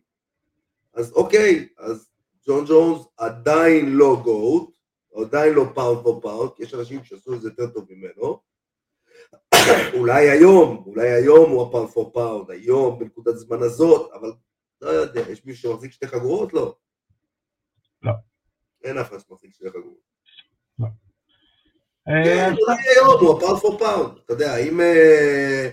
אז 0.94 1.12
אוקיי, 1.12 1.68
אז 1.78 2.10
ג'ון 2.48 2.66
ג'ונס 2.68 3.06
עדיין 3.18 3.94
לא 3.94 4.22
GOAT, 4.24 4.76
עדיין 5.16 5.54
לא 5.54 5.66
pound 5.76 6.04
for 6.04 6.22
pound, 6.22 6.52
כי 6.56 6.64
יש 6.64 6.74
אנשים 6.74 7.04
שעשו 7.04 7.34
את 7.34 7.42
זה 7.42 7.50
יותר 7.50 7.68
טוב 7.68 7.86
ממנו. 7.90 8.40
אולי 9.94 10.30
היום, 10.30 10.84
אולי 10.86 11.12
היום 11.12 11.52
הוא 11.52 11.68
ה 11.68 11.72
pound 11.72 11.90
for 11.90 12.12
pound, 12.14 12.52
היום, 12.52 13.00
בנקודת 13.00 13.36
זמן 13.38 13.58
הזאת, 13.62 14.12
אבל 14.14 14.32
לא 14.82 14.90
יודע, 14.90 15.22
יש 15.32 15.46
מישהו 15.46 15.72
שמחזיק 15.72 15.92
שתי 15.92 16.08
חגורות? 16.08 16.54
לא. 16.54 16.76
לא. 18.04 18.12
אין 18.84 18.98
אף 18.98 19.10
אחד 19.10 19.18
שמחזיק 19.28 19.54
שתי 19.54 19.70
חגורות. 19.70 20.06
אה, 22.08 22.24
כן, 22.24 22.54
אולי 22.62 22.76
היום 22.96 23.20
הוא 23.22 23.38
ה 23.38 23.42
pound 23.42 23.60
for 23.60 23.78
pound. 23.80 24.18
אתה 24.26 24.34
יודע, 24.34 24.58
אם, 24.58 24.82
אה, 24.82 25.70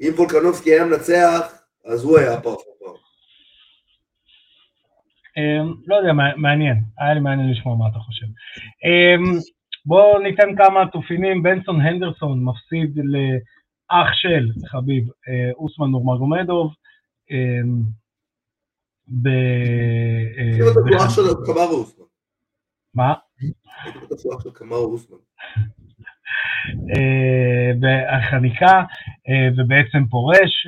אם 0.00 0.12
וולקנובסקי 0.16 0.70
היה 0.72 0.84
מנצח, 0.84 1.62
אז 1.84 2.04
הוא 2.04 2.18
היה 2.18 2.34
הפאונד 2.34 2.58
פור 2.58 2.74
פאונד. 2.78 2.98
אה, 5.38 5.72
לא 5.86 5.96
יודע, 5.96 6.12
מע- 6.12 6.36
מעניין, 6.36 6.76
היה 6.98 7.14
לי 7.14 7.20
מעניין 7.20 7.50
לשמוע 7.50 7.76
מה 7.76 7.88
אתה 7.88 7.98
חושב. 7.98 8.26
בואו 9.86 10.18
ניתן 10.18 10.56
כמה 10.56 10.86
תופינים, 10.92 11.42
בנסון 11.42 11.80
הנדרסון 11.80 12.44
מפסיד 12.44 12.96
לאח 12.96 14.08
של 14.12 14.50
חביב, 14.66 15.08
אה, 15.28 15.50
אוסמן 15.54 15.90
נורמגומדוב. 15.90 16.74
אה, 17.30 17.60
ב... 19.22 19.28
אה. 20.38 20.58
מה? 22.94 23.14
בחניקה, 27.80 28.82
ובעצם 29.56 30.06
פורש. 30.10 30.66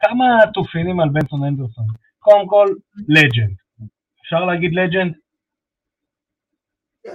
כמה 0.00 0.24
תופינים 0.54 1.00
על 1.00 1.08
בנסון 1.08 1.44
הנדרסון. 1.44 1.84
קודם 2.18 2.48
כל, 2.48 2.66
לג'נד. 3.08 3.56
אפשר 4.22 4.44
להגיד 4.44 4.72
לג'נד? 4.74 5.14
אה, 7.06 7.12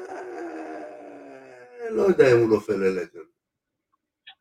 לא 1.96 2.02
יודע 2.02 2.24
אם 2.32 2.40
הוא 2.40 2.50
נופל 2.50 2.74
ללג'נד. 2.74 3.30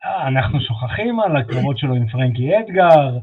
אה, 0.04 0.28
אנחנו 0.28 0.60
שוכחים 0.60 1.20
על 1.20 1.36
הקרבות 1.36 1.78
שלו 1.78 1.94
עם 1.94 2.08
פרנקי 2.08 2.58
אדגר, 2.58 3.18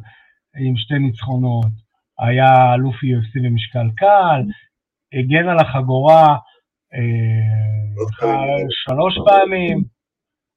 עם 0.56 0.78
שתי 0.78 1.00
ניצחונות. 1.00 1.86
היה 2.20 2.74
אלוף 2.74 2.96
UFC 2.96 3.44
במשקל 3.44 3.88
קל, 3.98 4.42
הגן 5.14 5.50
על 5.50 5.60
החגורה 5.60 6.38
אה, 6.94 7.56
שלוש 7.96 8.20
פעמים. 8.20 8.68
שלוש 8.70 9.16
פעמים, 9.26 9.84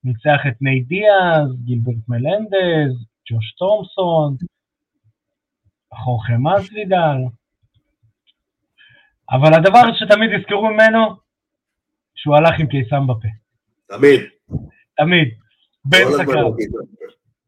ניצח 0.05 0.41
את 0.49 0.62
נייט 0.62 0.87
דיאז, 0.89 1.64
גילברט 1.64 2.09
מלנדז, 2.09 2.93
ג'וש 3.31 3.53
תומפסון, 3.59 4.37
חורחה 5.95 6.33
מסווידל. 6.39 7.19
אבל 9.31 9.55
הדבר 9.55 9.83
שתמיד 9.95 10.31
יזכרו 10.33 10.71
ממנו, 10.71 11.16
שהוא 12.14 12.37
הלך 12.37 12.61
עם 12.61 12.66
קיסם 12.66 13.07
בפה. 13.07 13.29
תמיד. 13.89 14.20
תמיד. 14.97 15.28
באמצע 15.84 16.24
קרב. 16.24 16.45
הוא 16.45 16.57
קיבל. 16.57 16.78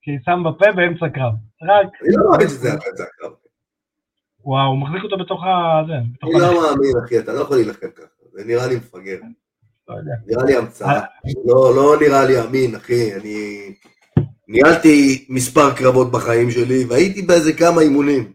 קיסם 0.02 0.42
בפה 0.44 0.72
באמצע 0.72 1.08
קרב. 1.08 1.32
רק, 1.62 1.86
אני 2.02 2.14
לא 2.16 2.30
מאמין 2.30 2.48
שזה 2.48 2.68
היה 2.68 2.76
באמצע 2.76 3.02
הקרב. 3.02 3.32
וואו, 4.44 4.66
הוא 4.66 4.78
מחזיק 4.78 5.02
אותו 5.02 5.18
בתוך 5.18 5.44
ה... 5.44 5.80
אני. 5.80 6.32
לא 6.40 6.62
מאמין, 6.62 6.92
אחי, 7.04 7.18
אתה 7.18 7.32
לא 7.32 7.40
יכול 7.40 7.56
להילחם 7.56 7.90
ככה. 7.96 8.06
זה 8.32 8.44
נראה 8.44 8.66
לי 8.66 8.76
מפגר. 8.76 9.18
לא. 9.88 9.94
נראה 10.26 10.44
לי 10.44 10.56
המצאה. 10.56 10.92
אה. 10.92 11.04
לא, 11.46 11.76
לא 11.76 11.96
נראה 12.00 12.24
לי 12.24 12.40
אמין, 12.40 12.74
אחי. 12.74 13.14
אני 13.14 13.58
ניהלתי 14.48 15.26
מספר 15.28 15.74
קרבות 15.76 16.12
בחיים 16.12 16.50
שלי, 16.50 16.84
והייתי 16.84 17.22
באיזה 17.22 17.52
כמה 17.52 17.80
אימונים. 17.80 18.32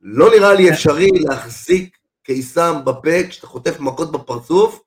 לא 0.00 0.30
נראה 0.36 0.54
לי 0.54 0.70
אפשרי 0.70 1.10
להחזיק 1.14 1.96
קיסם 2.22 2.74
בפה 2.84 3.28
כשאתה 3.28 3.46
חוטף 3.46 3.80
מכות 3.80 4.12
בפרצוף 4.12 4.82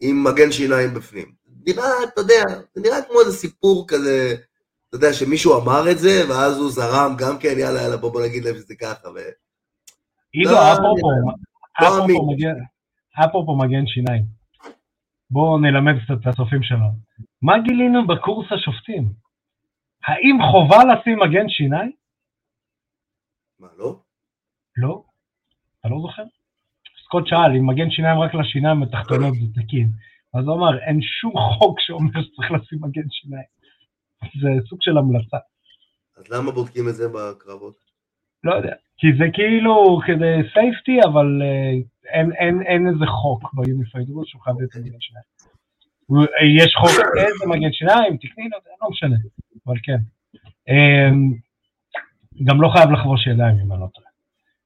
עם 0.00 0.24
מגן 0.24 0.52
שיניים 0.52 0.94
בפנים. 0.94 1.41
נראה, 1.66 1.84
אתה 2.12 2.20
יודע, 2.20 2.42
זה 2.74 2.80
נראה 2.84 3.02
כמו 3.02 3.20
איזה 3.20 3.32
סיפור 3.36 3.84
כזה, 3.88 4.34
אתה 4.88 4.96
יודע, 4.96 5.12
שמישהו 5.12 5.60
אמר 5.62 5.90
את 5.90 5.98
זה, 5.98 6.14
ואז 6.30 6.58
הוא 6.58 6.70
זרם 6.70 7.16
גם 7.18 7.38
כן, 7.40 7.54
יאללה, 7.58 7.82
יאללה, 7.82 7.96
בוא 7.96 8.12
בוא 8.12 8.22
נגיד 8.26 8.44
להם 8.44 8.54
שזה 8.54 8.74
ככה. 8.80 9.08
ו... 9.08 9.16
עידו, 10.32 10.50
לא, 10.50 10.72
אפרופו, 10.72 11.08
לא. 11.80 12.32
מגן- 12.34 12.64
אפרופו 13.24 13.56
מגן 13.56 13.86
שיניים. 13.86 14.24
בואו 15.30 15.58
נלמד 15.58 15.92
קצת 16.04 16.14
את 16.20 16.26
הצופים 16.26 16.62
שלנו. 16.62 16.88
מה 17.42 17.52
גילינו 17.64 18.06
בקורס 18.06 18.46
השופטים? 18.52 19.12
האם 20.06 20.38
חובה 20.50 20.76
לשים 20.84 21.18
מגן 21.18 21.48
שיניים? 21.48 21.92
מה, 23.58 23.68
לא? 23.78 23.96
לא. 24.76 25.02
אתה 25.80 25.88
לא 25.88 25.98
זוכר? 26.02 26.22
סקוט 27.04 27.26
שאל, 27.26 27.56
אם 27.58 27.66
מגן 27.70 27.90
שיניים 27.90 28.18
רק 28.20 28.34
לשיניים 28.34 28.82
התחתונות 28.82 29.34
זה 29.34 29.62
תקין. 29.62 29.88
אז 30.34 30.44
הוא 30.44 30.54
אמר, 30.56 30.78
אין 30.78 31.02
שום 31.02 31.32
חוק 31.58 31.80
שאומר 31.80 32.22
שצריך 32.22 32.50
לשים 32.52 32.78
מגן 32.82 33.10
שיניים. 33.10 33.44
זה 34.40 34.48
סוג 34.68 34.78
של 34.82 34.98
המלצה. 34.98 35.36
אז 36.16 36.28
למה 36.28 36.50
בודקים 36.50 36.88
את 36.88 36.94
זה 36.94 37.08
בקרבות? 37.08 37.74
לא 38.44 38.54
יודע, 38.54 38.74
כי 38.98 39.06
זה 39.18 39.24
כאילו 39.32 40.00
כדי 40.06 40.48
safety, 40.54 40.98
אבל 41.04 41.42
אה, 41.42 41.72
אין, 42.12 42.32
אין, 42.32 42.62
אין 42.62 42.88
איזה 42.88 43.06
חוק 43.06 43.54
ב 43.54 43.61
unified 43.61 44.08
rule 44.10 44.24
שהוא 44.26 44.42
חייב 44.42 44.56
להיות 44.58 44.76
מגן 44.76 45.00
שיניים. 45.00 45.24
יש 46.58 46.74
חוק 46.76 46.90
איזה 47.18 47.46
מגן 47.46 47.72
שיניים, 47.72 48.16
תקני 48.16 48.48
לו, 48.48 48.58
זה 48.64 48.70
לא 48.82 48.90
משנה, 48.90 49.16
אבל 49.66 49.76
כן. 49.82 49.98
אמ, 50.68 51.32
גם 52.44 52.62
לא 52.62 52.68
חייב 52.68 52.90
לחבוש 52.90 53.26
ידיים 53.26 53.58
אם 53.58 53.72
אני 53.72 53.80
לא 53.80 53.86
טועה. 53.94 54.08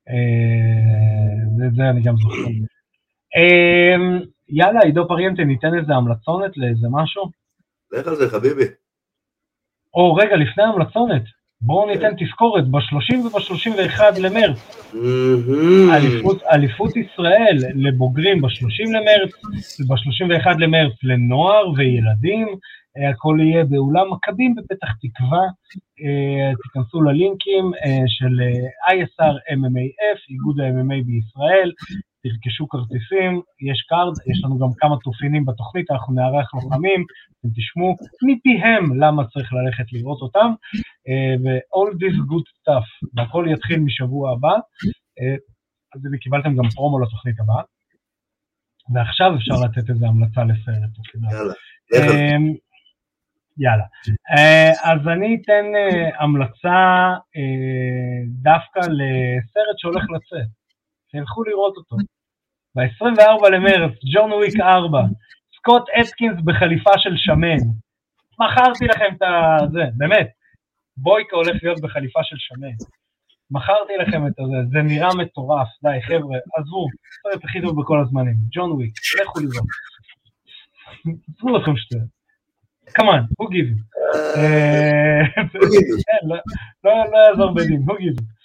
אה, 0.09 1.69
זה 1.77 1.91
אני 1.91 2.03
גם 2.03 2.17
זוכר. 2.17 2.51
יאללה, 4.49 4.81
עידו 4.81 5.09
פריאנטה, 5.09 5.45
ניתן 5.45 5.79
איזה 5.79 5.95
המלצונת 5.95 6.57
לאיזה 6.57 6.87
משהו? 6.91 7.31
לך 7.93 8.07
על 8.07 8.15
זה, 8.15 8.31
חביבי. 8.31 8.65
או 9.95 10.15
רגע, 10.15 10.37
לפני 10.37 10.65
ההמלצונת, 10.65 11.23
בואו 11.61 11.87
ניתן 11.87 12.15
תזכורת, 12.19 12.69
ב-30 12.69 13.17
וב-31 13.19 14.03
למרץ. 14.21 14.93
אליפות, 15.95 16.43
אליפות 16.43 16.97
ישראל 16.97 17.59
לבוגרים 17.75 18.41
ב-30 18.41 18.89
למרץ, 18.89 19.33
וב-31 19.81 20.51
למרץ 20.59 20.93
לנוער 21.03 21.71
וילדים, 21.77 22.49
אה, 22.99 23.11
הכל 23.11 23.39
יהיה 23.41 23.65
באולם 23.65 24.13
מכבים 24.13 24.55
בפתח 24.55 24.89
תקווה, 25.03 25.45
אה, 26.03 26.53
תיכנסו 26.63 27.03
ללינקים 27.03 27.73
אה, 27.85 28.03
של 28.07 28.41
ISR 28.91 29.35
MMAF, 29.53 30.19
איגוד 30.31 30.61
ה-MMA 30.61 31.05
בישראל, 31.07 31.73
תרכשו 32.29 32.69
כרטיסים, 32.69 33.33
יש 33.71 33.83
card, 33.89 34.15
יש 34.31 34.45
לנו 34.45 34.59
גם 34.59 34.69
כמה 34.77 34.97
תופינים 35.05 35.45
בתוכנית, 35.47 35.91
אנחנו 35.91 36.15
נארח 36.15 36.55
לוחמים, 36.55 37.05
אתם 37.41 37.49
תשמעו 37.57 37.97
מפיהם 38.29 38.85
למה 39.03 39.23
צריך 39.27 39.53
ללכת 39.53 39.93
לראות 39.93 40.21
אותם, 40.23 40.51
אה, 41.09 41.35
ו-all 41.43 41.91
this 42.03 42.17
good 42.31 42.47
stuff, 42.57 42.87
והכל 43.15 43.47
יתחיל 43.53 43.79
משבוע 43.81 44.33
הבא, 44.33 44.55
אה, 45.19 45.37
אז 45.95 46.07
הנה 46.07 46.19
קיבלתם 46.19 46.57
גם 46.57 46.69
פרומו 46.75 46.99
לתוכנית 46.99 47.41
הבאה, 47.41 47.63
ועכשיו 48.95 49.35
אפשר 49.37 49.55
לתת 49.65 49.91
איזו 49.91 50.07
המלצה 50.07 50.45
לסרט. 50.45 50.93
יאללה. 51.33 51.55
אמ, 51.95 52.55
יאללה. 53.59 53.85
אה, 54.37 54.71
אז 54.93 55.09
אני 55.09 55.39
אתן 55.43 55.65
אה, 55.77 56.23
המלצה 56.23 56.79
אה, 57.37 58.21
דווקא 58.27 58.79
לסרט 58.79 59.77
שהולך 59.79 60.05
לצאת. 60.15 60.49
תלכו 61.13 61.45
לראות 61.45 61.77
אותו. 61.77 61.97
ב-24 62.77 63.49
למרץ, 63.53 63.93
ג'ון 64.15 64.33
וויק 64.33 64.61
4, 64.61 64.99
סקוט 65.57 65.83
אטקינס 66.01 66.37
בחליפה 66.45 66.91
של 66.99 67.17
שמן. 67.17 67.57
מכרתי 68.41 68.85
לכם 68.87 69.15
את 69.17 69.23
ה... 69.23 69.57
זה, 69.73 69.83
באמת. 69.97 70.29
בויקה 70.97 71.37
הולך 71.37 71.57
להיות 71.63 71.81
בחליפה 71.81 72.21
של 72.23 72.37
שמן. 72.39 72.75
מכרתי 73.51 73.93
לכם 73.97 74.27
את 74.27 74.33
זה, 74.37 74.43
זה 74.73 74.83
נראה 74.83 75.09
מטורף. 75.19 75.69
די, 75.83 76.03
חבר'ה, 76.03 76.39
עזבו, 76.59 76.87
סרט 77.23 77.45
הכי 77.45 77.61
טוב 77.61 77.81
בכל 77.81 78.01
הזמנים. 78.01 78.35
ג'ון 78.51 78.73
וויק, 78.73 78.95
לכו 79.23 79.41
לראות. 79.41 79.67
עזבו 81.37 81.59
לכם 81.59 81.77
שטויות. 81.77 82.05
כמובן. 82.95 83.21
אה, 84.37 85.21
כן, 85.35 86.29
לא- 86.85 86.91
יעזור 87.29 87.55
בדין, 87.55 87.83
you. 87.89 87.93
אמ, 87.93 88.36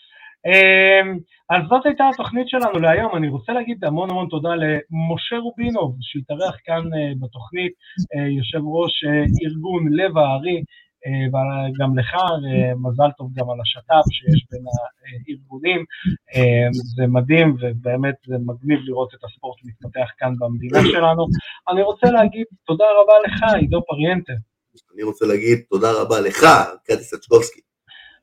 אז 1.50 1.62
זאת 1.70 1.86
הייתה 1.86 2.10
התוכנית 2.14 2.50
שלנו 2.50 2.80
להיום, 2.80 3.16
אני 3.16 3.28
רוצה 3.30 3.52
להגיד 3.54 3.86
המון 3.86 4.10
המון 4.10 4.28
תודה 4.30 4.50
למשה 4.56 5.38
רובינוב 5.38 5.98
שהתארח 6.02 6.56
כאן 6.66 6.84
אה, 6.94 7.14
בתוכנית, 7.20 7.74
אה, 8.16 8.28
יושב 8.38 8.62
ראש 8.64 9.04
אה, 9.08 9.24
ארגון 9.46 9.94
לב 9.94 10.18
הארי, 10.18 10.64
וגם 11.34 11.98
לך, 12.00 12.16
מזל 12.84 13.12
טוב 13.18 13.30
גם 13.34 13.50
על 13.50 13.58
השת"פ 13.62 14.06
שיש 14.12 14.46
בין 14.52 14.64
הארגונים, 15.28 15.86
זה 16.96 17.08
מדהים 17.08 17.56
ובאמת 17.60 18.16
זה 18.28 18.36
מגניב 18.46 18.80
לראות 18.84 19.14
את 19.14 19.24
הספורט 19.24 19.58
מתפתח 19.66 20.10
כאן 20.18 20.34
במדינה 20.40 20.80
שלנו. 20.92 21.26
אני 21.70 21.82
רוצה 21.82 22.12
להגיד 22.12 22.46
תודה 22.66 22.86
רבה 23.02 23.14
לך, 23.26 23.54
עידו 23.60 23.82
פריאנטה. 23.88 24.34
אני 24.94 25.04
רוצה 25.04 25.26
להגיד 25.26 25.60
תודה 25.70 25.92
רבה 26.02 26.22
לך, 26.22 26.46
קטי 26.84 27.04
סצ'קובסקי. 27.04 27.71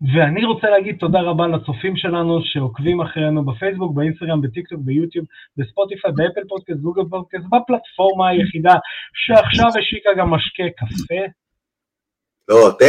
ואני 0.00 0.44
רוצה 0.44 0.70
להגיד 0.70 0.96
תודה 0.98 1.20
רבה 1.20 1.46
לצופים 1.46 1.96
שלנו 1.96 2.40
שעוקבים 2.44 3.00
אחרינו 3.00 3.44
בפייסבוק, 3.44 3.94
באינסטגרם, 3.94 4.42
בטיקטוק, 4.42 4.80
ביוטיוב, 4.82 5.26
בספוטיפיי, 5.56 6.12
באפל 6.12 6.48
פודקאסט, 6.48 6.80
גוגל 6.80 7.02
פודקאסט, 7.10 7.44
בפלטפורמה 7.44 8.28
היחידה 8.28 8.74
שעכשיו 9.14 9.68
השיקה 9.78 10.10
גם 10.18 10.30
משקה 10.30 10.62
קפה. 10.76 11.22
לא, 12.48 12.70
תה, 12.78 12.84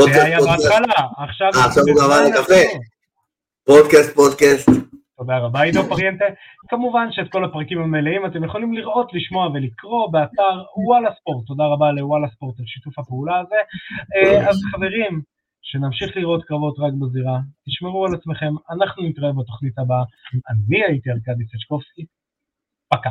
זה 0.00 0.24
היה. 0.24 0.38
בהתחלה, 0.38 1.08
עכשיו... 1.18 1.50
אה, 1.54 1.66
עכשיו 1.66 1.82
הוא 1.86 1.96
גם 2.00 2.10
אמר 2.10 2.22
לי 2.24 2.30
בזמן 2.30 2.42
קפה. 2.42 2.54
האחרון. 2.54 2.80
פודקאסט, 3.64 4.14
פודקאסט. 4.14 4.68
תודה 5.18 5.38
רבה 5.38 5.62
עידו 5.62 5.82
פריאנטה. 5.82 6.24
כמובן 6.68 7.08
שאת 7.10 7.32
כל 7.32 7.44
הפרקים 7.44 7.78
המלאים 7.78 8.26
אתם 8.26 8.44
יכולים 8.44 8.74
לראות, 8.74 9.14
לשמוע 9.14 9.48
ולקרוא 9.54 10.12
באתר 10.12 10.62
וואלה 10.86 11.10
ספורט. 11.20 11.46
תודה 11.46 11.64
רבה 11.64 11.92
לוואלה 11.92 12.28
ספורט 12.28 12.60
על 12.60 12.66
שיתוף 12.66 12.98
הפעולה 12.98 13.40
הזה. 13.40 13.56
אה, 14.16 14.48
אז 14.48 14.56
חברים, 14.72 15.20
שנמשיך 15.64 16.16
לראות 16.16 16.44
קרבות 16.44 16.76
רק 16.78 16.92
בזירה, 17.00 17.38
תשמרו 17.66 18.06
על 18.06 18.14
עצמכם, 18.14 18.52
אנחנו 18.70 19.02
נתראה 19.02 19.32
בתוכנית 19.32 19.78
הבאה. 19.78 20.04
אני 20.50 20.84
הייתי 20.84 21.10
ארכדי 21.10 21.44
סצ'קובסקי, 21.44 22.04
פקה. 22.92 23.10